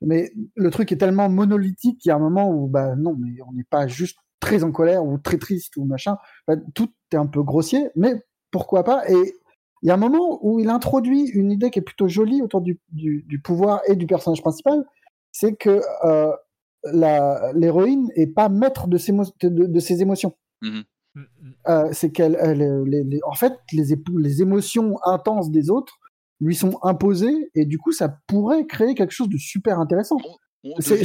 [0.02, 3.40] Mais le truc est tellement monolithique qu'il y a un moment où bah non, mais
[3.48, 6.16] on n'est pas juste très en colère ou très triste ou machin.
[6.46, 9.08] Bah, tout est un peu grossier, mais pourquoi pas?
[9.10, 9.34] Et
[9.82, 12.60] il y a un moment où il introduit une idée qui est plutôt jolie autour
[12.60, 14.84] du, du, du pouvoir et du personnage principal,
[15.39, 16.32] c'est que euh,
[17.55, 20.34] l'héroïne est pas maître de ses, de, de ses émotions.
[20.62, 20.80] Mmh.
[21.68, 25.99] Euh, c'est qu'elle, elle, les, les, en fait, les, les émotions intenses des autres
[26.41, 30.16] lui sont imposées et du coup, ça pourrait créer quelque chose de super intéressant.
[30.80, 31.03] C'est,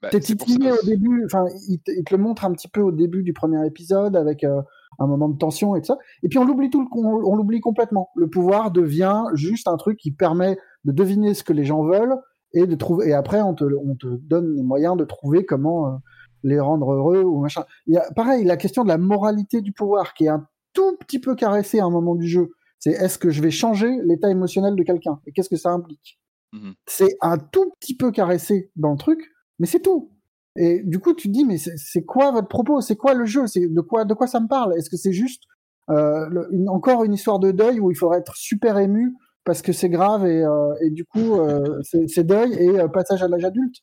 [0.00, 2.90] bah, t'es titillé au début, enfin, il, il, te le montre un petit peu au
[2.90, 4.62] début du premier épisode avec euh,
[4.98, 5.98] un moment de tension et tout ça.
[6.22, 8.10] Et puis on l'oublie tout, on, on l'oublie complètement.
[8.16, 12.16] Le pouvoir devient juste un truc qui permet de deviner ce que les gens veulent
[12.54, 13.08] et de trouver.
[13.08, 15.96] Et après, on te, on te donne les moyens de trouver comment euh,
[16.42, 17.64] les rendre heureux ou machin.
[17.86, 20.96] Il y a pareil la question de la moralité du pouvoir qui est un tout
[20.98, 22.50] petit peu caressée à un moment du jeu.
[22.78, 25.20] C'est est-ce que je vais changer l'état émotionnel de quelqu'un?
[25.26, 26.18] Et qu'est-ce que ça implique?
[26.52, 26.72] Mmh.
[26.86, 29.20] C'est un tout petit peu caressé dans le truc,
[29.58, 30.10] mais c'est tout.
[30.56, 32.80] Et du coup, tu te dis, mais c'est quoi votre propos?
[32.80, 33.46] C'est quoi le jeu?
[33.46, 34.76] C'est de quoi, de quoi ça me parle?
[34.76, 35.44] Est-ce que c'est juste
[35.90, 39.62] euh, le, une, encore une histoire de deuil où il faudrait être super ému parce
[39.62, 43.28] que c'est grave et, euh, et, du coup, euh, c'est deuil et euh, passage à
[43.28, 43.76] l'âge adulte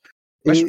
[0.45, 0.65] et ouais, je,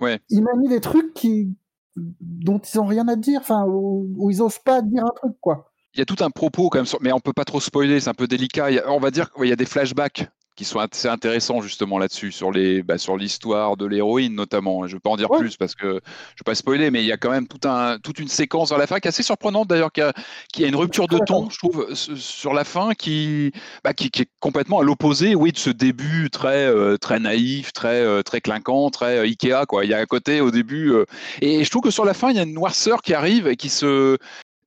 [0.00, 0.20] ouais.
[0.30, 1.56] Il m'a mis des trucs qui,
[1.96, 5.36] dont ils ont rien à dire, enfin, où, où ils osent pas dire un truc,
[5.40, 5.70] quoi.
[5.94, 7.98] Il y a tout un propos quand même, sur- mais on peut pas trop spoiler,
[7.98, 8.66] c'est un peu délicat.
[8.66, 10.28] A- on va dire qu'il y a des flashbacks
[10.58, 14.88] qui sont assez intéressants justement là-dessus, sur les, bah, sur l'histoire de l'héroïne notamment.
[14.88, 15.38] Je ne vais pas en dire Ouais.
[15.38, 17.60] plus parce que je ne vais pas spoiler, mais il y a quand même tout
[17.68, 20.12] un, toute une séquence vers la fin qui est assez surprenante d'ailleurs, qui a,
[20.52, 23.52] qui a une rupture de ton, je trouve, sur la fin qui,
[23.84, 27.72] bah, qui, qui est complètement à l'opposé, oui, de ce début très, euh, très naïf,
[27.72, 29.84] très, euh, très clinquant, très euh, Ikea, quoi.
[29.84, 30.92] Il y a un côté au début,
[31.40, 33.54] et je trouve que sur la fin, il y a une noirceur qui arrive et
[33.54, 34.18] qui se,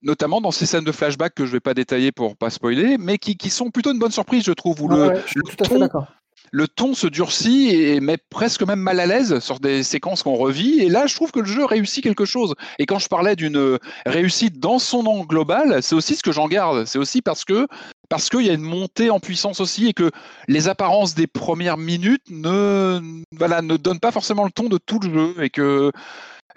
[0.02, 3.18] notamment dans ces scènes de flashback que je vais pas détailler pour pas spoiler, mais
[3.18, 5.50] qui, qui sont plutôt une bonne surprise, je trouve, où le, ouais, je suis le
[5.50, 6.06] tout à fait ton, d'accord.
[6.50, 10.34] le ton se durcit et met presque même mal à l'aise sur des séquences qu'on
[10.34, 10.80] revit.
[10.80, 12.54] Et là, je trouve que le jeu réussit quelque chose.
[12.78, 16.48] Et quand je parlais d'une réussite dans son angle global, c'est aussi ce que j'en
[16.48, 16.84] garde.
[16.86, 17.66] C'est aussi parce que
[18.08, 20.10] parce qu'il y a une montée en puissance aussi et que
[20.46, 23.00] les apparences des premières minutes ne
[23.34, 25.90] voilà ne donnent pas forcément le ton de tout le jeu et que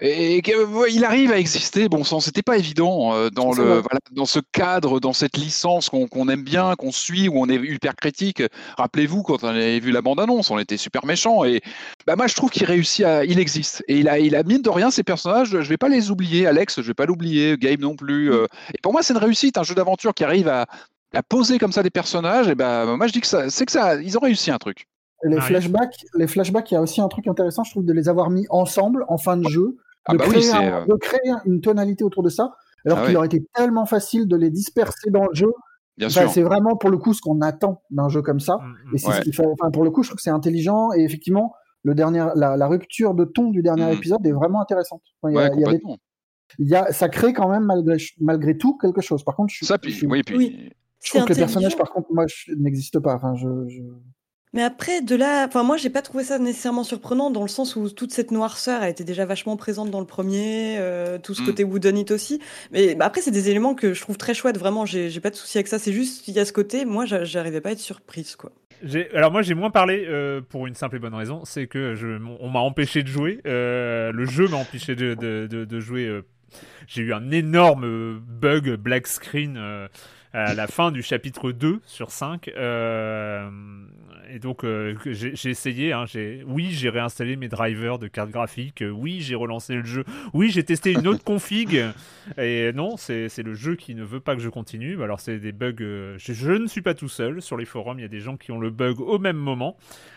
[0.00, 4.26] et qu'il arrive à exister, bon sang, c'était pas évident euh, dans le voilà, dans
[4.26, 8.42] ce cadre, dans cette licence qu'on aime bien, qu'on suit, où on est hyper critique.
[8.76, 11.60] Rappelez-vous quand on avait vu la bande-annonce, on était super méchant et
[12.06, 14.62] bah moi je trouve qu'il réussit à, il existe et il a, il a mine
[14.62, 17.80] de rien ces personnages, je vais pas les oublier, Alex, je vais pas l'oublier, Gabe
[17.80, 18.32] non plus.
[18.32, 20.66] euh, et pour moi c'est une réussite, un jeu d'aventure qui arrive à,
[21.14, 22.48] à poser comme ça des personnages.
[22.48, 24.86] Et ben moi je dis que ça, c'est que ça, ils ont réussi un truc.
[25.22, 28.08] Les flashbacks, les flashbacks, il y a aussi un truc intéressant, je trouve, de les
[28.08, 31.32] avoir mis ensemble en fin de jeu, Ah de, bah créer un- euh, de créer
[31.44, 32.54] une tonalité autour de ça,
[32.84, 33.16] alors Ah qu'il ouais.
[33.16, 35.52] aurait été tellement facile de les disperser dans le jeu.
[36.02, 38.58] Enfin, c'est vraiment pour le coup ce qu'on attend d'un jeu comme ça.
[38.58, 38.94] Mm, mm.
[38.94, 39.14] Et c'est Ouais.
[39.16, 39.46] ce qui fait.
[39.46, 42.66] Enfin, pour le coup, je trouve que c'est intelligent et effectivement, le dernier, la, la
[42.68, 43.92] rupture de ton du dernier Mhm.
[43.92, 45.02] épisode est vraiment intéressante.
[45.22, 45.82] Enfin, il y a- Ouais, il y a des-
[46.58, 49.24] il y a- ça crée quand même malgré, malgré tout quelque chose.
[49.24, 50.56] Par contre, je, suis- Ça, je, puis, suis- oui, puis, Oui.
[50.64, 50.70] je
[51.00, 53.14] C'est trouve que les personnages, par contre, moi, je- n'existent pas.
[53.14, 53.80] Enfin, je, je-
[54.52, 57.76] Mais après, de là, enfin moi, j'ai pas trouvé ça nécessairement surprenant dans le sens
[57.76, 61.42] où toute cette noirceur, elle était déjà vachement présente dans le premier, euh, tout ce
[61.42, 61.46] Mm.
[61.46, 62.40] côté wooden it aussi.
[62.72, 64.56] Mais bah, après, c'est des éléments que je trouve très chouettes.
[64.56, 65.78] Vraiment, j'ai pas de souci avec ça.
[65.78, 66.84] C'est juste il y a ce côté.
[66.86, 68.50] Moi, j'a- j'arrivais pas à être surprise, quoi.
[69.14, 72.18] Alors moi j'ai moins parlé euh, pour une simple et bonne raison, c'est que je,
[72.40, 76.04] on m'a empêché de jouer, euh, le jeu m'a empêché de, de, de, de jouer.
[76.06, 76.20] euh,
[76.86, 79.88] J'ai eu un énorme bug black screen euh,
[80.34, 82.48] à la fin du chapitre 2 sur 5.
[82.48, 83.48] euh,
[84.30, 86.04] et donc euh, j'ai essayé, hein,
[86.46, 90.50] oui j'ai réinstallé mes drivers de carte graphique, euh, oui j'ai relancé le jeu, oui
[90.50, 91.84] j'ai testé une autre config,
[92.38, 95.02] et non c'est le jeu qui ne veut pas que je continue.
[95.02, 97.98] Alors c'est des bugs, euh, je, je ne suis pas tout seul, sur les forums
[97.98, 99.76] il y a des gens qui ont le bug au même moment,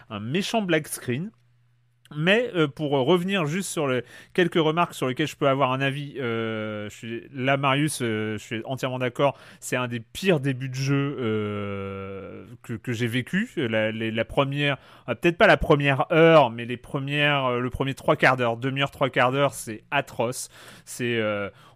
[0.10, 1.32] un méchant black screen.
[2.16, 4.04] Mais euh, pour euh, revenir juste sur le,
[4.34, 8.38] quelques remarques sur lesquelles je peux avoir un avis, euh, je suis, là Marius, euh,
[8.38, 13.08] je suis entièrement d'accord, c'est un des pires débuts de jeu euh, que, que j'ai
[13.08, 13.50] vécu.
[13.58, 14.78] La, la première,
[15.08, 18.58] ah, peut-être pas la première heure, mais les premières, euh, le premier trois quarts d'heure,
[18.58, 20.50] demi-heure, trois quarts d'heure, c'est atroce.
[20.86, 21.20] C'est,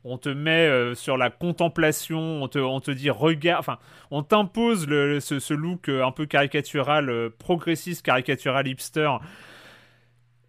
[0.03, 3.77] on te met euh, sur la contemplation, on te, on te dit regarde, enfin,
[4.11, 9.09] on t'impose le, le- ce, ce look euh, un peu caricatural, euh, progressiste, caricatural hipster.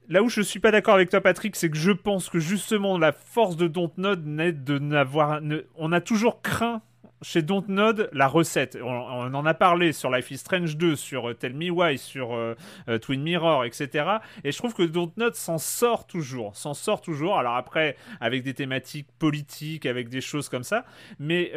[0.09, 2.99] Là où je suis pas d'accord avec toi, Patrick, c'est que je pense que justement
[2.99, 5.41] la force de Dontnod n'est de n'avoir.
[5.77, 6.83] On a toujours craint
[7.25, 8.79] chez Dontnod la recette.
[8.83, 12.35] On, en a parlé sur Life is Strange 2, sur euh, Tell Me Why, sur
[12.35, 12.55] euh,
[12.89, 14.19] euh, Twin Mirror, etc.
[14.45, 16.55] Et je trouve que Dontnod s'en sort toujours.
[16.55, 17.39] S'en sort toujours.
[17.39, 20.85] Alors après, avec des thématiques politiques, avec des choses comme ça.
[21.19, 21.53] Mais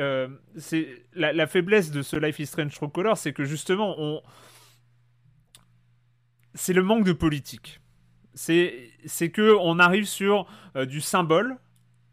[0.56, 4.22] c'est la, la faiblesse de ce Life is Strange True Color, c'est que justement, on.
[6.54, 7.82] C'est le manque de politique
[8.38, 10.46] c'est c'est que on arrive sur
[10.78, 11.58] euh, du symbole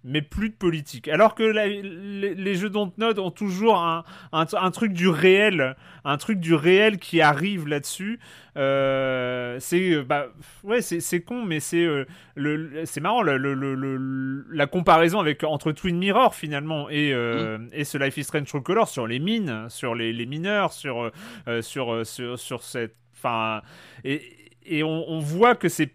[0.06, 1.08] mais plus de politique.
[1.08, 5.76] Alors que la- les, les jeux Dontnod ont toujours un, un, un truc du réel
[6.04, 8.20] un truc du réel qui arrive là-dessus.
[8.58, 10.26] Euh, c'est euh, bah
[10.62, 14.66] ouais c'est c'est con mais c'est euh, le, c'est marrant le, le- le- le- la
[14.66, 18.88] comparaison avec entre Twin Mirror finalement et euh, et ce Life is Strange True Color
[18.88, 21.10] sur les mines sur les, les mineurs sur
[21.62, 23.62] sur, sur sur cette enfin
[24.04, 24.20] et
[24.66, 25.92] et on, on voit que c'est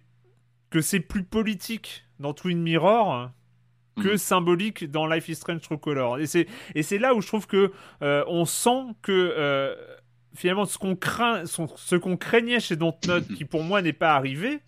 [0.70, 3.30] que c'est plus politique dans Twin Mirror
[4.02, 4.18] que Mhm.
[4.18, 6.20] symbolique dans Life is Strange True Color.
[6.20, 7.72] Et c'est et c'est là où je trouve que
[8.02, 9.76] euh, on sent que euh,
[10.36, 14.60] finalement ce qu'on craint, ce qu'on craignait chez Dontnod, qui pour moi n'est pas arrivé,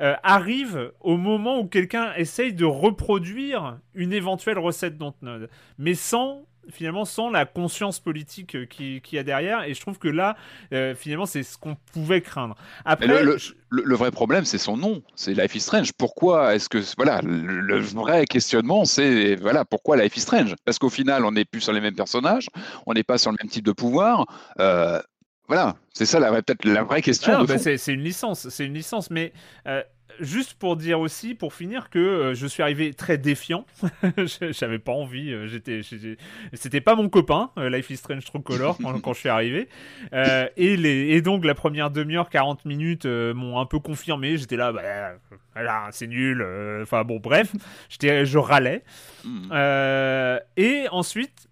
[0.00, 5.48] euh, arrive au moment où quelqu'un essaye de reproduire une éventuelle recette Dontnod,
[5.78, 9.64] mais sans finalement sans la conscience politique euh, qui qu'il y a derrière.
[9.64, 10.36] Et je trouve que là,
[10.72, 12.54] euh, finalement, c'est ce qu'on pouvait craindre.
[12.84, 15.02] Après, le, le- je- le- le vrai problème, c'est son nom.
[15.14, 15.92] C'est Life is Strange.
[15.92, 20.54] Pourquoi est-ce que voilà le, vrai questionnement, c'est voilà pourquoi Life is Strange?
[20.64, 22.48] Parce qu'au final, on n'est plus sur les mêmes personnages,
[22.86, 24.26] on n'est pas sur le même type de pouvoir.
[24.60, 25.00] Euh,
[25.48, 27.32] voilà, c'est ça peut-être la vraie question.
[27.38, 29.32] Ah, bah, c'est c'est une licence, c'est une licence, mais
[29.68, 29.82] euh,
[30.20, 33.66] juste pour dire aussi, pour finir, que euh, je suis arrivé très défiant.
[34.50, 35.32] J'avais pas envie.
[35.32, 35.80] euh, J'étais,
[36.52, 39.68] c'était pas mon copain, euh, Life is Strange True Color, quand, quand je suis arrivé.
[40.56, 44.36] Et, les, et donc la première demi-heure, 40 minutes, m'ont un peu confirmé.
[44.36, 45.12] J'étais là, bah,
[45.54, 46.46] voilà, c'est nul.
[46.82, 47.52] Enfin bon, bref,
[47.88, 48.82] j'étais, je râlais.
[49.24, 49.50] Hmm.
[50.56, 51.45] Et ensuite,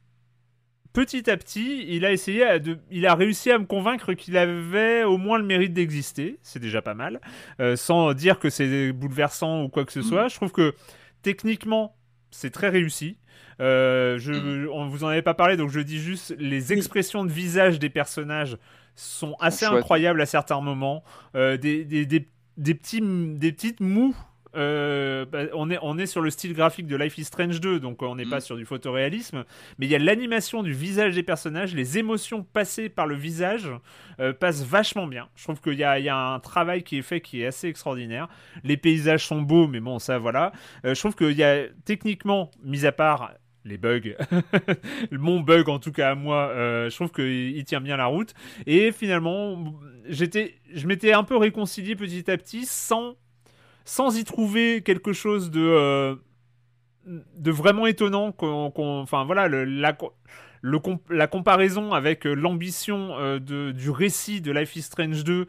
[0.94, 4.38] petit à petit, il a essayé à de, il a réussi à me convaincre qu'il
[4.38, 6.38] avait au moins le mérite d'exister.
[6.42, 7.20] C'est déjà pas mal,
[7.60, 10.28] Euh, sans dire que c'est bouleversant ou quoi que ce soit.
[10.28, 10.74] Je trouve que
[11.20, 11.94] techniquement,
[12.30, 13.18] c'est très réussi.
[13.60, 17.30] Euh, je, on vous en avait pas parlé, donc je dis juste les expressions de
[17.30, 18.56] visage des personnages
[18.96, 21.04] sont assez incroyables à certains moments.
[21.34, 24.16] Euh, des, des, des, des petits, des petites moues.
[24.56, 27.80] Euh, bah, on, est, on est sur le style graphique de Life is Strange 2,
[27.80, 29.44] donc on n'est pas sur du photoréalisme,
[29.78, 33.70] mais il y a l'animation du visage des personnages, les émotions passées par le visage
[34.20, 35.28] euh, passent vachement bien.
[35.34, 37.46] Je trouve qu'il y a, il y a un travail qui est fait qui est
[37.46, 38.28] assez extraordinaire.
[38.62, 40.52] Les paysages sont beaux, mais bon, ça voilà.
[40.84, 43.32] Euh, je trouve qu'il y a techniquement, mis à part
[43.64, 44.14] les bugs,
[45.10, 48.06] mon bug en tout cas à moi, euh, je trouve qu'il il tient bien la
[48.06, 48.34] route.
[48.66, 49.74] Et finalement,
[50.06, 53.16] j'étais, je m'étais un peu réconcilié petit à petit sans,
[53.84, 56.14] sans y trouver quelque chose de, euh,
[57.06, 58.32] de vraiment étonnant.
[58.32, 59.96] qu'on- qu'on- enfin voilà, le- la,
[60.62, 65.22] le comp- la comparaison avec euh, l'ambition euh, de- du récit de Life is Strange
[65.24, 65.46] 2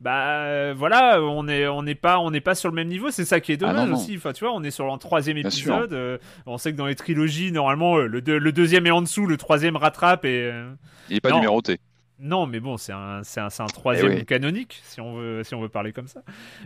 [0.00, 3.24] bah voilà, on est on n'est pas on n'est pas sur le même niveau, c'est
[3.24, 3.96] ça qui est Ah, dommage non, non.
[3.96, 4.14] aussi.
[4.16, 5.92] Enfin tu vois, on est sur le troisième épisode.
[5.92, 9.26] euh, on sait que dans les trilogies, normalement, le, deux- le deuxième est en dessous,
[9.26, 10.44] le troisième rattrape et.
[10.52, 10.70] euh,
[11.10, 11.36] Il est pas non.
[11.38, 11.80] numéroté.
[12.20, 14.24] Non, mais bon, c'est un, c'est un, c'est un troisième Eh oui.
[14.26, 16.22] canonique, si on veut, si on veut parler comme ça.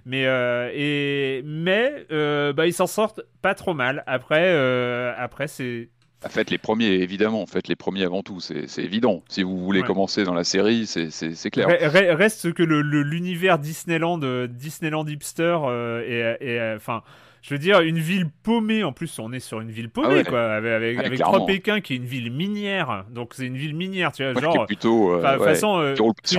[0.07, 4.03] Mais, euh, et, mais euh, bah, ils s'en sortent pas trop mal.
[4.07, 5.91] Après, euh, après c'est.
[6.25, 7.45] Ah, Faites les premiers, évidemment.
[7.47, 8.39] Faites les premiers avant tout.
[8.41, 9.23] C'est c'est évident.
[9.29, 9.87] Si vous voulez Ouais.
[9.87, 11.69] commencer dans la série, c'est- c'est c'est clair.
[11.69, 14.19] Re- re- Reste que le- le- l'univers Disneyland,
[14.49, 15.59] Disneyland hipster,
[16.07, 17.03] et, et, enfin,
[17.43, 18.83] je veux dire, une ville paumée.
[18.85, 20.25] En plus, on est sur une ville paumée, Ah ouais.
[20.25, 21.35] quoi, avec, avec, Ouais, avec clairement.
[21.35, 23.05] Trois Pékin, qui est une ville minière.
[23.11, 24.67] Donc, c'est une ville minière, tu vois, genre.
[24.67, 25.95] plutôt, euh, ouais, façon, euh,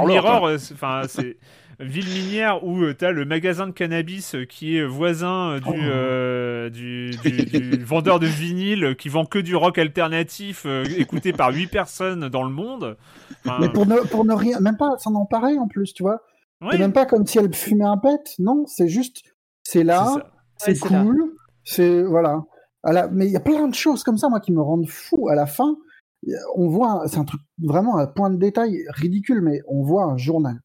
[0.06, 1.38] Mirror, euh, c'est- enfin, c'est
[1.80, 5.70] ville minière où tu t'as le magasin de cannabis euh, qui est voisin euh, du,
[5.70, 5.74] Oh.
[5.76, 10.86] euh, du, du- du vendeur de vinyle euh, qui vend que du rock alternatif euh,
[10.98, 12.96] écouté par 8 personnes dans le monde.
[13.44, 16.22] Enfin, Mais pour ne, pour ne rien, même pas s'en emparer en plus, tu vois.
[16.62, 19.24] ouais, C'est même pas comme si elle fumait un pet, non, c'est juste,
[19.64, 20.32] c'est là.
[20.64, 22.44] C'est cool, c'est, voilà.
[22.84, 24.88] À la- mais il y a plein de choses comme ça, moi, qui me rendent
[24.90, 25.30] fou.
[25.30, 25.78] À la fin,
[26.56, 30.18] on voit, c'est un truc vraiment un point de détail ridicule, mais on voit un
[30.18, 30.60] journal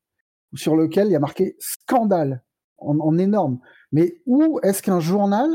[0.55, 2.43] sur lequel il y a marqué scandale
[2.79, 3.59] en, en énorme.
[3.93, 5.49] Mais où est-ce qu'un journal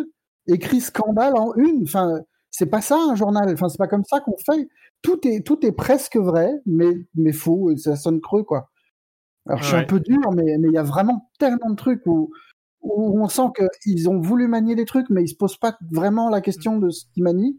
[0.48, 1.84] écrit scandale en une?
[1.84, 2.22] Enfin,
[2.52, 3.52] c'est pas ça un journal.
[3.54, 4.68] Enfin, c'est pas comme ça qu'on fait.
[5.02, 8.70] Tout est, tout est presque vrai, mais, mais faux, ça sonne creux, quoi.
[9.46, 12.06] Alors, je suis un peu dur, mais mais il y a vraiment tellement de trucs
[12.06, 12.32] où,
[12.84, 13.50] où on sent
[13.82, 16.90] qu'ils ont voulu manier des trucs, mais ils se posent pas vraiment la question de
[16.90, 17.58] ce qu'ils manient.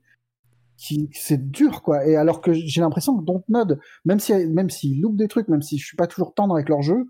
[0.77, 2.07] Qui, c'est dur, quoi.
[2.07, 5.63] Et alors que j'ai l'impression que Dontnod, même si, même s'ils loupent des trucs, même
[5.63, 7.07] si je suis pas toujours tendre avec leur jeu,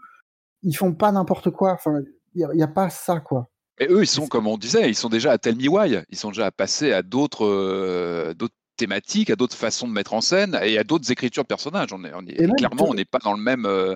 [0.62, 1.72] ils font pas n'importe quoi.
[1.72, 2.00] Enfin,
[2.34, 3.48] il y a, pas ça, quoi.
[3.78, 6.02] Et eux, ils sont, comme on disait, ils sont déjà à Tell Me Why.
[6.10, 10.20] Ils sont déjà passés à d'autres euh, d'autres thématiques, à d'autres façons de mettre en
[10.20, 11.92] scène et à d'autres écritures de personnages.
[11.92, 13.66] On est, on est- clairement, on n'est pas dans le même.
[13.66, 13.94] euh,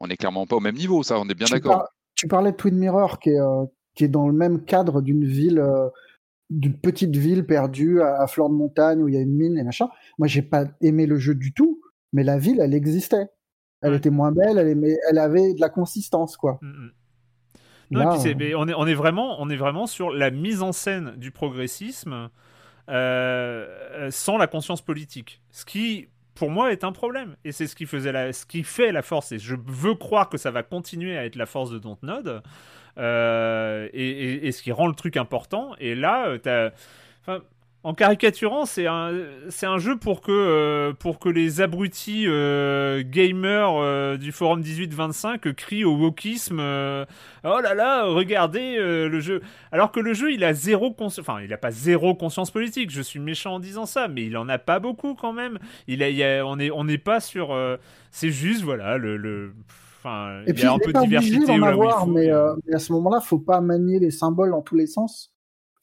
[0.00, 1.88] on est clairement pas au même niveau, ça, on est bien tu, d'accord.
[2.18, 3.64] Tu parlais de Twin Mirror, qui est, euh,
[3.94, 5.88] qui est dans le même cadre d'une ville, euh,
[6.50, 9.56] d'une petite ville perdue à, à flanc de montagne où il y a une mine
[9.56, 9.88] et machin.
[10.18, 11.80] Moi, j'ai pas aimé le jeu du tout,
[12.12, 13.28] mais la ville, elle existait.
[13.82, 13.98] Elle Ouais.
[13.98, 16.58] était moins belle, elle, aimait- elle avait de la consistance, quoi.
[16.62, 16.88] Mm.
[17.92, 20.10] Non, Là, et puis c'est- mais on, est, on, est vraiment, on est vraiment sur
[20.10, 22.28] la mise en scène du progressisme
[22.90, 25.42] euh, sans la conscience politique.
[25.50, 26.08] Ce qui,
[26.38, 27.36] pour moi, est un problème.
[27.44, 29.32] Et c'est ce qui, faisait la, ce qui fait la force.
[29.32, 32.42] Et je veux croire que ça va continuer à être la force de Dontnod.
[32.96, 35.74] Euh, et, ce qui rend le truc important.
[35.78, 36.70] Et là, euh, t'as.
[37.20, 37.42] Enfin,
[37.84, 39.12] en caricaturant, c'est un,
[39.50, 44.60] c'est un jeu pour que, euh, pour que les abrutis euh, gamers euh, du forum
[44.60, 49.40] 1825 crient au wokisme Oh là là, regardez le jeu.
[49.72, 51.26] Alors que le jeu, il a zéro conscience.
[51.28, 52.90] Enfin, il a pas zéro conscience politique.
[52.90, 55.58] Je suis méchant en disant ça, mais il en a pas beaucoup quand même.
[55.86, 57.56] Il a, il a- on est, on n'est pas sur.
[58.10, 59.16] c'est juste, voilà, le.
[59.16, 59.54] le
[60.00, 61.64] Enfin, Et il puis, y a un il peu de pas obligé diversité d'en il
[61.64, 62.32] avoir, mais, mais-
[62.66, 65.32] mais à ce moment-là, faut pas manier les symboles dans tous les sens.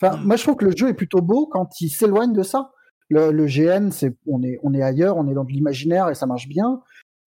[0.01, 0.25] Enfin, Mm.
[0.27, 2.71] moi, je trouve que le jeu est plutôt beau quand il s'éloigne de ça.
[3.09, 6.15] Le, le GN, c'est on est on est ailleurs, on est dans de l'imaginaire et
[6.15, 6.81] ça marche bien.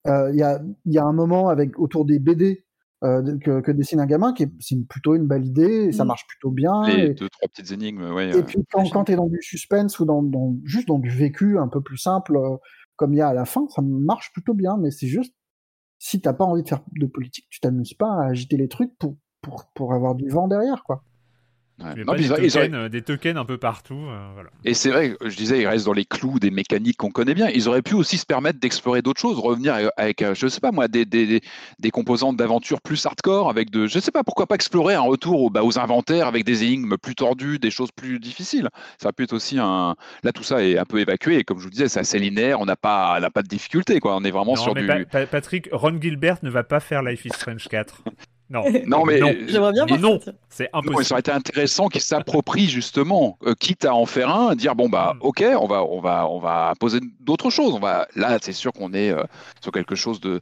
[0.06, 2.64] Euh, Il y a il y a un moment avec autour des BD
[3.04, 5.92] euh, que, que dessine un gamin qui est c'est une- plutôt une belle idée et
[5.92, 6.08] ça Mm.
[6.08, 6.82] marche plutôt bien.
[6.86, 8.30] Les et- deux, trois petites énigmes, ouais.
[8.30, 10.98] et euh, puis quand, quand tu es dans du suspense ou dans, dans- juste dans
[10.98, 12.56] du vécu un peu plus simple, euh,
[12.96, 14.76] comme il y a à la fin, ça marche plutôt bien.
[14.78, 15.32] Mais c'est juste,
[16.00, 18.96] si t'as pas envie de faire de politique, tu t'amuses pas à agiter les trucs
[18.98, 21.04] pour, pour, pour avoir du vent derrière, quoi.
[21.80, 22.04] Ouais.
[22.04, 23.94] Non, des, tokens, auraient- euh, des tokens un peu partout.
[24.08, 24.50] euh, voilà.
[24.64, 27.48] Et c'est vrai, je disais, ils restent dans les clous des mécaniques qu'on connaît bien.
[27.50, 30.72] Ils auraient pu aussi se permettre d'explorer d'autres choses, revenir avec, euh, je sais pas
[30.72, 31.40] moi, des, des,
[31.78, 35.42] des- composantes d'aventure plus hardcore, avec de, je sais pas, pourquoi pas explorer un retour
[35.44, 38.68] aux, bah, aux inventaires avec des énigmes plus tordues, des choses plus difficiles.
[39.00, 39.94] Ça peut être aussi un.
[40.24, 41.36] Là, tout ça est un peu évacué.
[41.38, 42.60] Et comme je vous disais, c'est assez linéaire.
[42.60, 44.16] On n'a pas, on pas de difficulté, quoi.
[44.16, 44.86] On est vraiment Non, sur mais du.
[44.88, 48.02] Pa- Pa- Patrick, Ron Gilbert ne va pas faire Life is Strange 4.
[48.50, 48.64] Non.
[48.86, 49.18] Non, mais-
[49.48, 51.04] J'aimerais bien Mais voir non, c'est Non, impossible.
[51.04, 54.88] ça aurait été intéressant qu'ils s'approprient justement, euh, quitte à en faire un, dire bon
[54.88, 55.18] bah Mm.
[55.22, 57.74] ok, on va on va on va poser d'autres choses.
[57.74, 59.22] On va là, c'est sûr qu'on est euh,
[59.60, 60.40] sur quelque chose de.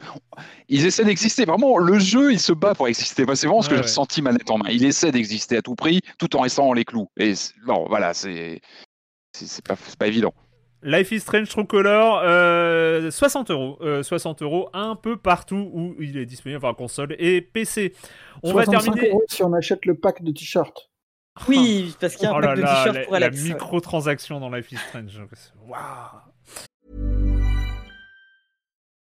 [0.68, 1.78] Ils essaient d'exister vraiment.
[1.78, 3.24] Le jeu, il se bat pour exister.
[3.26, 4.70] Moi, c'est vraiment ce que Ouais, j'ai ressenti manette en main.
[4.70, 7.08] Il essaie d'exister à tout prix, tout en restant dans les clous.
[7.18, 7.34] Et
[7.66, 8.60] non, voilà, c'est
[9.32, 10.32] c'est c'est pas c'est pas évident.
[10.86, 13.76] Life is Strange True Color, euh, 60 euros.
[13.82, 17.92] Euh, 60 euros un peu partout où il est disponible, enfin console et PC.
[18.44, 19.08] On va 65 terminer.
[19.10, 20.90] euros si on achète le pack de t-shirts.
[21.48, 23.26] Oui, parce qu'il y a un Oh là pack de là, t-shirts la, pour la
[23.26, 23.42] Alex.
[23.42, 23.48] ouais.
[23.48, 25.20] microtransaction dans Life is Strange.
[25.66, 25.80] Waouh.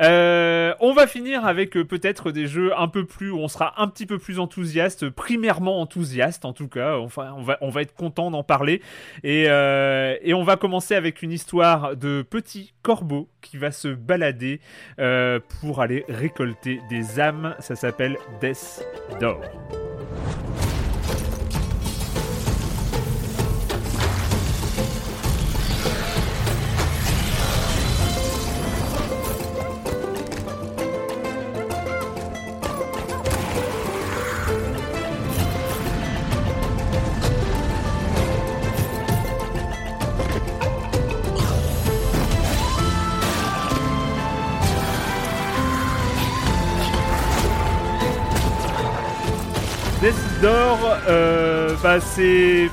[0.00, 3.80] Euh, on va finir avec euh, peut-être des jeux un peu plus où on sera
[3.80, 6.96] un petit peu plus enthousiaste, primairement enthousiaste en tout cas.
[6.98, 8.80] Enfin, on va être content d'en parler
[9.22, 13.88] et euh, et on va commencer avec une histoire de petit corbeau qui va se
[13.88, 14.60] balader
[15.60, 17.54] pour aller récolter des âmes.
[17.58, 18.84] Ça s'appelle Death
[19.20, 19.40] Door.
[51.92, 52.70] Bah c'est,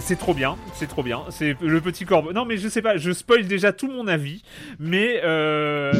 [0.00, 1.24] c'est trop bien, c'est trop bien.
[1.30, 2.34] C'est le petit corbeau.
[2.34, 4.42] Non mais je sais pas, je spoil déjà tout mon avis,
[4.78, 5.94] mais euh,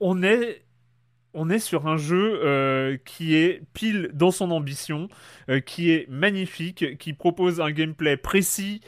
[0.00, 0.62] on est
[1.34, 5.08] on est sur un jeu euh, qui est pile dans son ambition,
[5.50, 8.80] euh, qui est magnifique, qui propose un gameplay précis,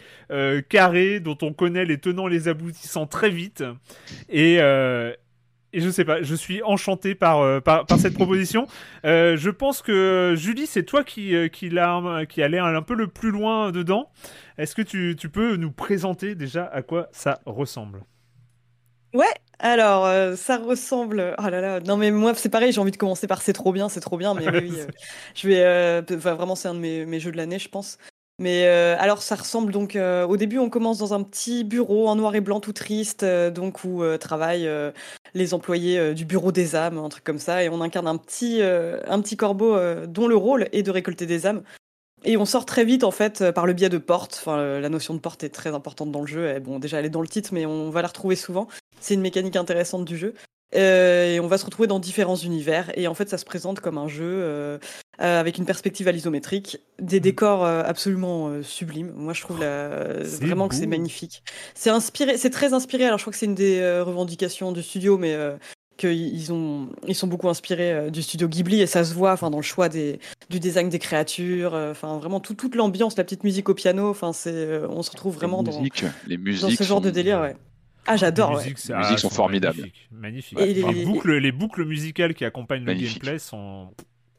[0.70, 3.62] carré, dont on connaît les tenants, les aboutissants très vite,
[4.30, 4.58] et
[5.74, 8.66] et je sais pas, je suis enchanté par, euh, par, par cette proposition.
[9.04, 12.94] Euh, je pense que Julie, c'est toi qui, euh, qui, l'a, qui allait un peu
[12.94, 14.08] le plus loin dedans.
[14.56, 18.04] Est-ce que tu, tu peux nous présenter déjà à quoi ça ressemble?
[19.14, 19.26] Ouais,
[19.60, 21.34] alors euh, ça ressemble.
[21.38, 23.72] Oh là là, non mais moi c'est pareil, j'ai envie de commencer par c'est trop
[23.72, 24.86] bien, c'est trop bien, mais oui, euh,
[25.34, 26.16] je vais.
[26.16, 27.98] enfin, vraiment, c'est un de mes, mes jeux de l'année, je pense.
[28.40, 29.94] Mais euh, alors ça ressemble donc.
[29.94, 33.22] euh, au début, on commence dans un petit bureau en noir et blanc, tout triste,
[33.22, 34.68] euh, donc où travaillent
[35.34, 38.60] les employés du bureau des âmes, un truc comme ça, et on incarne un petit,
[39.36, 41.62] corbeau dont le rôle est de récolter des âmes.
[42.26, 44.44] Et on sort très vite en fait par le biais de portes.
[44.46, 46.48] La notion de porte est très importante dans le jeu.
[46.48, 48.66] Et, bon, déjà elle est dans le titre, mais on va la retrouver souvent.
[49.00, 50.34] C'est une mécanique intéressante du jeu.
[50.76, 52.90] Euh, et on va se retrouver dans différents univers.
[52.98, 54.78] Et en fait, ça se présente comme un jeu euh,
[55.20, 59.12] euh, avec une perspective à l'isométrique, des décors euh, absolument sublimes.
[59.16, 60.24] Moi, je trouve la...
[60.24, 61.42] C'est vraiment que c'est magnifique.
[61.74, 63.04] C'est inspiré, c'est très inspiré.
[63.04, 65.36] Alors, je crois que c'est une des revendications du studio, mais
[65.96, 69.58] qu'ils ont, ils sont beaucoup inspirés du studio Ghibli et ça se voit, enfin, dans
[69.58, 70.18] le choix des,
[70.50, 74.08] du design des créatures, enfin, vraiment tout- toute l'ambiance, la petite musique au piano.
[74.10, 75.94] Enfin, c'est, on se retrouve vraiment les dans, musiques,
[76.78, 77.54] ce genre sont- de délire, ouais.
[78.06, 78.62] Ah, j'adore, les ouais.
[78.70, 79.86] musiques, Les musiques sont formidables.
[80.12, 80.58] Magnifiques.
[80.58, 83.22] les, les- boucles, les boucles musicales qui accompagnent Magnifique.
[83.22, 83.88] le gameplay sont.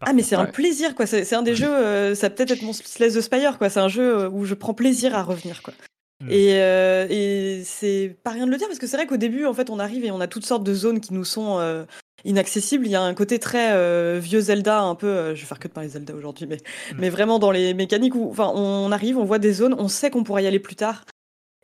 [0.02, 0.52] Ah mais c'est un Ouais.
[0.52, 3.22] plaisir quoi, c'est c'est un des jeux, euh, ça peut être être mon Slay the
[3.22, 5.74] Spire quoi, c'est un jeu euh, où je prends plaisir à revenir quoi.
[6.22, 6.28] Mm.
[6.30, 9.46] Et, euh, et c'est pas rien de le dire parce que c'est vrai qu'au début
[9.46, 11.86] en fait on arrive et on a toutes sortes de zones qui nous sont euh,
[12.26, 12.86] inaccessibles.
[12.86, 15.60] Il y a un côté très euh, vieux Zelda un peu, euh, je vais faire
[15.60, 16.96] que de parler Zelda aujourd'hui, mais, Mm.
[17.00, 20.10] mais vraiment dans les mécaniques où enfin on arrive, on voit des zones, on sait
[20.12, 21.06] qu'on pourra y aller plus tard.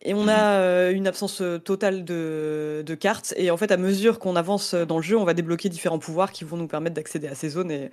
[0.03, 3.33] Et on a euh, une absence euh, totale de, de cartes.
[3.37, 6.31] Et en fait, à mesure qu'on avance dans le jeu, on va débloquer différents pouvoirs
[6.31, 7.69] qui vont nous permettre d'accéder à ces zones.
[7.71, 7.91] Et,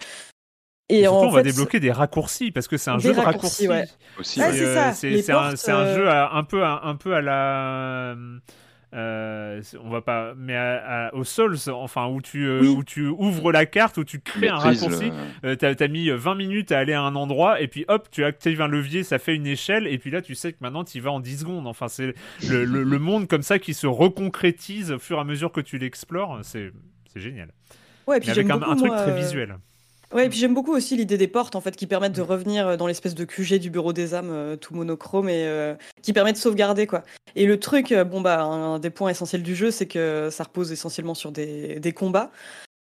[0.88, 3.20] Et surtout, en on va débloquer des raccourcis parce que c'est un Des jeu de
[3.20, 3.68] raccourcis, raccourcis.
[3.68, 4.18] ouais.
[4.18, 4.40] aussi.
[4.40, 8.14] Ouais, c'est euh, un, euh, jeu à- un peu, à- un peu à la.
[8.94, 10.56] Euh, on va pas, mais
[11.12, 14.56] au Souls, enfin où tu euh, où tu ouvres la carte, où tu crées un
[14.56, 15.12] raccourci.
[15.44, 18.24] Euh, t'as as mis 20 minutes à aller à un endroit et puis hop, tu
[18.24, 21.00] actives un levier, ça fait une échelle et puis là tu sais que maintenant tu
[21.00, 21.66] vas en 10 secondes.
[21.66, 22.14] Enfin c'est
[22.48, 25.76] le, le, monde comme ça qui se reconcrétise au fur et à mesure que tu
[25.76, 26.38] l'explores.
[26.42, 26.72] C'est
[27.14, 27.52] génial.
[28.06, 29.58] Ouais, et puis avec un, un, truc très visuel.
[30.14, 32.66] Ouais, et puis j'aime beaucoup aussi l'idée des portes en fait qui permettent de revenir
[32.66, 36.14] euh, dans l'espèce de QG du bureau des âmes euh, tout monochrome et euh, qui
[36.14, 37.02] permet de sauvegarder quoi.
[37.36, 40.72] Et le truc, bon bah un, des points essentiels du jeu, c'est que ça repose
[40.72, 42.30] essentiellement sur des, des combats.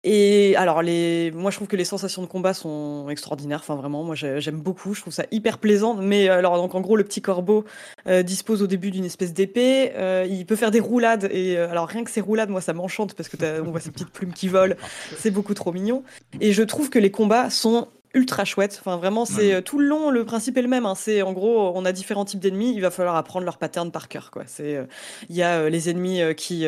[0.10, 1.32] Et alors, les...
[1.36, 3.60] moi, je trouve que les sensations de combat sont extraordinaires.
[3.60, 4.94] Enfin, vraiment, moi, j'aime beaucoup.
[4.94, 5.96] Je trouve ça hyper plaisant.
[5.96, 7.66] Mais alors, donc, en gros, le petit corbeau
[8.08, 9.92] euh, dispose au début d'une espèce d'épée.
[9.98, 11.28] Euh, il peut faire des roulades.
[11.30, 13.92] Et euh, alors, rien que ces roulades, moi, ça m'enchante parce que on voit ces
[13.92, 14.76] petites plumes qui volent.
[15.18, 16.06] C'est beaucoup trop mignon.
[16.40, 18.78] Et je trouve que les combats sont ultra chouette.
[18.80, 20.86] Enfin, vraiment, c'est euh, tout le long, le principe est le même.
[20.86, 20.96] Hein.
[20.96, 24.08] C'est en gros, on a différents types d'ennemis, il va falloir apprendre leur pattern par
[24.08, 24.32] cœur.
[24.32, 24.44] Quoi.
[24.46, 24.86] C'est, euh,
[25.30, 26.66] il y a euh, les ennemis qui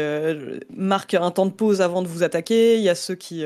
[0.75, 2.77] marquent un temps de pause avant de vous attaquer.
[2.77, 3.43] Il y a ceux qui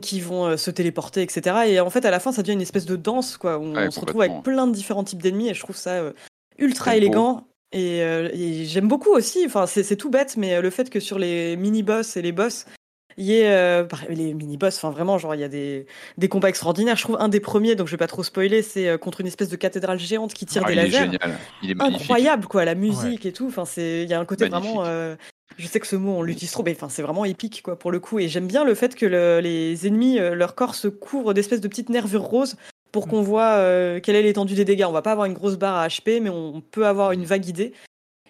[0.00, 1.56] qui vont se téléporter, etc.
[1.66, 3.58] Et en fait, à la fin, ça devient une espèce de danse, quoi.
[3.58, 6.12] Où on se retrouve avec plein de différents types d'ennemis, et je trouve ça
[6.58, 7.46] ultra élégant.
[7.72, 9.44] Et, et j'aime beaucoup aussi.
[9.46, 12.66] Enfin, c'est tout bête, mais le fait que sur les mini boss et les boss,
[13.16, 15.86] il y a euh, les mini-boss, enfin vraiment, genre il y a des,
[16.18, 16.96] des combats extraordinaires.
[16.96, 19.26] Je trouve un des premiers, donc je vais pas trop spoiler, c'est euh, contre une
[19.26, 20.96] espèce de cathédrale géante qui tire ah, des il lasers.
[20.96, 21.38] Est génial.
[21.62, 23.46] Il est Incroyable, quoi, la musique et tout.
[23.46, 24.84] Enfin, c'est, il y a un côté vraiment.
[24.84, 25.14] Euh,
[25.56, 27.92] je sais que ce mot on l'utilise trop, mais enfin c'est vraiment épique, quoi, pour
[27.92, 28.18] le coup.
[28.18, 31.90] Et j'aime bien le fait que les ennemis, leur corps se couvre d'espèces de petites
[31.90, 32.56] nervures roses
[32.90, 33.58] pour qu'on voit
[34.00, 34.86] quelle est l'étendue des dégâts.
[34.88, 37.46] On va pas avoir une grosse barre à HP, mais on peut avoir une vague
[37.46, 37.72] idée.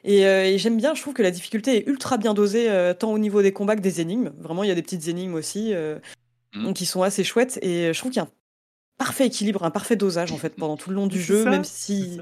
[0.07, 3.13] Euh, et, j'aime bien, je trouve que la difficulté est ultra bien dosée, euh, tant
[3.13, 4.33] au niveau des combats que des énigmes.
[4.39, 5.99] Vraiment, il y a des petites énigmes aussi euh,
[6.55, 6.73] mmh.
[6.75, 7.59] qui sont assez chouettes.
[7.63, 8.33] Et je trouve qu'il y a un
[8.99, 12.21] parfait équilibre, un parfait dosage en fait pendant tout le long du jeu, même si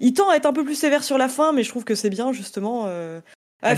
[0.00, 1.94] il tend à être un peu plus sévère sur la fin, mais je trouve que
[1.94, 2.86] c'est bien justement.
[3.62, 3.74] Ah,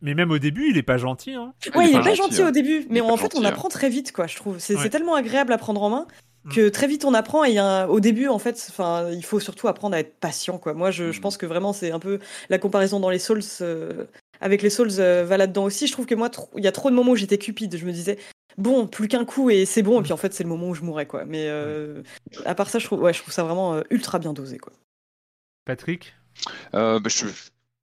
[0.00, 1.34] mais même au début, il est pas gentil.
[1.34, 1.54] Hein.
[1.74, 3.46] Ouais, il, est, pas gentil, au début, mais en fait, on hein.
[3.46, 4.26] apprend très vite, quoi.
[4.26, 4.58] Je trouve.
[4.58, 6.06] C'est tellement agréable à prendre en main
[6.50, 9.94] que très vite on apprend et au début en fait enfin il faut surtout apprendre
[9.94, 10.74] à être patient quoi.
[10.74, 11.22] Moi je, je mm.
[11.22, 14.04] pense que vraiment c'est un peu la comparaison dans les Souls euh,
[14.40, 15.86] avec les Souls euh, va là-dedans aussi.
[15.86, 17.76] Je trouve que moi il y a trop de moments où j'étais cupide.
[17.76, 18.18] Je me disais
[18.56, 20.00] bon plus qu'un coup et c'est bon.
[20.00, 21.24] Et puis en fait c'est le moment où je mourrais quoi.
[21.24, 22.02] Mais euh,
[22.44, 24.72] à part ça je trouve ouais je trouve ça vraiment ultra bien dosé quoi.
[25.64, 26.14] Patrick?
[26.72, 27.26] Bah, je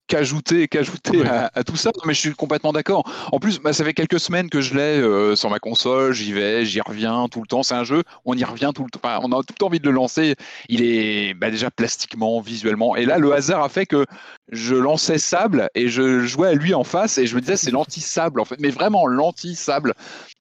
[0.08, 1.92] qu'ajouter qu'ajouter à, tout ça.
[2.06, 3.04] mais je suis complètement d'accord.
[3.32, 6.14] En plus, bah, ça fait quelques semaines que je l'ai euh, sur ma console.
[6.14, 7.64] J'y vais, j'y reviens tout le temps.
[7.64, 9.00] C'est un jeu, on y revient tout le temps.
[9.24, 10.36] on a tout le temps envie de le lancer.
[10.70, 12.96] Il est bah, déjà plastiquement, visuellement.
[12.96, 14.06] Et là, le hasard a fait que
[14.52, 17.72] je lançais Sable et je jouais à lui en face et je me disais c'est
[17.72, 19.94] l'anti-sable en fait, mais vraiment l'anti-sable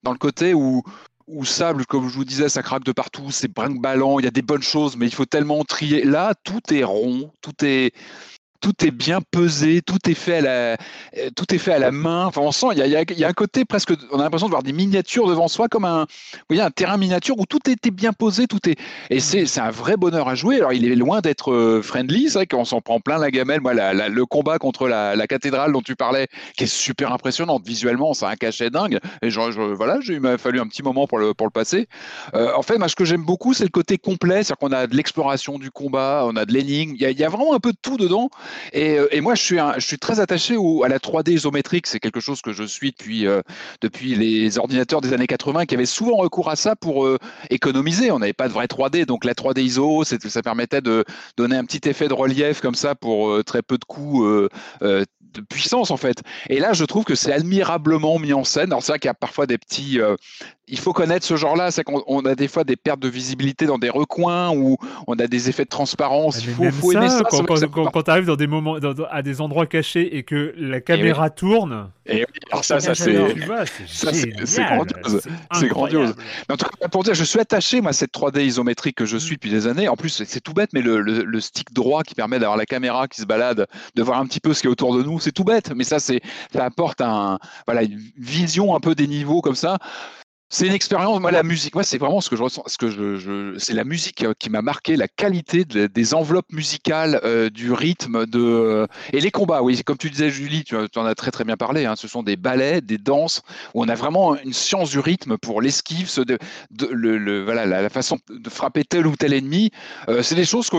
[0.03, 0.83] dans le côté où
[1.27, 4.31] où sable, comme je vous disais, ça craque de partout, c'est brinque-ballant, il y a
[4.31, 6.03] des bonnes choses, mais il faut tellement trier.
[6.03, 7.93] Là, tout est rond, tout est,
[8.61, 11.91] tout est bien pesé, tout est fait à la, euh, tout est fait à la
[11.91, 12.25] main.
[12.25, 14.51] Enfin, on sent, il y a, y a, un côté presque, on a l'impression de
[14.51, 16.07] voir des miniatures devant soi, comme un,
[16.49, 18.77] voyez, un terrain miniature où tout était bien posé, tout est,
[19.09, 20.57] et c'est, c'est un vrai bonheur à jouer.
[20.57, 23.61] Alors, il est loin d'être euh, friendly, c'est vrai qu'on s'en prend plein la gamelle.
[23.61, 28.29] Moi, le combat contre la, cathédrale dont tu parlais, qui est super impressionnante visuellement, a
[28.29, 28.99] un cachet dingue.
[29.21, 29.39] Et je,
[29.73, 31.87] voilà, il m'a fallu un petit moment pour le, pour le passer.
[32.33, 34.87] Euh, en fait, moi, ce que j'aime beaucoup, c'est le côté complet, c'est-à-dire qu'on a
[34.87, 37.71] de l'exploration du combat, on a de l'énigme, il y, y a vraiment un peu
[37.71, 38.29] de tout dedans.
[38.75, 39.41] Euh, et, moi, je
[39.79, 41.87] suis, très attaché à la 3D isométrique.
[41.87, 43.41] C'est quelque chose que je suis depuis, euh,
[44.01, 47.17] les ordinateurs des années 80 qui avaient souvent recours à ça pour euh,
[47.49, 48.11] économiser.
[48.11, 51.05] On n'avait pas de vraie 3D, donc la 3D ISO, ça permettait de
[51.37, 54.25] donner un petit effet de relief comme ça pour très peu de coûts
[55.35, 56.23] de puissance en fait.
[56.49, 58.71] Et là, je trouve que c'est admirablement mis en scène.
[58.71, 59.99] Alors c'est vrai qu'il y a parfois des petits,
[60.67, 63.77] il faut connaître ce genre-là, c'est qu'on a des fois des pertes de visibilité dans
[63.77, 66.43] des recoins où on a des effets de transparence.
[66.43, 67.21] Il faut, aimer ça.
[67.23, 68.77] Quand, tu arrives dans des moments,
[69.11, 71.89] à des endroits cachés et que la caméra tourne.
[72.07, 73.13] Et alors ça, ça c'est
[74.63, 75.21] grandiose.
[75.53, 76.15] C'est grandiose.
[76.47, 79.05] Mais en tout cas, pour dire, je suis attaché moi à cette 3D isométrique que
[79.05, 79.87] je suis depuis des années.
[79.87, 83.07] En plus, c'est tout bête, mais le, le, stick droit qui permet d'avoir la caméra
[83.07, 85.31] qui se balade, de voir un petit peu ce qui est autour de nous, c'est
[85.31, 85.71] tout bête.
[85.75, 86.21] Mais ça, c'est
[86.53, 89.77] ça apporte un voilà une vision un peu des niveaux comme ça.
[90.49, 91.19] C'est une expérience.
[91.19, 92.63] Moi, la musique, moi, c'est vraiment ce que je ressens.
[92.67, 97.19] Ce que je, c'est la musique euh, qui m'a marqué, la qualité des enveloppes musicales,
[97.23, 99.63] euh, du rythme, de euh, et les combats.
[99.63, 101.85] Oui, comme tu disais, Julie, tu, en as très très bien parlé.
[101.85, 103.41] Hein, ce sont des ballets, des danses
[103.73, 106.37] où on a vraiment une science du rythme pour l'esquive, de,
[106.91, 109.71] le, voilà, la, façon de frapper tel ou tel ennemi.
[110.21, 110.77] c'est des choses que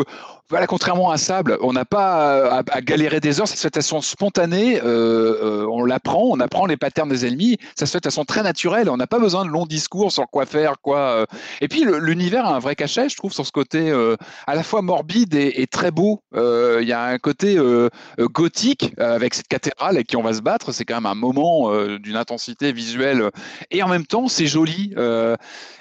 [0.49, 3.71] voilà, contrairement à Sable, on n'a pas à, à, galérer des heures, ça se fait
[3.71, 7.91] de façon spontanée, euh, euh, on l'apprend, on apprend les patterns des ennemis, ça se
[7.91, 10.75] fait de façon très naturelle, on n'a pas besoin de longs discours sur quoi faire,
[10.81, 10.99] quoi.
[10.99, 11.27] Euh.
[11.61, 14.15] Et puis l'univers a un vrai cachet, je trouve, sur ce côté euh,
[14.47, 16.23] à la fois morbide et, très beau.
[16.37, 17.59] Euh, Il y a un côté
[18.21, 21.73] gothique avec cette cathédrale avec qui on va se battre, c'est quand même un moment
[21.99, 23.31] d'une intensité visuelle,
[23.73, 24.95] et en même temps, c'est joli.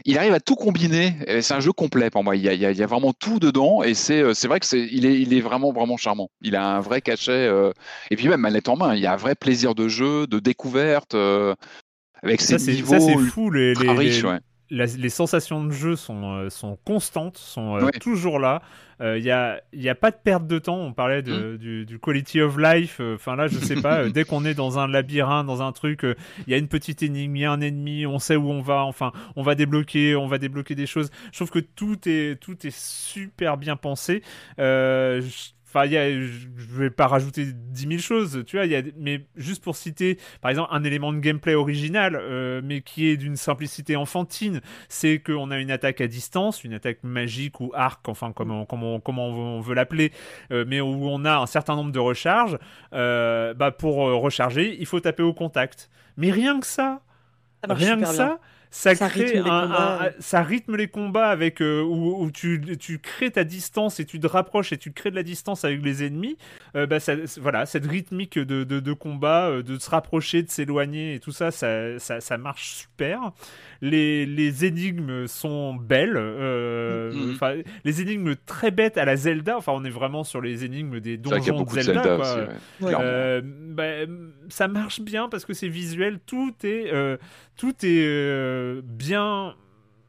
[0.05, 2.83] il arrive à tout combiner, c'est un jeu complet pour moi, il y a, y
[2.83, 5.71] a vraiment tout dedans, et c'est vrai vrai que c'est, il est, il est vraiment,
[5.71, 6.29] vraiment charmant.
[6.41, 7.31] Il a un vrai cachet.
[7.31, 7.71] Euh,
[8.09, 10.39] et puis même manette en main, il y a un vrai plaisir de jeu, de
[10.39, 11.13] découverte.
[11.13, 11.55] Euh,
[12.23, 13.51] avec ses ça, niveaux ça, c'est fou.
[13.51, 14.39] Les, les, riches, les, ouais.
[14.69, 18.61] La, les sensations de jeu sont, euh, sont constantes, sont euh, toujours là.
[18.99, 20.77] Il euh, n'y a, y a pas de perte de temps.
[20.77, 21.57] On parlait de, mmh.
[21.57, 23.01] du, du, quality of life.
[23.01, 24.07] Enfin là, je sais pas.
[24.09, 27.35] dès qu'on est dans un labyrinthe, dans un truc, il y a une petite énigme,
[27.35, 28.85] il y a un ennemi, on sait où on va.
[28.85, 31.09] Enfin, on va débloquer, on va débloquer des choses.
[31.31, 34.23] Je trouve que tout est, tout est super bien pensé.
[34.59, 35.21] Euh,
[35.75, 39.75] Enfin, je vais pas rajouter 10 000 choses, tu vois, y a, mais juste pour
[39.75, 44.61] citer, par exemple, un élément de gameplay original, euh, mais qui est d'une simplicité enfantine,
[44.87, 49.01] c'est qu'on a une attaque à distance, une attaque magique ou arc, enfin, comment, comment,
[49.01, 50.13] comment on veut l'appeler,
[50.51, 52.57] euh, mais où on a un certain nombre de recharges.
[52.93, 55.89] Euh, bah, pour recharger, il faut taper au contact.
[56.15, 57.01] Mais rien que ça,
[57.67, 58.03] rien que.
[58.03, 58.39] Bien ça,
[58.75, 62.61] ça, crée rythme un, un, un, ça rythme les combats avec euh, où, où, tu,
[62.77, 65.81] tu crées ta distance et tu te rapproches et tu crées de la distance avec
[65.81, 66.37] les ennemis.
[66.75, 70.51] Euh, bah ça, voilà, cette rythmique de, de, de combat, euh, de se rapprocher, de
[70.51, 73.31] s'éloigner et tout ça, ça, ça, ça marche super.
[73.81, 77.63] Les, les énigmes sont belles, euh, mm -hmm.
[77.83, 79.57] les énigmes très bêtes à la Zelda.
[79.57, 81.81] Enfin, on est vraiment sur les énigmes des donjons de Zelda.
[81.83, 82.19] Zelda quoi.
[82.19, 82.39] aussi,
[82.85, 82.93] ouais.
[82.99, 83.93] euh, bah,
[84.49, 87.17] ça marche bien parce que c'est visuel, tout est, euh,
[87.57, 89.55] tout est euh, bien.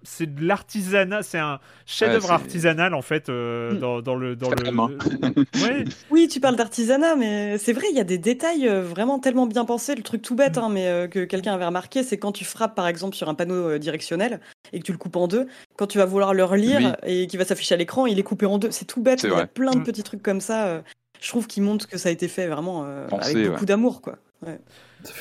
[0.09, 3.79] C'est de l'artisanat, c'est un chef-d'œuvre ouais, artisanal en fait euh, Mm.
[3.79, 4.57] dans, dans le dans le.
[5.63, 5.85] ouais.
[6.11, 9.47] Oui, tu parles d'artisanat, mais c'est vrai, il y a des détails euh, vraiment tellement
[9.47, 9.95] bien pensés.
[9.97, 12.75] Le truc tout bête, hein, mais euh, que quelqu'un avait remarqué, c'est quand tu frappes
[12.75, 14.41] par exemple sur un panneau directionnel
[14.73, 15.47] et que tu le coupes en deux,
[15.77, 17.23] quand tu vas vouloir le relire Oui.
[17.23, 18.71] et qui va s'afficher à l'écran, il est coupé en deux.
[18.71, 19.85] C'est tout bête, il y a plein de Mm.
[19.85, 20.67] petits trucs comme ça.
[20.67, 20.81] euh,
[21.21, 23.67] je trouve qui montrent que ça a été fait vraiment euh, Pensé, avec beaucoup ouais.
[23.67, 24.17] d'amour, quoi.
[24.47, 24.61] Ouais.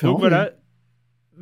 [0.02, 0.44] Donc voilà.
[0.44, 0.50] Mais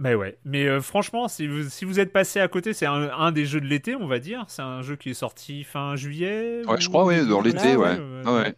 [0.02, 3.32] ouais, mais euh, franchement, si vous, si vous êtes passé à côté, c'est un, un
[3.32, 4.44] des jeux de l'été, on va dire.
[4.48, 6.62] C'est un jeu qui est sorti fin juillet.
[6.66, 8.00] Ouais, ou- je crois, ouais, dans l'été, Voilà, ouais.
[8.24, 8.32] ouais.
[8.32, 8.54] ouais.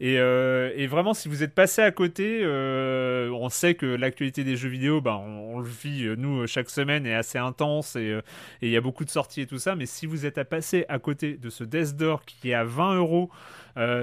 [0.00, 4.44] Et, euh, et vraiment, si vous êtes passé à côté, euh, on sait que l'actualité
[4.44, 7.96] des jeux vidéo, bah, on, on le vit, euh, nous, chaque semaine, est assez intense
[7.96, 8.18] et
[8.62, 9.74] il y a beaucoup de sorties et tout ça.
[9.76, 12.64] Mais si vous êtes à passer à côté de ce Death Door qui est à
[12.64, 13.30] 20 euros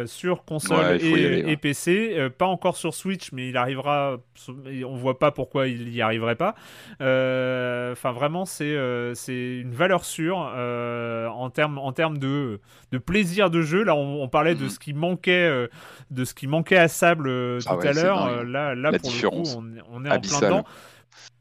[0.06, 1.52] sur console Ouais, et, aller, ouais.
[1.54, 4.18] et PC, pas encore sur Switch, mais il arrivera.
[4.86, 6.56] On voit pas pourquoi il y arriverait pas.
[7.00, 8.76] Enfin, vraiment, c'est
[9.16, 12.60] c'est une valeur sûre en termes en termes de
[12.92, 13.84] de plaisir de jeu.
[13.84, 14.70] Là, on, on parlait de Mhm.
[14.70, 15.70] ce qui manquait
[16.10, 18.26] de ce qui manquait à Sable euh, Ah tout ouais, à l'heure.
[18.26, 20.66] Euh, là, là La pour différence le coup, on, on est en plein dedans.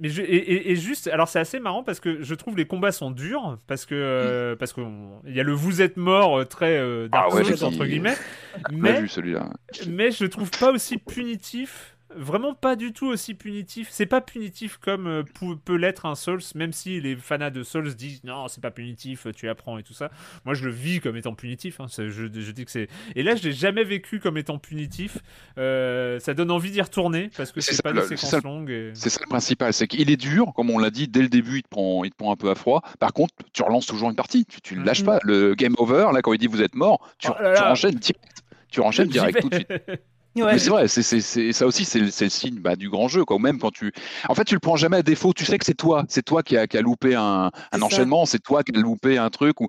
[0.01, 2.91] Mais je, et, et, juste, alors c'est assez marrant parce que je trouve les combats
[2.91, 4.81] sont durs parce que euh, parce que
[5.27, 8.17] il y a le vous êtes mort très euh, Dark Ah ouais, Souls entre guillemets,
[8.73, 9.51] mais vu celui-là.
[9.89, 11.97] mais je trouve pas aussi punitif.
[12.17, 13.89] Vraiment pas du tout aussi punitif.
[13.91, 15.23] C'est pas punitif comme euh,
[15.65, 19.27] peut l'être un Souls, même si les fanats de Souls disent non, c'est pas punitif,
[19.37, 20.11] tu apprends et tout ça.
[20.45, 21.81] Moi, je le vis comme étant punitif.
[21.81, 21.87] hein.
[21.89, 22.89] Je, je dis que c'est.
[23.15, 25.19] Et là, je l'ai jamais vécu comme étant punitif.
[25.59, 28.71] Euh, ça donne envie d'y retourner parce que C'est pas des séquences ça, longues.
[28.71, 28.91] Et...
[28.95, 31.59] C'est ça le principal, c'est qu'il est dur, comme on l'a dit, dès le début,
[31.59, 32.83] il te prend, il te prend un peu à froid.
[32.99, 35.07] Par contre, tu relances toujours une partie, tu, tu le lâches Mhm.
[35.07, 35.19] pas.
[35.23, 37.95] Le game over, là, quand il dit vous êtes mort, tu, Oh là tu enchaînes
[37.95, 38.43] direct.
[38.69, 39.69] Tu enchaînes direct tout de suite.
[40.37, 40.53] Ouais.
[40.53, 42.89] Mais c'est vrai, c'est, c'est, c'est- ça aussi, c'est, le- c'est le signe bah, du
[42.89, 43.25] grand jeu.
[43.25, 43.37] Quoi.
[43.37, 43.93] Ou même quand tu.
[44.29, 45.33] En fait, tu le prends jamais à défaut.
[45.33, 46.05] Tu sais que c'est toi.
[46.09, 47.85] C'est toi qui a, qui a loupé un, un C'est ça.
[47.87, 48.27] enchaînement.
[48.27, 49.61] C'est toi qui a loupé un truc.
[49.61, 49.69] Ou...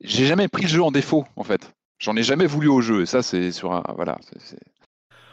[0.00, 1.72] J'ai jamais pris le jeu en défaut, en fait.
[1.98, 3.02] J'en ai jamais voulu au jeu.
[3.02, 3.82] Et ça, c'est sur un.
[3.96, 4.18] Voilà.
[4.22, 4.58] C'est, c'est...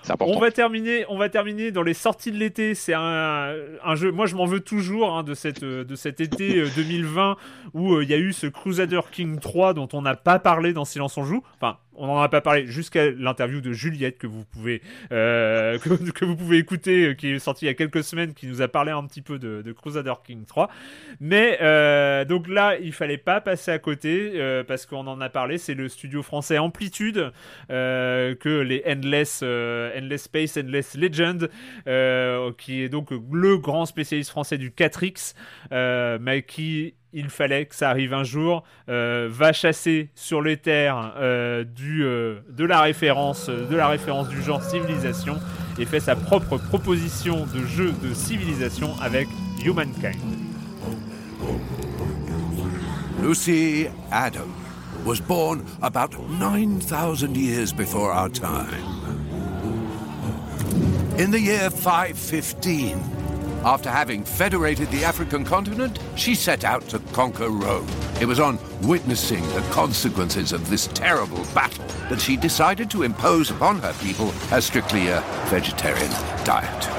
[0.01, 0.33] c'est important.
[0.35, 2.73] On va terminer, on va terminer dans les sorties de l'été.
[2.73, 4.11] C'est un, un jeu.
[4.11, 7.37] Moi, je m'en veux toujours hein, de cette euh, de cet été euh, 2020
[7.75, 10.73] où euh, il y a eu ce Crusader King 3 dont on n'a pas parlé
[10.73, 11.43] dans Silence on joue.
[11.61, 14.81] Enfin, on n'en a pas parlé jusqu'à l'interview de Juliette que vous pouvez
[15.11, 15.77] euh,
[16.51, 19.03] écouter, euh, qui est sortie il y a quelques semaines, qui nous a parlé un
[19.05, 20.69] petit peu de, de Crusader King 3.
[21.19, 25.57] Mais euh, donc là, il fallait pas passer à côté parce qu'on en a parlé.
[25.57, 27.31] C'est le studio français Amplitude
[27.69, 31.49] que les Endless, Endless Space, Endless Legend,
[32.57, 35.33] qui est donc le grand spécialiste français du 4X,
[35.71, 40.57] euh, mais qui il fallait que ça arrive un jour, euh, va chasser sur les
[40.57, 45.37] terres euh, du, euh, de la référence, de la référence du genre civilisation
[45.79, 49.27] et fait sa propre proposition de jeu de civilisation avec
[49.63, 50.19] Humankind.
[53.23, 54.53] Lucy Adam,
[55.05, 58.83] was born about 9,000 years before our time.
[61.17, 63.14] In the year 515,
[63.65, 67.87] after having federated the African continent, she set out to conquer Rome.
[68.21, 73.49] It was on witnessing the consequences of this terrible battle that she decided to impose
[73.49, 76.11] upon her people a strictly a vegetarian
[76.45, 76.89] diet.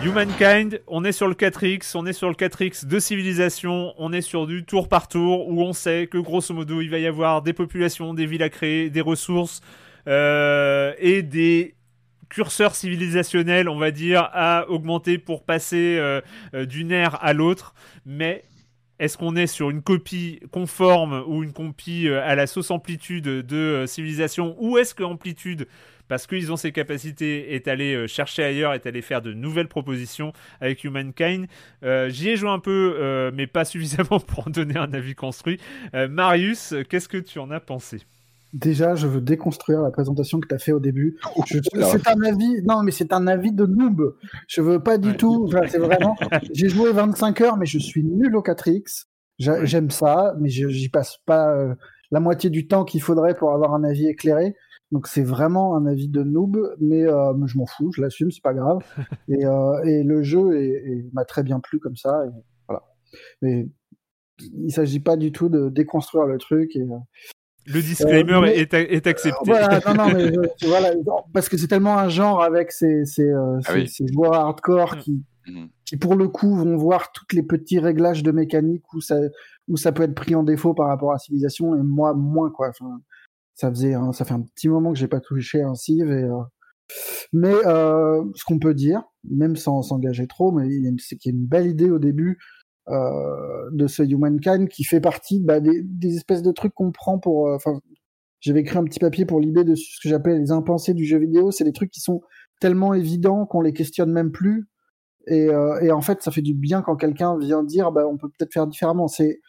[0.00, 4.22] Humankind, on est sur le 4X, on est sur le 4X de civilisation, on est
[4.22, 7.42] sur du tour par tour où on sait que grosso modo il va y avoir
[7.42, 9.60] des populations, des villes à créer, des ressources
[10.06, 11.75] euh, et des
[12.28, 16.20] curseur civilisationnel, on va dire, à augmenter pour passer euh,
[16.54, 17.74] euh, d'une ère à l'autre.
[18.04, 18.44] Mais
[18.98, 23.24] est-ce qu'on est sur une copie conforme ou une copie euh, à la sauce amplitude
[23.24, 24.56] de civilisation?
[24.58, 25.66] Ou est-ce que amplitude
[26.08, 30.32] parce qu'ils ont ces capacités, est allé chercher ailleurs, est allé faire de nouvelles propositions
[30.60, 31.48] avec Humankind?
[31.82, 35.58] J'y ai joué un peu, mais pas suffisamment pour en donner un avis construit.
[35.92, 38.06] Marius, qu'est-ce que tu en as pensé?
[38.56, 41.18] Déjà, je veux déconstruire la présentation que tu as fait au début.
[41.44, 44.16] C'est un avis, non, mais c'est un avis de noob.
[44.48, 45.50] Je veux pas du tout.
[45.68, 46.16] c'est vraiment.
[46.54, 49.08] J'ai joué 25 heures, mais je suis nul au 4X.
[49.38, 51.74] J'aime ça, mais j'y passe pas euh,
[52.10, 54.54] la moitié du temps qu'il faudrait pour avoir un avis éclairé.
[54.90, 58.42] Donc c'est vraiment un avis de noob, mais, euh, je m'en fous, je l'assume, c'est
[58.42, 58.78] pas grave.
[59.28, 62.24] Et, euh, et, le jeu m'a très bien plu comme ça.
[62.24, 62.30] Et
[62.68, 62.84] voilà.
[63.42, 63.68] Mais
[64.40, 66.74] il s'agit pas du tout de déconstruire le truc.
[66.74, 66.86] Et,
[67.66, 69.38] le disclaimer euh, est, est, accepté.
[69.44, 70.30] Voilà, non, non, mais
[70.66, 70.92] voilà,
[71.32, 74.98] parce que c'est tellement un genre avec ces, ces, euh, ah ces, joueurs hardcore mm.
[75.00, 75.66] qui, mm.
[75.84, 79.16] qui, pour le coup, vont voir tous les petits réglages de mécanique où ça,
[79.68, 82.68] où ça peut être pris en défaut par rapport à Civilization, et moi, moins, quoi.
[82.68, 83.00] Enfin,
[83.54, 86.42] ça faisait, ça fait un petit moment que j'ai pas touché un Civ, et, euh,
[87.32, 90.68] mais ce qu'on peut dire, même sans s'engager trop, mais
[90.98, 92.38] c'est qu'il y a une belle idée au début
[92.88, 97.48] euh, de ce Humankind qui fait partie bah, des, espèces de trucs qu'on prend pour.
[97.48, 97.80] Euh, enfin,
[98.38, 101.18] j'avais écrit un petit papier pour l'idée de ce que j'appelle les impensés du jeu
[101.18, 101.50] vidéo.
[101.50, 102.20] C'est des trucs qui sont
[102.60, 104.68] tellement évidents qu'on les questionne même plus.
[105.26, 108.16] Et, euh, et en fait, ça fait du bien quand quelqu'un vient dire, bah, on
[108.16, 109.08] peut peut-être faire différemment.
[109.08, 109.40] C'est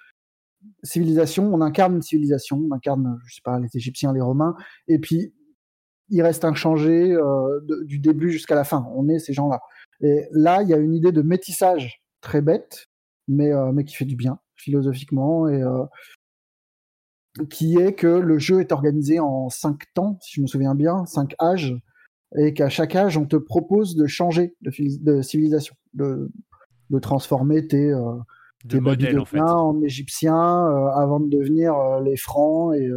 [0.84, 4.56] civilisation, on incarne une civilisation, on incarne, je sais pas, les Égyptiens, les Romains,
[4.88, 5.34] et puis
[6.10, 7.16] il reste inchangé
[7.86, 8.88] du début jusqu'à la fin.
[8.96, 9.62] On est ces gens-là.
[10.02, 12.88] Et là, il y a une idée de métissage très bête,
[13.28, 15.86] mais, euh, mais qui fait du bien philosophiquement et euh,
[17.45, 21.06] qui est que le jeu est organisé en cinq temps, si je me souviens bien,
[21.06, 21.76] cinq âges,
[22.36, 24.72] et qu'à chaque âge, on te propose de changer de,
[25.02, 26.30] de civilisation, de,
[26.90, 28.18] de, transformer tes, euh,
[28.68, 32.91] tes Babyloniens en, en égyptiens euh, avant de devenir euh, les francs et,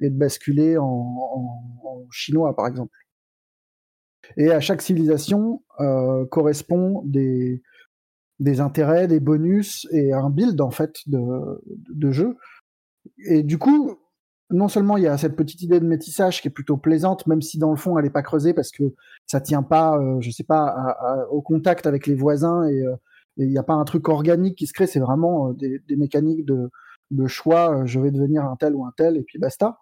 [0.00, 2.96] et de basculer en, en, en, chinois, par exemple.
[4.36, 5.62] Et à chaque civilisation
[6.30, 7.60] correspond des,
[8.42, 12.36] des intérêts, des bonus et un build en fait de, jeu.
[13.24, 13.96] Et du coup,
[14.50, 17.40] non seulement il y a cette petite idée de métissage qui est plutôt plaisante, même
[17.40, 18.82] si dans le fond elle n'est pas creusée parce que
[19.26, 20.96] ça tient pas, euh, je sais pas,
[21.30, 22.96] au contact avec les voisins euh,
[23.38, 25.96] et il n'y a pas un truc organique qui se crée, c'est vraiment euh, des,
[25.96, 26.68] mécaniques de,
[27.12, 29.78] de choix, je vais devenir un tel ou un tel et puis basta.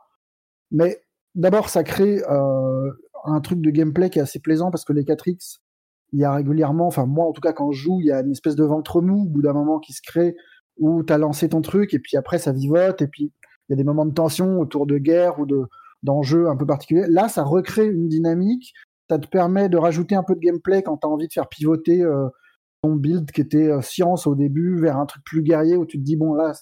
[0.70, 1.00] Mais
[1.34, 5.60] d'abord ça crée un truc de gameplay qui est assez plaisant parce que les 4X
[6.12, 8.20] il y a régulièrement, enfin moi en tout cas quand je joue, il y a
[8.20, 10.34] une espèce de ventre mou au bout d'un moment qui se crée
[10.78, 13.32] où tu as lancé ton truc et puis après ça vivote et puis
[13.68, 15.66] il y a des moments de tension autour de guerre ou de
[16.02, 17.06] d'enjeux un peu particuliers.
[17.08, 18.72] Là, ça recrée une dynamique,
[19.10, 21.48] ça te permet de rajouter un peu de gameplay quand tu as envie de faire
[21.48, 22.28] pivoter euh,
[22.82, 25.98] ton build qui était euh, science au début vers un truc plus guerrier où tu
[25.98, 26.52] te dis bon là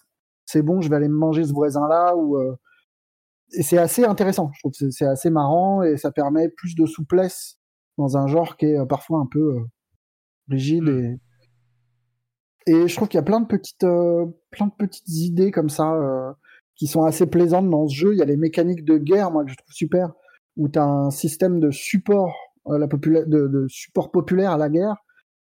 [0.47, 2.57] c'est bon, je vais aller me manger ce voisin là ou euh,
[3.53, 4.51] et c'est assez intéressant.
[4.55, 7.58] Je trouve c'est assez marrant et ça permet plus de souplesse
[7.99, 9.61] dans un genre qui est euh, parfois un peu euh,
[10.49, 11.05] rigide mm.
[11.05, 11.21] et
[12.71, 15.71] et je trouve qu'il y a plein de petites euh, plein de petites idées comme
[15.71, 16.37] ça
[16.77, 18.13] qui sont assez plaisantes dans ce jeu.
[18.13, 20.13] Il y a les mécaniques de guerre, moi que je trouve super,
[20.59, 22.35] où tu as un système de support
[22.67, 24.97] la de, de, support populaire à la guerre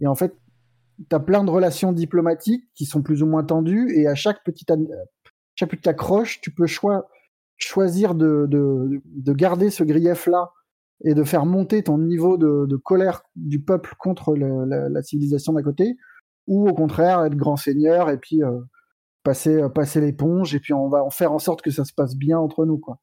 [0.01, 0.33] et en fait
[1.11, 4.45] tu as plein de relations diplomatiques qui sont plus ou moins tendues et à chaque
[4.45, 4.71] petite
[5.57, 6.67] chaque petite accroche, tu peux
[7.57, 10.53] choisir de, de, de garder ce grief là
[11.05, 15.97] et de faire monter ton niveau de, colère du peuple contre la, civilisation d'à côté,
[16.47, 18.59] ou au contraire être grand seigneur et puis euh,
[19.23, 21.93] passer, euh, passer l'éponge et puis on va en faire en sorte que ça se
[21.93, 22.79] passe bien entre nous.
[22.79, 23.01] quoi.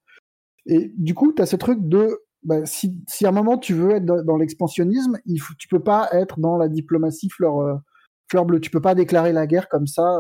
[0.66, 3.74] Et du coup, tu as ce truc de bah, si, si à un moment tu
[3.74, 8.44] veux être dans, l'expansionnisme, il faut, tu peux pas être dans la diplomatie fleur, euh,
[8.46, 8.60] bleue.
[8.60, 10.20] Tu peux pas déclarer la guerre comme ça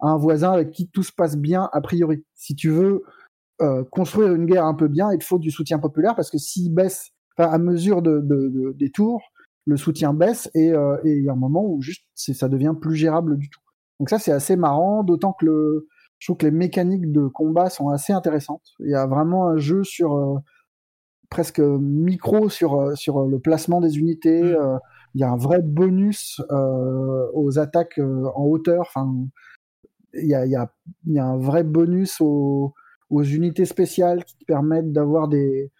[0.00, 2.24] à un voisin avec qui tout se passe bien a priori.
[2.34, 3.02] Si tu veux
[3.62, 6.74] euh, construire une guerre un peu bien, il faut du soutien populaire parce que s'il
[6.74, 9.22] baisse, à mesure de, de, de, des tours,
[9.64, 12.74] le soutien baisse et, euh, et il y a un moment où juste ça devient
[12.80, 13.60] plus gérable du tout.
[14.00, 17.70] Donc ça c'est assez marrant, d'autant que le, je trouve que les mécaniques de combat
[17.70, 18.74] sont assez intéressantes.
[18.80, 20.36] Il y a vraiment un jeu sur euh,
[21.30, 24.42] presque micro sur sur le placement des unités.
[24.42, 24.80] Mm.
[25.14, 28.80] il y a un vrai bonus aux attaques en hauteur.
[28.80, 29.12] Enfin,
[30.12, 30.72] il y a, il y, a,
[31.06, 32.74] y a un vrai bonus aux,
[33.10, 35.70] aux unités spéciales qui te permettent d'avoir des,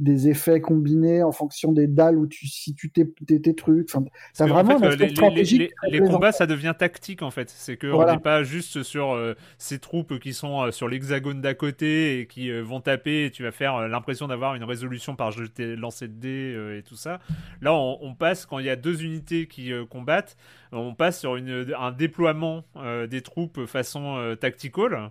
[0.00, 3.88] des effets combinés en fonction des dalles où tu situes tes, tes, tes trucs.
[3.88, 7.48] Enfin, ça vraiment en fait, les, stratégique les- combats, ça devient tactique en fait.
[7.48, 8.12] C'est que Voilà.
[8.12, 12.18] on n'est pas juste sur euh, ces troupes qui sont euh, sur l'hexagone d'à côté
[12.18, 13.26] et qui euh, vont taper.
[13.26, 16.96] Et tu vas faire l'impression d'avoir une résolution par jeter, lancer de dés et tout
[16.96, 17.20] ça.
[17.60, 20.36] Là, on, on passe quand il y a deux unités qui combattent,
[20.72, 22.64] on passe sur une, un déploiement
[23.08, 25.10] des troupes façon tactical.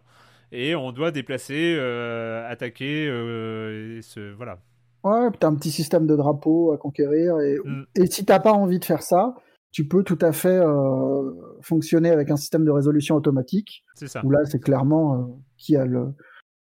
[0.55, 4.59] Et on doit déplacer, euh, attaquer, euh, et se, voilà.
[5.03, 7.39] Ouais, puis t'as un petit système de drapeau à conquérir.
[7.39, 7.85] Et, Mm.
[7.95, 9.35] et si t'as pas envie de faire ça,
[9.71, 11.31] tu peux tout à fait euh,
[11.61, 13.83] fonctionner avec un système de résolution automatique.
[13.95, 14.23] C'est ça.
[14.23, 15.23] Où là, c'est clairement euh,
[15.57, 16.13] qui a le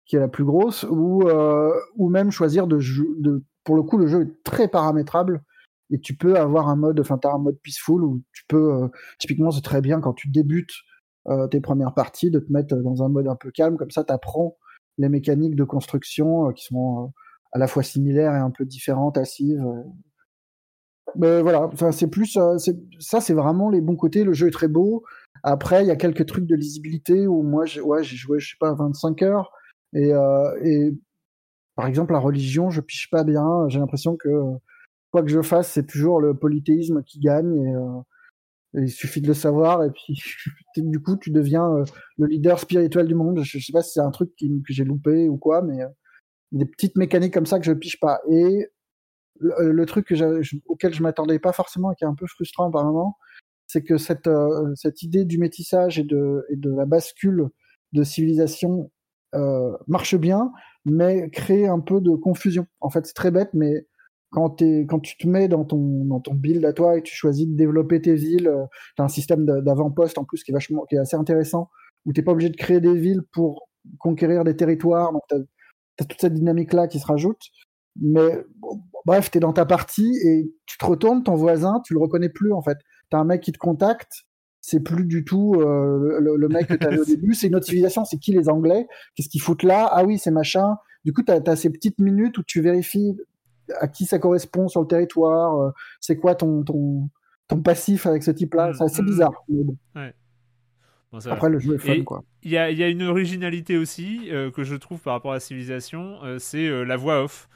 [0.06, 2.78] qui est la plus grosse, ou euh, ou même choisir de,
[3.20, 5.42] de pour le coup le jeu est très paramétrable
[5.90, 8.88] et tu peux avoir un mode, enfin t'as un mode peaceful où tu peux
[9.18, 10.72] typiquement c'est très bien quand tu débutes
[11.50, 14.56] tes premières parties de te mettre dans un mode un peu calme comme ça t'apprends
[15.00, 17.08] les mécaniques de construction euh, qui sont euh,
[17.52, 19.82] à la fois similaires et un peu différentes euh.
[21.16, 22.56] Mais voilà, enfin, c'est plus euh,
[23.00, 24.22] ça, c'est vraiment les bons côtés.
[24.22, 25.02] Le jeu est très beau.
[25.42, 28.56] Après, il y a quelques trucs de lisibilité où moi, j'ai ouais, joué, je sais
[28.60, 29.50] pas, 25 heures
[29.92, 30.92] et, euh, et
[31.74, 33.68] par exemple la religion, je piche pas bien.
[33.68, 34.56] J'ai l'impression que euh,
[35.10, 38.00] quoi que je fasse, c'est toujours le polythéisme qui gagne euh,
[38.74, 40.20] il suffit de le savoir et puis
[40.76, 41.84] du coup, tu deviens euh,
[42.18, 43.40] le leader spirituel du monde.
[43.42, 45.82] Je, je sais pas si c'est un truc qui- que j'ai loupé ou quoi, mais
[45.82, 45.88] euh,
[46.52, 48.20] des petites mécaniques comme ça que je piche pas.
[48.30, 48.68] Et
[49.40, 50.14] le, le truc
[50.66, 53.16] auquel je m'attendais pas forcément et qui est un peu frustrant par moment,
[53.66, 56.44] c'est que cette, euh, idée du métissage et de,
[56.76, 57.48] la bascule
[57.92, 58.90] de civilisation
[59.34, 60.52] euh, marche bien,
[60.84, 62.66] mais crée un peu de confusion.
[62.80, 63.86] En fait, c'est très bête, mais
[64.30, 67.56] quand, tu te mets dans ton, dans ton build à toi et tu choisis de
[67.56, 68.64] développer tes villes, euh,
[68.96, 71.70] tu as un système d'avant-poste en plus qui est, vachement, qui est assez intéressant,
[72.06, 75.12] où tu pas obligé de créer des villes pour conquérir des territoires.
[75.12, 77.40] Donc, tu as, toute cette dynamique-là qui se rajoute.
[78.00, 81.92] Mais bon, bref, tu es dans ta partie et tu te retournes, ton voisin, tu
[81.92, 82.78] le reconnais plus en fait.
[83.10, 84.12] Tu as un mec qui te contacte,
[84.60, 87.56] c'est plus du tout euh, le, le mec que tu avais au début, c'est une
[87.56, 88.86] autre civilisation, c'est qui les Anglais?
[89.14, 89.88] Qu'est-ce qu'ils foutent là?
[89.90, 90.76] Ah oui, c'est machin.
[91.04, 93.16] Du coup, tu as, ces petites minutes où tu vérifies
[93.80, 95.70] à qui ça correspond sur le territoire, euh,
[96.00, 97.08] c'est quoi ton, ton,
[97.48, 98.72] ton passif avec ce type-là.
[98.74, 99.32] C'est assez bizarre.
[99.48, 99.76] mais bon.
[99.96, 100.14] Ouais.
[101.12, 102.22] Bon, ça Après, le jeu est fun, quoi.
[102.42, 106.22] Il y y a une originalité aussi euh, que je trouve par rapport à Civilization,
[106.22, 107.48] euh, c'est euh, la voix off.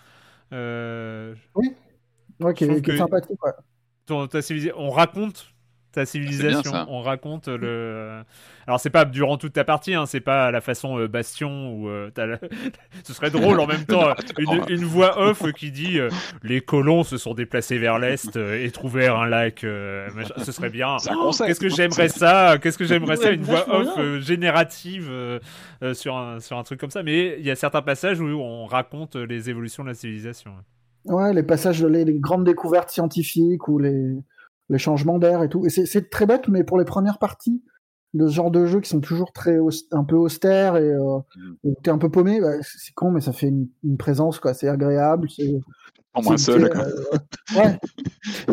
[1.55, 1.73] Oui,
[2.41, 3.39] ouais, qui, est- qui est sympathique.
[3.45, 3.53] Ouais.
[4.77, 5.54] on raconte
[5.95, 8.23] ta civilisation, on raconte le.
[8.67, 11.89] Alors c'est pas durant toute ta partie, hein, c'est pas la façon euh, Bastion où
[11.89, 12.11] euh,
[13.05, 16.09] ce serait drôle en même temps euh, une, une voix off qui dit euh,
[16.43, 19.65] les colons se sont déplacés vers l'est euh, et trouvèrent un lac.
[19.65, 20.09] euh,
[20.39, 20.97] ce serait bien.
[21.15, 21.31] Oh.
[21.37, 25.39] Qu'est-ce que j'aimerais ça Qu'est-ce que j'aimerais ça Une voix off euh, générative euh,
[25.83, 27.03] euh, sur un sur un truc comme ça.
[27.03, 30.53] Mais il y a certains passages où on raconte les évolutions de la civilisation.
[31.05, 34.15] Ouais, les passages, les, les grandes découvertes scientifiques ou les,
[34.69, 35.67] les changements d'air et tout.
[35.67, 37.63] Et c'est- très bête, mais pour les premières parties
[38.15, 39.59] de ce genre de jeux qui sont toujours très
[39.91, 41.19] un peu austères et euh,
[41.65, 44.55] où t'es un peu paumé, bah, c'est con, mais ça fait une, une présence, quoi.
[44.55, 45.29] C'est agréable.
[46.15, 46.65] En moins seul.
[46.65, 47.79] euh, ouais.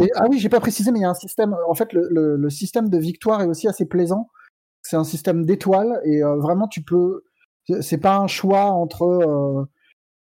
[0.01, 1.55] Et- ah oui, j'ai pas précisé, mais il y a un système.
[1.69, 4.29] En fait, le, le- le système de victoire est aussi assez plaisant.
[4.81, 7.23] C'est un système d'étoiles et euh, vraiment, tu peux.
[7.67, 9.67] c'est- C'est pas un choix entre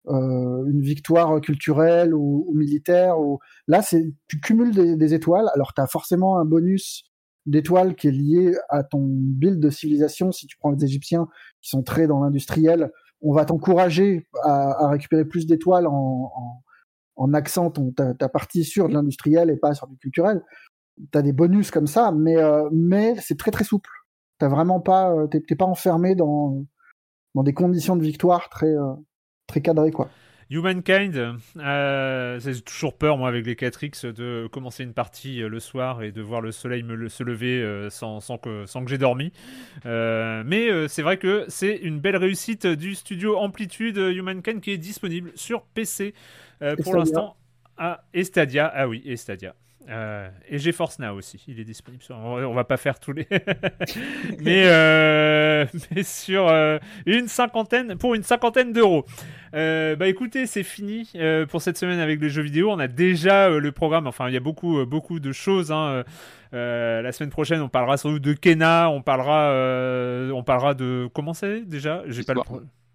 [0.08, 3.20] euh, une victoire culturelle ou, militaire.
[3.20, 3.38] Ou...
[3.66, 5.48] Là, c'est tu cumules des, étoiles.
[5.54, 7.04] Alors, tu as forcément un bonus
[7.46, 10.32] d'étoiles qui est lié à ton build de civilisation.
[10.32, 11.28] Si tu prends les Égyptiens
[11.60, 12.90] qui sont très dans l'industriel,
[13.20, 16.32] on va t'encourager à, récupérer plus d'étoiles en,
[17.16, 20.42] en, ton, ta, partie sur de l'industriel et pas sur du culturel.
[21.12, 23.90] Tu as des bonus comme ça, mais, euh, mais c'est très très souple.
[24.38, 26.64] T'as vraiment pas, euh, t'es pas enfermé dans,
[27.34, 28.72] dans des conditions de victoire très,
[29.48, 30.14] très cadrées, quoi.
[30.50, 35.60] Humankind, euh, c'est toujours peur, moi, avec les 4X, de commencer une partie euh, le
[35.60, 38.82] soir et de voir le soleil me le- se lever euh, sans, sans que, sans
[38.82, 39.30] que j'ai dormi.
[39.84, 44.78] Euh, mais c'est vrai que c'est une belle réussite du studio Amplitude Humankind qui est
[44.78, 46.14] disponible sur PC
[46.82, 47.36] pour l'instant.
[47.76, 49.54] Ah, et Stadia, ah oui, et Stadia.
[49.88, 52.16] Euh, et GeForce Now aussi, il est disponible sur.
[52.16, 53.26] On va pas faire tous les.
[54.40, 59.06] mais, euh, mais sur euh, une cinquantaine, pour une cinquantaine d'euros.
[59.52, 61.10] bah écoutez, c'est fini
[61.48, 62.70] pour cette semaine avec les jeux vidéo.
[62.70, 64.06] On a déjà le programme.
[64.06, 65.72] Enfin, il y a beaucoup, beaucoup de choses.
[65.72, 66.04] Hein.
[66.52, 68.90] la semaine prochaine, on parlera sans doute de Kena.
[68.90, 69.52] On parlera,
[70.34, 72.02] on parlera de comment c'est déjà?
[72.06, 72.40] J'ai pas le.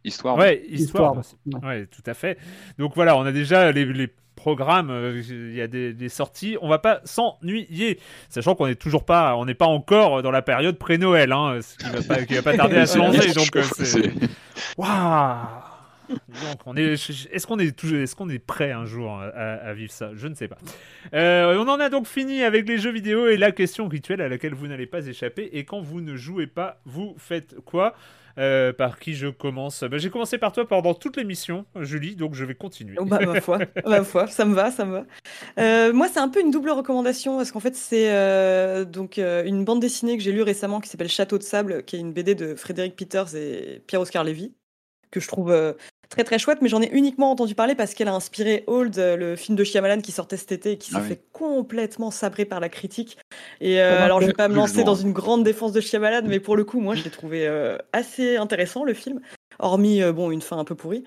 [0.04, 0.38] Histoire.
[0.38, 1.16] Ouais, histoire.
[1.64, 1.86] Ouais.
[1.86, 2.38] tout à fait.
[2.78, 6.68] Donc voilà, on a déjà les, les programme, euh, il y a des, sorties, on
[6.68, 8.00] va pas s'ennuyer,
[8.30, 11.78] sachant qu'on n'est toujours pas, on n'est pas encore dans la période pré-Noël, hein, ce
[11.78, 13.34] qui va pas, va pas tarder à se lancer.
[13.34, 14.12] donc euh, c'est,
[14.78, 15.38] waouh.
[16.10, 20.12] Donc, on est, est-ce qu'on est, est-ce qu'on est prêt un jour à, vivre ça?
[20.14, 20.58] Je ne sais pas.
[21.14, 24.28] Euh, on en a donc fini avec les jeux vidéo et la question rituelle à
[24.28, 25.50] laquelle vous n'allez pas échapper.
[25.54, 27.96] Et quand vous ne jouez pas, vous faites quoi?
[28.40, 32.34] Euh, par qui je commence bah, J'ai commencé par toi pendant toute l'émission, Julie, donc
[32.34, 32.96] je vais continuer.
[33.00, 35.06] Oh, bah, ma foi, ma foi, ça me va, ça me va.
[35.60, 39.66] Euh, moi, c'est un peu une double recommandation parce qu'en fait, c'est euh, donc une
[39.66, 42.36] bande dessinée que j'ai lue récemment qui s'appelle Château de sable, qui est une BD
[42.36, 44.54] de Frédéric Peters et Pierre-Oscar Lévy,
[45.14, 45.54] que je trouve
[46.14, 49.18] très très chouette, mais j'en ai uniquement entendu parler parce qu'elle a inspiré Old, euh,
[49.18, 52.46] le film de Shyamalan qui sortait cet été et qui s'est ah fait complètement sabrer
[52.46, 53.18] par la critique.
[53.62, 56.40] Et euh, alors je vais pas me lancer dans une grande défense de Shyamalan, mais
[56.40, 59.22] pour le coup, moi je l'ai trouvé euh, assez intéressant le film,
[59.58, 61.04] hormis bon une fin un peu pourrie.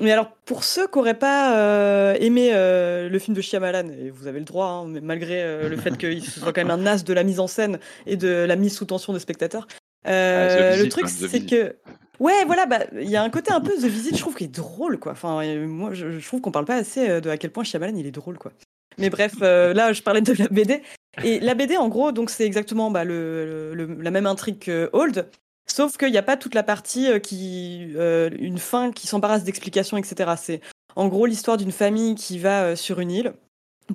[0.00, 4.40] Mais alors pour ceux qui n'auraient pas aimé le film de Shyamalan, et vous avez
[4.40, 7.38] le droit, hein, malgré le fait qu'il soit quand même un as de la mise
[7.38, 9.68] en scène et de la mise sous tension des spectateurs.
[10.04, 11.76] Ah, le truc, hein, c'est que
[12.20, 14.44] Ouais, voilà, bah, il y a un côté un peu The Visit, je trouve, qui
[14.44, 15.12] est drôle, quoi.
[15.12, 17.96] Enfin, euh, moi, je, trouve qu'on parle pas assez euh, de à quel point Shyamalan,
[17.96, 18.52] il est drôle, quoi.
[18.98, 20.82] Mais bref, euh, là, je parlais de la BD.
[21.22, 25.28] Et la BD, en gros, donc c'est exactement bah, la même intrigue que Old,
[25.66, 30.32] sauf qu'il n'y a pas toute la partie qui, une fin qui s'embarrasse d'explications, etc.
[30.36, 30.60] C'est
[30.94, 33.32] en gros l'histoire d'une famille qui va sur une île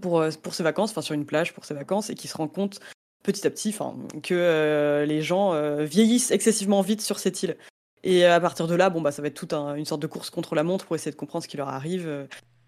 [0.02, 2.50] pour, pour ses vacances, enfin sur une plage pour ses vacances, et qui se rend
[2.50, 2.82] compte
[3.24, 3.74] petit à petit,
[4.22, 7.56] que les gens vieillissent excessivement vite sur cette île.
[8.04, 10.30] Et à partir de là, bon, bah, ça va être toute une sorte de course
[10.30, 12.26] contre la montre pour essayer de comprendre ce qui leur arrive euh,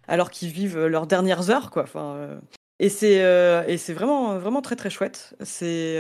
[0.08, 1.84] alors qu'ils vivent euh, leurs dernières heures, quoi.
[1.84, 2.40] Enfin, euh,
[2.80, 3.24] et c'est
[3.70, 5.34] et c'est vraiment vraiment très très chouette.
[5.42, 5.96] C'est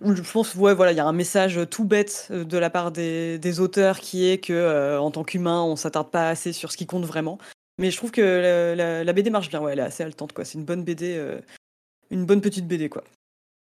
[0.00, 3.40] je pense ouais voilà il y a un message tout bête de la part des,
[3.40, 6.86] des auteurs qui est que en tant qu'humain on s'attarde pas assez sur ce qui
[6.86, 7.38] compte vraiment.
[7.78, 9.60] Mais je trouve que la, BD marche bien.
[9.60, 10.44] Ouais, elle est assez haletante quoi.
[10.44, 11.20] C'est une bonne BD,
[12.12, 13.02] une bonne petite BD quoi.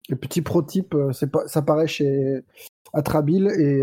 [0.09, 0.93] Le petit pro-type,
[1.31, 2.43] pas, ça paraît chez
[2.93, 3.81] à Trabil et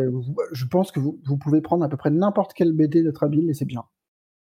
[0.52, 3.54] je pense que vous, pouvez prendre à peu près n'importe quel BD de Trabil et
[3.54, 3.84] c'est bien.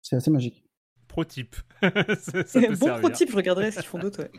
[0.01, 0.63] C'est assez magique.
[1.07, 1.55] Pro-type.
[1.81, 4.29] bon pro-type, je regarderai ce qu'ils font d'autres.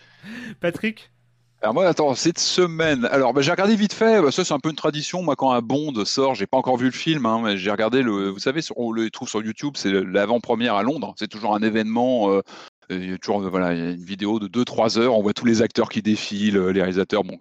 [0.60, 1.10] Patrick?
[1.60, 4.60] Alors moi, attends, cette semaine, alors bah, j'ai regardé vite fait, bah, ça c'est un
[4.60, 7.40] peu une tradition, moi quand un Bond sort, j'ai pas encore vu le film, hein,
[7.42, 11.14] mais j'ai regardé, le, vous savez, on le trouve sur YouTube, c'est l'avant-première à Londres,
[11.18, 12.42] c'est toujours un événement, euh,
[12.90, 15.88] il y a toujours voilà, une vidéo de 2-3 heures, on voit tous les acteurs
[15.88, 17.38] qui défilent, les réalisateurs, bon,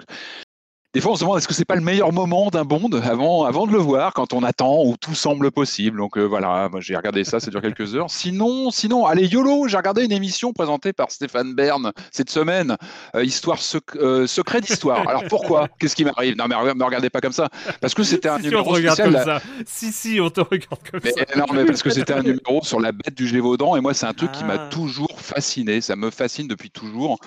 [0.97, 3.43] des fois, on se demande est-ce que c'est pas le meilleur moment d'un Bond avant,
[3.43, 5.99] avant de le voir, quand on attend où tout semble possible.
[5.99, 8.09] Donc euh, voilà, moi j'ai regardé ça, ça dure quelques heures.
[8.09, 12.77] Sinon, sinon, allez YOLO, j'ai regardé une émission présentée par Stéphane Bern cette semaine,
[13.15, 13.59] euh, histoire
[13.97, 15.07] euh, secret d'histoire.
[15.07, 15.67] Alors pourquoi?
[15.77, 16.35] Qu'est-ce qui m'arrive?
[16.35, 17.47] Non mais me regardez pas comme ça,
[17.79, 19.13] parce que c'était un si numéro on spécial.
[19.13, 19.39] Comme ça.
[19.67, 21.25] Si si, on te regarde comme mais, ça.
[21.37, 24.07] Non mais parce que c'était un numéro sur la bête du Gévaudan et moi c'est
[24.07, 24.69] un truc qui m'a ah.
[24.71, 25.79] toujours fasciné.
[25.79, 27.19] Ça me fascine depuis toujours.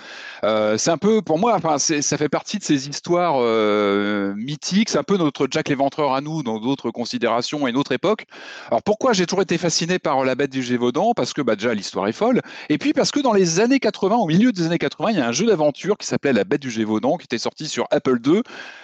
[0.43, 4.89] c'est un peu pour moi, enfin ça fait partie de ces histoires euh, mythique.
[4.89, 8.27] C'est un peu notre Jack l'Éventreur à nous dans d'autres considérations et une autre époque.
[8.69, 11.13] Alors pourquoi j'ai toujours été fasciné par La Bête du Gévaudan?
[11.15, 12.41] Parce que bah, déjà l'histoire est folle.
[12.69, 15.21] Et puis parce que dans les années 80, au milieu des années 80, il y
[15.21, 18.19] a un jeu d'aventure qui s'appelait La Bête du Gévaudan qui était sorti sur Apple
[18.25, 18.43] II.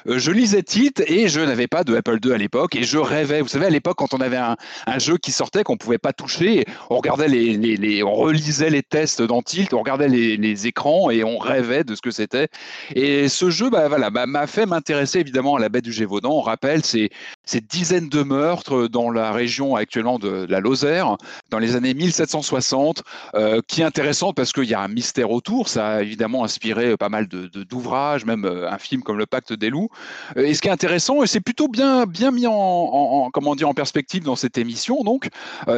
[0.09, 2.99] Euh, je lisais titre et je n'avais pas de Apple II à l'époque et je
[2.99, 3.41] rêvais.
[3.41, 4.57] Vous savez, à l'époque, quand on avait un,
[4.99, 9.43] jeu qui sortait qu'on pouvait pas toucher, on regardait les, on relisait les tests dans
[9.43, 12.49] Tilt, on regardait les, les écrans et on rêvait de ce que c'était.
[12.95, 16.31] Et ce jeu, bah, voilà, bah, m'a fait m'intéresser évidemment à la baie du Gévaudan.
[16.31, 17.11] On rappelle ces,
[17.45, 21.17] ces dizaines de meurtres dans la région actuellement de, la Lozère,
[21.51, 23.03] dans les années 1760,
[23.35, 25.69] euh, qui est intéressante parce qu'il y a un mystère autour.
[25.69, 29.53] Ça a évidemment inspiré pas mal de, d'ouvrages, même euh, un film comme Le Pacte
[29.53, 29.89] des loups.
[30.37, 33.69] Euh, et ce qui est intéressant, et c'est plutôt bien, bien mis en, comment dire,
[33.69, 35.29] en perspective dans cette émission, donc,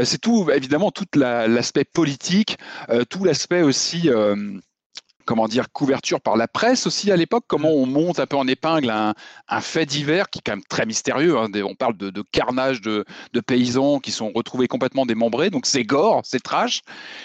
[0.04, 2.56] c'est tout, évidemment, tout l'aspect politique,
[3.08, 4.10] tout l'aspect aussi
[5.28, 8.48] comment dire, couverture par la presse aussi à l'époque, comment on monte un peu en
[8.48, 9.12] épingle un,
[9.60, 11.36] fait divers qui est quand même très mystérieux.
[11.36, 11.48] Hein.
[11.68, 13.04] On parle de, carnage de,
[13.46, 16.80] paysans qui sont retrouvés complètement démembrés, donc c'est gore, c'est trash,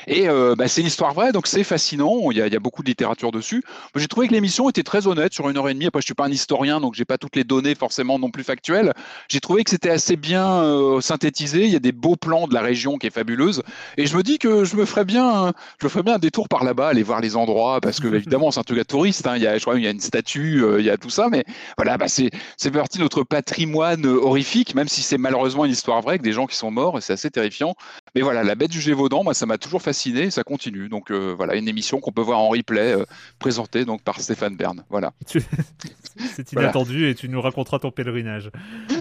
[0.07, 2.29] et euh, bah, c'est une histoire vraie, donc c'est fascinant.
[2.29, 3.63] Il y, a, beaucoup de littérature dessus.
[3.95, 5.85] J'ai trouvé que l'émission était très honnête sur une heure et demie.
[5.85, 8.43] Après, je suis pas un historien, donc j'ai pas toutes les données forcément non plus
[8.43, 8.93] factuelles.
[9.29, 11.63] J'ai trouvé que c'était assez bien euh, synthétisé.
[11.63, 13.63] Il y a des beaux plans de la région qui est fabuleuse,
[13.95, 16.49] et je me dis que je me ferais bien, je me ferais bien un détour
[16.49, 19.25] par là-bas, aller voir les endroits parce que évidemment c'est un truc à touriste.
[19.27, 19.35] hein.
[19.37, 21.09] Il y a, je crois, il y a une statue, euh, il y a tout
[21.09, 21.43] ça, mais
[21.77, 26.01] voilà, bah, c'est c'est partie de notre patrimoine horrifique, même si c'est malheureusement une histoire
[26.01, 27.75] vraie, avec des gens qui sont morts, et c'est assez terrifiant.
[28.15, 30.89] Mais voilà, la Bête du Gévaudan, moi ça m'a toujours fasciné, et ça continue.
[30.89, 33.05] Donc euh, voilà, une émission qu'on peut voir en replay, euh,
[33.39, 34.83] présentée donc par Stéphane Bern.
[34.89, 35.13] Voilà.
[35.27, 36.67] C'est Voilà.
[36.69, 38.51] inattendu et tu nous raconteras ton pèlerinage.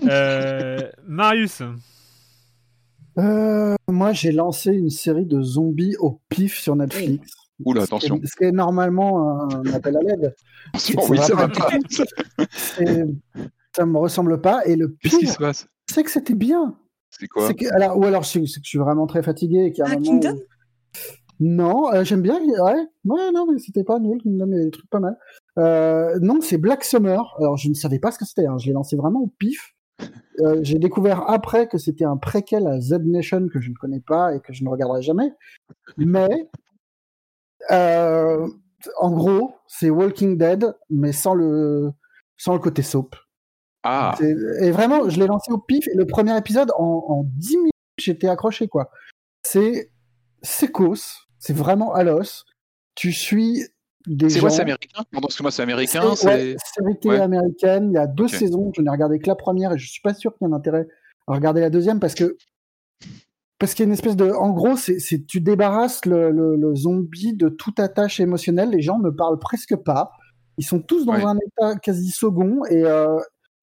[0.08, 1.62] Euh, Marius,
[3.18, 7.34] Euh, moi, j'ai lancé une série de zombies au pif sur Netflix.
[7.64, 8.20] Oula, Ce qui est- attention.
[8.24, 10.34] Ce qui est normalement un appel à l'aide.
[10.68, 12.46] Attention, C'est oui, ça va vraiment- pas.
[12.80, 13.04] Et
[13.76, 14.64] ça me ressemble pas.
[14.66, 15.36] Et le pire,
[15.90, 16.76] c'est que c'était bien.
[17.10, 17.46] C'est quoi?
[17.46, 19.66] C'est que- alors, ou alors, c'est c'est que je suis vraiment très fatigué.
[19.66, 20.36] et qu'il y a un Ah, moment Kingdom?
[20.36, 20.42] où-
[21.40, 22.38] Non, euh, j'aime bien.
[22.40, 24.20] Ouais, ouais, non, mais c'était pas nul.
[24.22, 25.16] Kingdom, il y a des trucs pas mal.
[25.58, 27.34] Euh, non, c'est Black Summer.
[27.38, 28.46] Alors, je ne savais pas ce que c'était.
[28.46, 28.56] hein.
[28.58, 29.74] Je l'ai lancé vraiment au pif.
[30.40, 34.00] Euh, J'ai découvert après que c'était un préquel à Z Nation que je ne connais
[34.00, 35.32] pas et que je ne regarderai jamais.
[35.98, 36.48] Mais,
[37.70, 38.46] euh,
[38.98, 41.90] en gros, c'est Walking Dead, mais sans le,
[42.36, 43.14] sans le côté soap.
[43.84, 44.14] Ah,
[44.60, 45.86] Et vraiment, je l'ai lancé au pif.
[45.88, 48.90] Et le premier épisode, en, en 10 minutes, j'étais accroché, quoi.
[49.42, 49.90] C'est
[50.42, 50.94] sécos.
[51.38, 52.44] C'est vraiment à l'os.
[52.94, 53.62] Tu suis
[54.06, 54.40] des c'est gens.
[54.42, 55.02] quoi, c'est américain?
[55.10, 57.20] Pardon, excuse-moi, c'est américain C'est- ouais, série télé ouais.
[57.20, 57.90] américaine.
[57.90, 58.70] Il y a deux saisons.
[58.76, 60.56] Je n'ai regardé que la première et je suis pas sûr qu'il y ait un
[60.56, 60.86] intérêt
[61.26, 62.36] à regarder la deuxième parce que
[63.62, 64.28] parce qu'il y a une espèce de.
[64.28, 68.70] En gros, c'est c'est- tu débarrasses le, le- le zombie de toute attache émotionnelle.
[68.70, 70.10] Les gens ne parlent presque pas.
[70.58, 71.24] Ils sont tous dans Ouais.
[71.24, 73.16] un état quasi second et euh,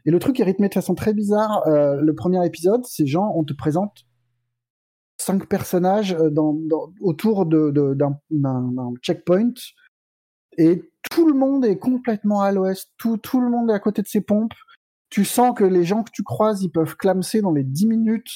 [0.06, 1.68] et le truc est rythmé de façon très bizarre.
[1.68, 4.06] Euh, le premier épisode, ces gens, on te présente
[5.18, 9.52] cinq personnages euh, dans, dans- autour de- de- d'un d'un- d'un checkpoint
[10.58, 12.90] et tout le monde est complètement à l'ouest.
[12.98, 14.54] Tout, tout le monde est à côté de ses pompes.
[15.10, 18.32] Tu sens que les gens que tu croises, ils peuvent clamser dans les 10 minutes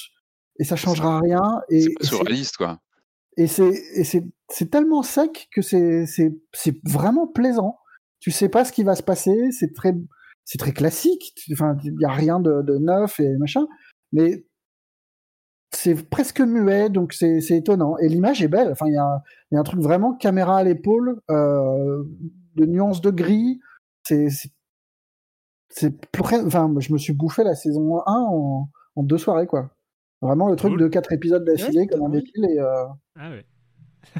[0.59, 1.61] et ça changera rien.
[1.69, 2.79] Et, C'est pas surréaliste, quoi.
[3.37, 6.07] et c'est tellement sec que c'est
[6.85, 7.77] vraiment plaisant.
[8.19, 9.93] Tu sais pas ce qui va se passer, c'est très
[10.45, 11.33] c'est très classique.
[11.51, 13.65] Enfin, il y a rien de, de neuf et machin,
[14.11, 14.45] mais
[15.71, 17.97] c'est presque muet, donc c'est étonnant.
[17.97, 18.71] Et l'image est belle.
[18.71, 19.21] Enfin, il y a
[19.51, 22.03] y a un truc vraiment caméra à l'épaule, euh,
[22.55, 23.59] de nuances de gris.
[24.03, 24.27] C'est
[26.19, 29.71] enfin, je me suis bouffé la saison 1 en, en deux soirées quoi.
[30.23, 30.79] Vraiment le truc Cool.
[30.81, 32.85] de quatre épisodes d'affilée Ouais, comme un débile et euh,
[33.19, 33.45] Ah ouais.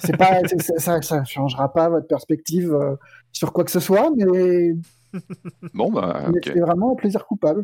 [0.04, 2.96] c'est pas c'est- c'est- ça ça changera pas votre perspective euh,
[3.32, 4.76] sur quoi que ce soit mais,
[5.74, 7.64] Bon, bah, c'est vraiment un plaisir coupable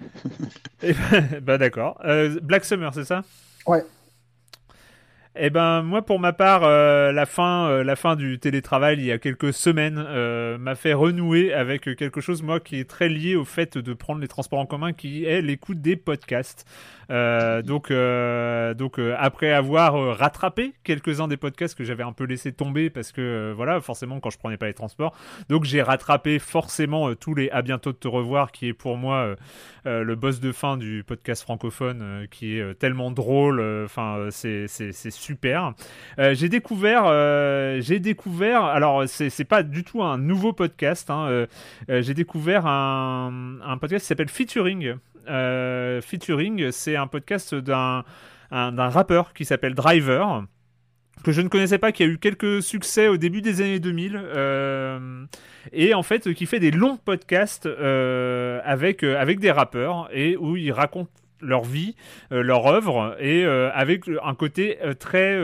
[0.82, 2.00] Eh ben, bah d'accord.
[2.04, 3.22] Euh, Black Summer, c'est ça?
[3.66, 3.84] Ouais.
[5.36, 9.04] Eh ben moi pour ma part euh, la fin euh, la fin du télétravail il
[9.04, 13.08] y a quelques semaines euh, m'a fait renouer avec quelque chose moi qui est très
[13.08, 16.64] lié au fait de prendre les transports en commun qui est l'écoute des podcasts.
[17.08, 17.92] Donc
[18.78, 23.52] donc après avoir rattrapé quelques-uns des podcasts que j'avais un peu laissé tomber parce que
[23.54, 25.14] voilà forcément quand je prenais pas les transports
[25.50, 29.34] donc j'ai rattrapé forcément tous les à bientôt de te revoir qui est pour moi
[29.84, 35.72] le boss de fin du podcast francophone qui est tellement drôle enfin c'est c'est super.
[36.18, 41.26] Euh, j'ai découvert euh, j'ai découvert alors c'est pas du tout un nouveau podcast hein,
[41.28, 41.46] euh,
[41.88, 44.94] j'ai découvert un, podcast qui s'appelle Featuring.
[46.02, 48.04] Featuring c'est un podcast d'un
[48.50, 50.44] un- d'un rappeur qui s'appelle Driver
[51.24, 54.20] que je ne connaissais pas, qui a eu quelques succès au début des années 2000,
[54.22, 55.24] euh,
[55.72, 60.72] et en fait qui fait des longs podcasts avec, avec des rappeurs, et où ils
[60.72, 61.10] racontent
[61.44, 61.94] leur vie,
[62.32, 65.38] euh, leur œuvre, et euh, avec un côté euh, très...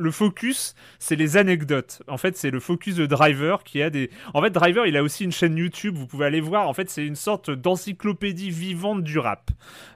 [0.00, 2.02] euh, le focus, c'est les anecdotes.
[2.08, 4.10] En fait, c'est le focus de Driver qui a des.
[4.34, 5.96] En fait, Driver, il a aussi une chaîne YouTube.
[5.96, 6.68] Vous pouvez aller voir.
[6.68, 9.50] En fait, c'est une sorte d'encyclopédie vivante du rap,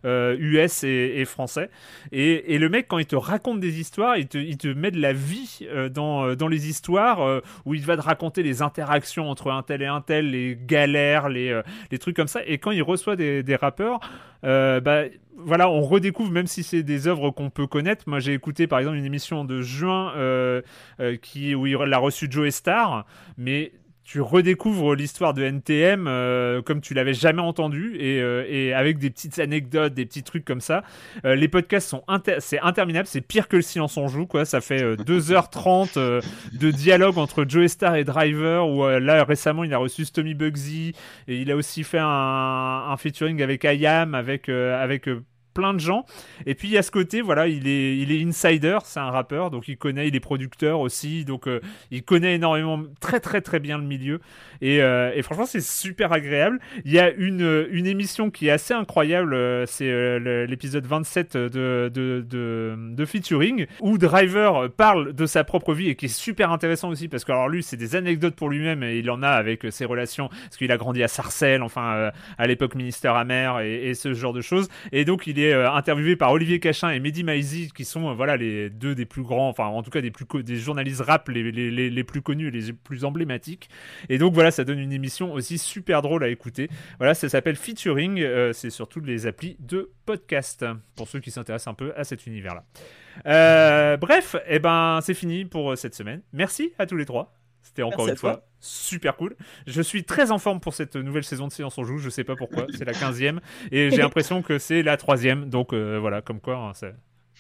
[0.05, 1.71] euh, US et, et français.
[2.13, 5.01] Et, le mec, quand il te raconte des histoires, il te, il te met de
[5.01, 8.63] la vie euh, dans, euh, dans les histoires euh, où il va te raconter les
[8.63, 12.41] interactions entre un tel et un tel, les galères, les, euh, les trucs comme ça.
[12.47, 14.01] Et quand il reçoit des, des rappeurs,
[14.45, 15.05] euh, bah,
[15.37, 18.05] voilà, on redécouvre, même si c'est des œuvres qu'on peut connaître.
[18.07, 20.63] Moi, j'ai écouté par exemple une émission de juin euh,
[21.01, 23.07] euh, qui, où il a reçu Joe Star,
[23.37, 23.73] mais
[24.05, 28.99] tu redécouvres l'histoire de NTM euh, comme tu l'avais jamais entendu et, euh, et avec
[28.99, 30.83] des petites anecdotes, des petits trucs comme ça.
[31.25, 34.45] Euh, les podcasts sont inter c'est interminable, c'est pire que le silence on joue quoi.
[34.45, 36.21] Ça fait euh, 2h30 euh,
[36.53, 40.35] de dialogue entre Joe Star et Driver où euh, là récemment il a reçu Stomy
[40.35, 40.93] Bugsy
[41.27, 45.23] et il a aussi fait un, un featuring avec IAM avec euh, avec euh,
[45.55, 46.05] plein de gens.
[46.47, 49.11] Et puis il y a ce côté, voilà, il est, il est insider, c'est un
[49.11, 51.61] rappeur, donc il connaît, il est producteur aussi, donc euh,
[51.91, 54.21] il connaît énormément, très très très bien le milieu.
[54.61, 56.59] Et, euh, et franchement, c'est super agréable.
[56.85, 61.37] Il y a une, une émission qui est assez incroyable, euh, c'est euh, l'épisode 27
[61.37, 61.49] de,
[61.93, 66.51] de, de, de featuring, où Driver parle de sa propre vie et qui est super
[66.51, 69.29] intéressant aussi, parce que alors lui, c'est des anecdotes pour lui-même, et il en a
[69.29, 73.15] avec euh, ses relations, parce qu'il a grandi à Sarcelles, enfin euh, à l'époque ministère
[73.15, 74.69] amer et, et ce genre de choses.
[74.93, 78.15] Et donc il est euh, interviewé par Olivier Cachin et Mehdi Maizi, qui sont euh,
[78.15, 81.29] voilà les deux des plus grands, enfin en tout cas des plus des journalistes rap
[81.29, 83.69] les, les, les, les plus connus et les plus emblématiques.
[84.09, 86.69] Et donc voilà, ça donne une émission aussi super drôle à écouter.
[86.99, 90.65] Voilà, ça s'appelle Featuring, euh, c'est sur toutes les applis de podcast
[90.97, 93.97] pour ceux qui s'intéressent un peu à cet univers-là.
[93.97, 96.23] Bref, et ben c'est fini pour cette semaine.
[96.33, 97.44] Merci à tous les trois.
[97.65, 99.37] C'était encore Merci une fois super cool.
[99.67, 101.99] Je suis très en forme pour cette nouvelle saison de Silence on joue.
[101.99, 102.67] Je sais pas pourquoi.
[102.77, 103.39] C'est la 15e
[103.73, 105.49] et j'ai l'impression que c'est la troisième.
[105.49, 106.73] Donc euh, voilà, comme quoi, hein,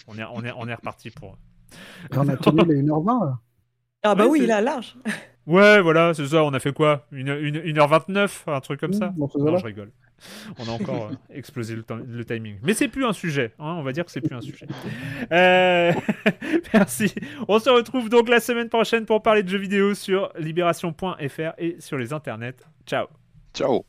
[0.08, 1.36] on est, on est, on est reparti pour.
[2.12, 3.38] On a tenu les 1h20 là.
[4.02, 4.96] Ah bah Ouais, oui, a large.
[5.46, 6.42] Ouais, voilà, c'est ça.
[6.44, 7.06] On a fait quoi?
[7.12, 9.12] Une, une, 1h29, un truc comme ça?
[9.16, 9.92] Mmh, ce Non, je rigole.
[10.58, 12.58] On a encore euh, explosé le, timing.
[12.62, 13.52] Mais c'est plus un sujet.
[13.58, 14.66] hein, on va dire que c'est plus un sujet.
[15.32, 15.92] Euh,
[16.74, 17.14] Merci.
[17.48, 21.76] On se retrouve donc la semaine prochaine pour parler de jeux vidéo sur libération.fr et
[21.78, 22.56] sur les internets.
[22.86, 23.06] Ciao.
[23.54, 23.84] Ciao.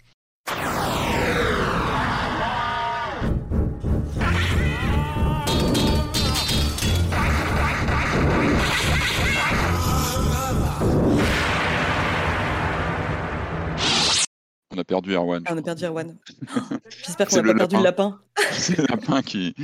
[14.75, 15.41] On a perdu Erwan.
[15.45, 16.17] Ah, on a perdu Erwan.
[17.05, 18.19] J'espère qu'on n'a pas perdu le lapin.
[18.51, 19.55] C'est le lapin qui,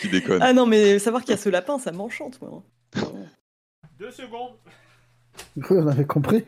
[0.00, 0.40] qui déconne.
[0.42, 2.62] Ah non, mais savoir qu'il y a ce lapin, ça m'enchante, moi.
[3.98, 4.56] Deux secondes.
[5.56, 6.44] Oui, on avait compris.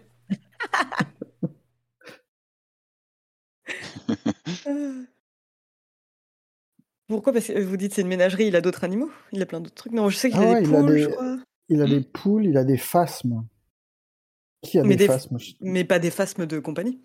[7.08, 7.32] Pourquoi?
[7.32, 9.10] Parce que vous dites c'est une ménagerie, il a d'autres animaux?
[9.32, 9.92] Il a plein d'autres trucs?
[9.92, 11.36] Non, je sais qu'il Ah a ouais, des il a poules, des- je crois.
[11.68, 13.44] Il a des poules, il a des phasmes.
[14.62, 15.38] Qui a Mais des des- phasmes?
[15.60, 17.00] Mais pas des phasmes de compagnie.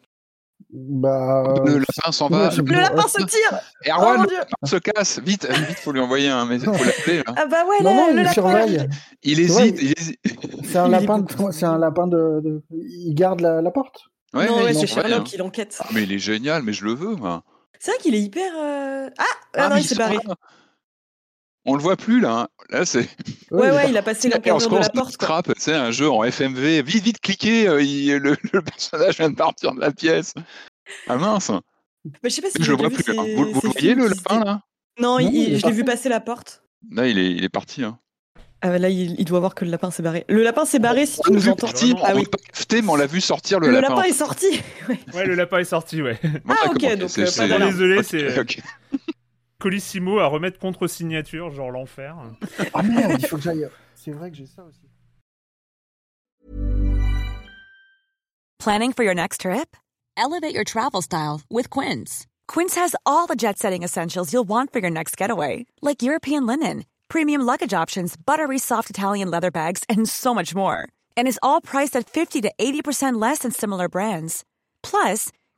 [0.71, 1.53] Bah.
[1.65, 2.49] Le lapin s'en va.
[2.57, 3.59] Le lapin se tire
[3.99, 5.19] Oh le Dieu lapin se casse.
[5.19, 6.75] Vite, vite, faut lui envoyer un message.
[6.75, 7.17] Faut l'appeler.
[7.17, 7.33] là.
[7.35, 8.89] Ah bah ouais, Non, là, non, le il lapin surveille.
[9.23, 9.77] Il hésite.
[9.81, 10.19] il hésite.
[10.63, 14.01] C'est un lapin, c'est un lapin de, de- Il garde la, la porte.
[14.33, 15.31] Ouais, non, ouais, il c'est Sherlock, hein.
[15.33, 15.77] il enquête.
[15.81, 17.43] Ah, mais il est génial, mais je le veux, moi.
[17.79, 18.51] C'est vrai qu'il est hyper.
[18.57, 20.17] euh, Ah, ah, Ah, non, il s'est barré.
[21.65, 22.31] On le voit plus là.
[22.41, 22.47] hein.
[22.69, 23.07] Là, c'est
[23.51, 25.17] Ouais, ouais, il a passé la se de la porte.
[25.17, 26.81] Trap, tu sais, un jeu en FMV.
[26.83, 27.67] Vite, vite, cliquez.
[27.67, 30.33] euh, il- le, le personnage vient de partir de la pièce.
[31.07, 31.51] Ah mince.
[32.23, 33.03] Mais je sais pas si Je le vous vois plus.
[33.17, 33.25] hein.
[33.35, 34.61] Vous, vous voyez le lapin là?
[34.99, 35.97] Non, il- Non, il je l'ai vu parti.
[35.97, 36.63] passer la porte.
[36.91, 37.83] Là, il est, il est parti.
[37.83, 37.99] Hein.
[38.63, 40.23] Ah bah là, il, il doit voir que le lapin s'est barré.
[40.29, 41.65] Le lapin s'est barré si tu On l'a nous vu entends.
[41.67, 42.23] partir, Ah on oui.
[42.23, 43.95] l'a pas capté, mais on l'a vu sortir le, Le lapin.
[43.95, 44.45] lapin est sorti.
[45.13, 45.25] Ouais.
[45.25, 46.19] Le lapin est sorti, ouais.
[46.47, 47.47] Ah, ok, donc, c'est- euh, c'est-.
[47.47, 48.59] Désolé, c'est- ok.
[49.61, 52.15] Colissimo à remettre contre signature, genre l'enfer.
[52.73, 53.69] Ah merde, il faut que j'aille.
[53.93, 54.89] C'est vrai que j'ai ça aussi.
[58.57, 59.77] Planning for your next trip?
[60.17, 62.25] Elevate your travel style with Quince.
[62.47, 66.45] Quince has all the jet setting essentials you'll want for your next getaway, like European
[66.45, 70.87] linen, premium luggage options, buttery soft Italian leather bags, and so much more.
[71.15, 74.43] And is all priced at 50 to 80% less than similar brands.
[74.83, 75.31] Plus,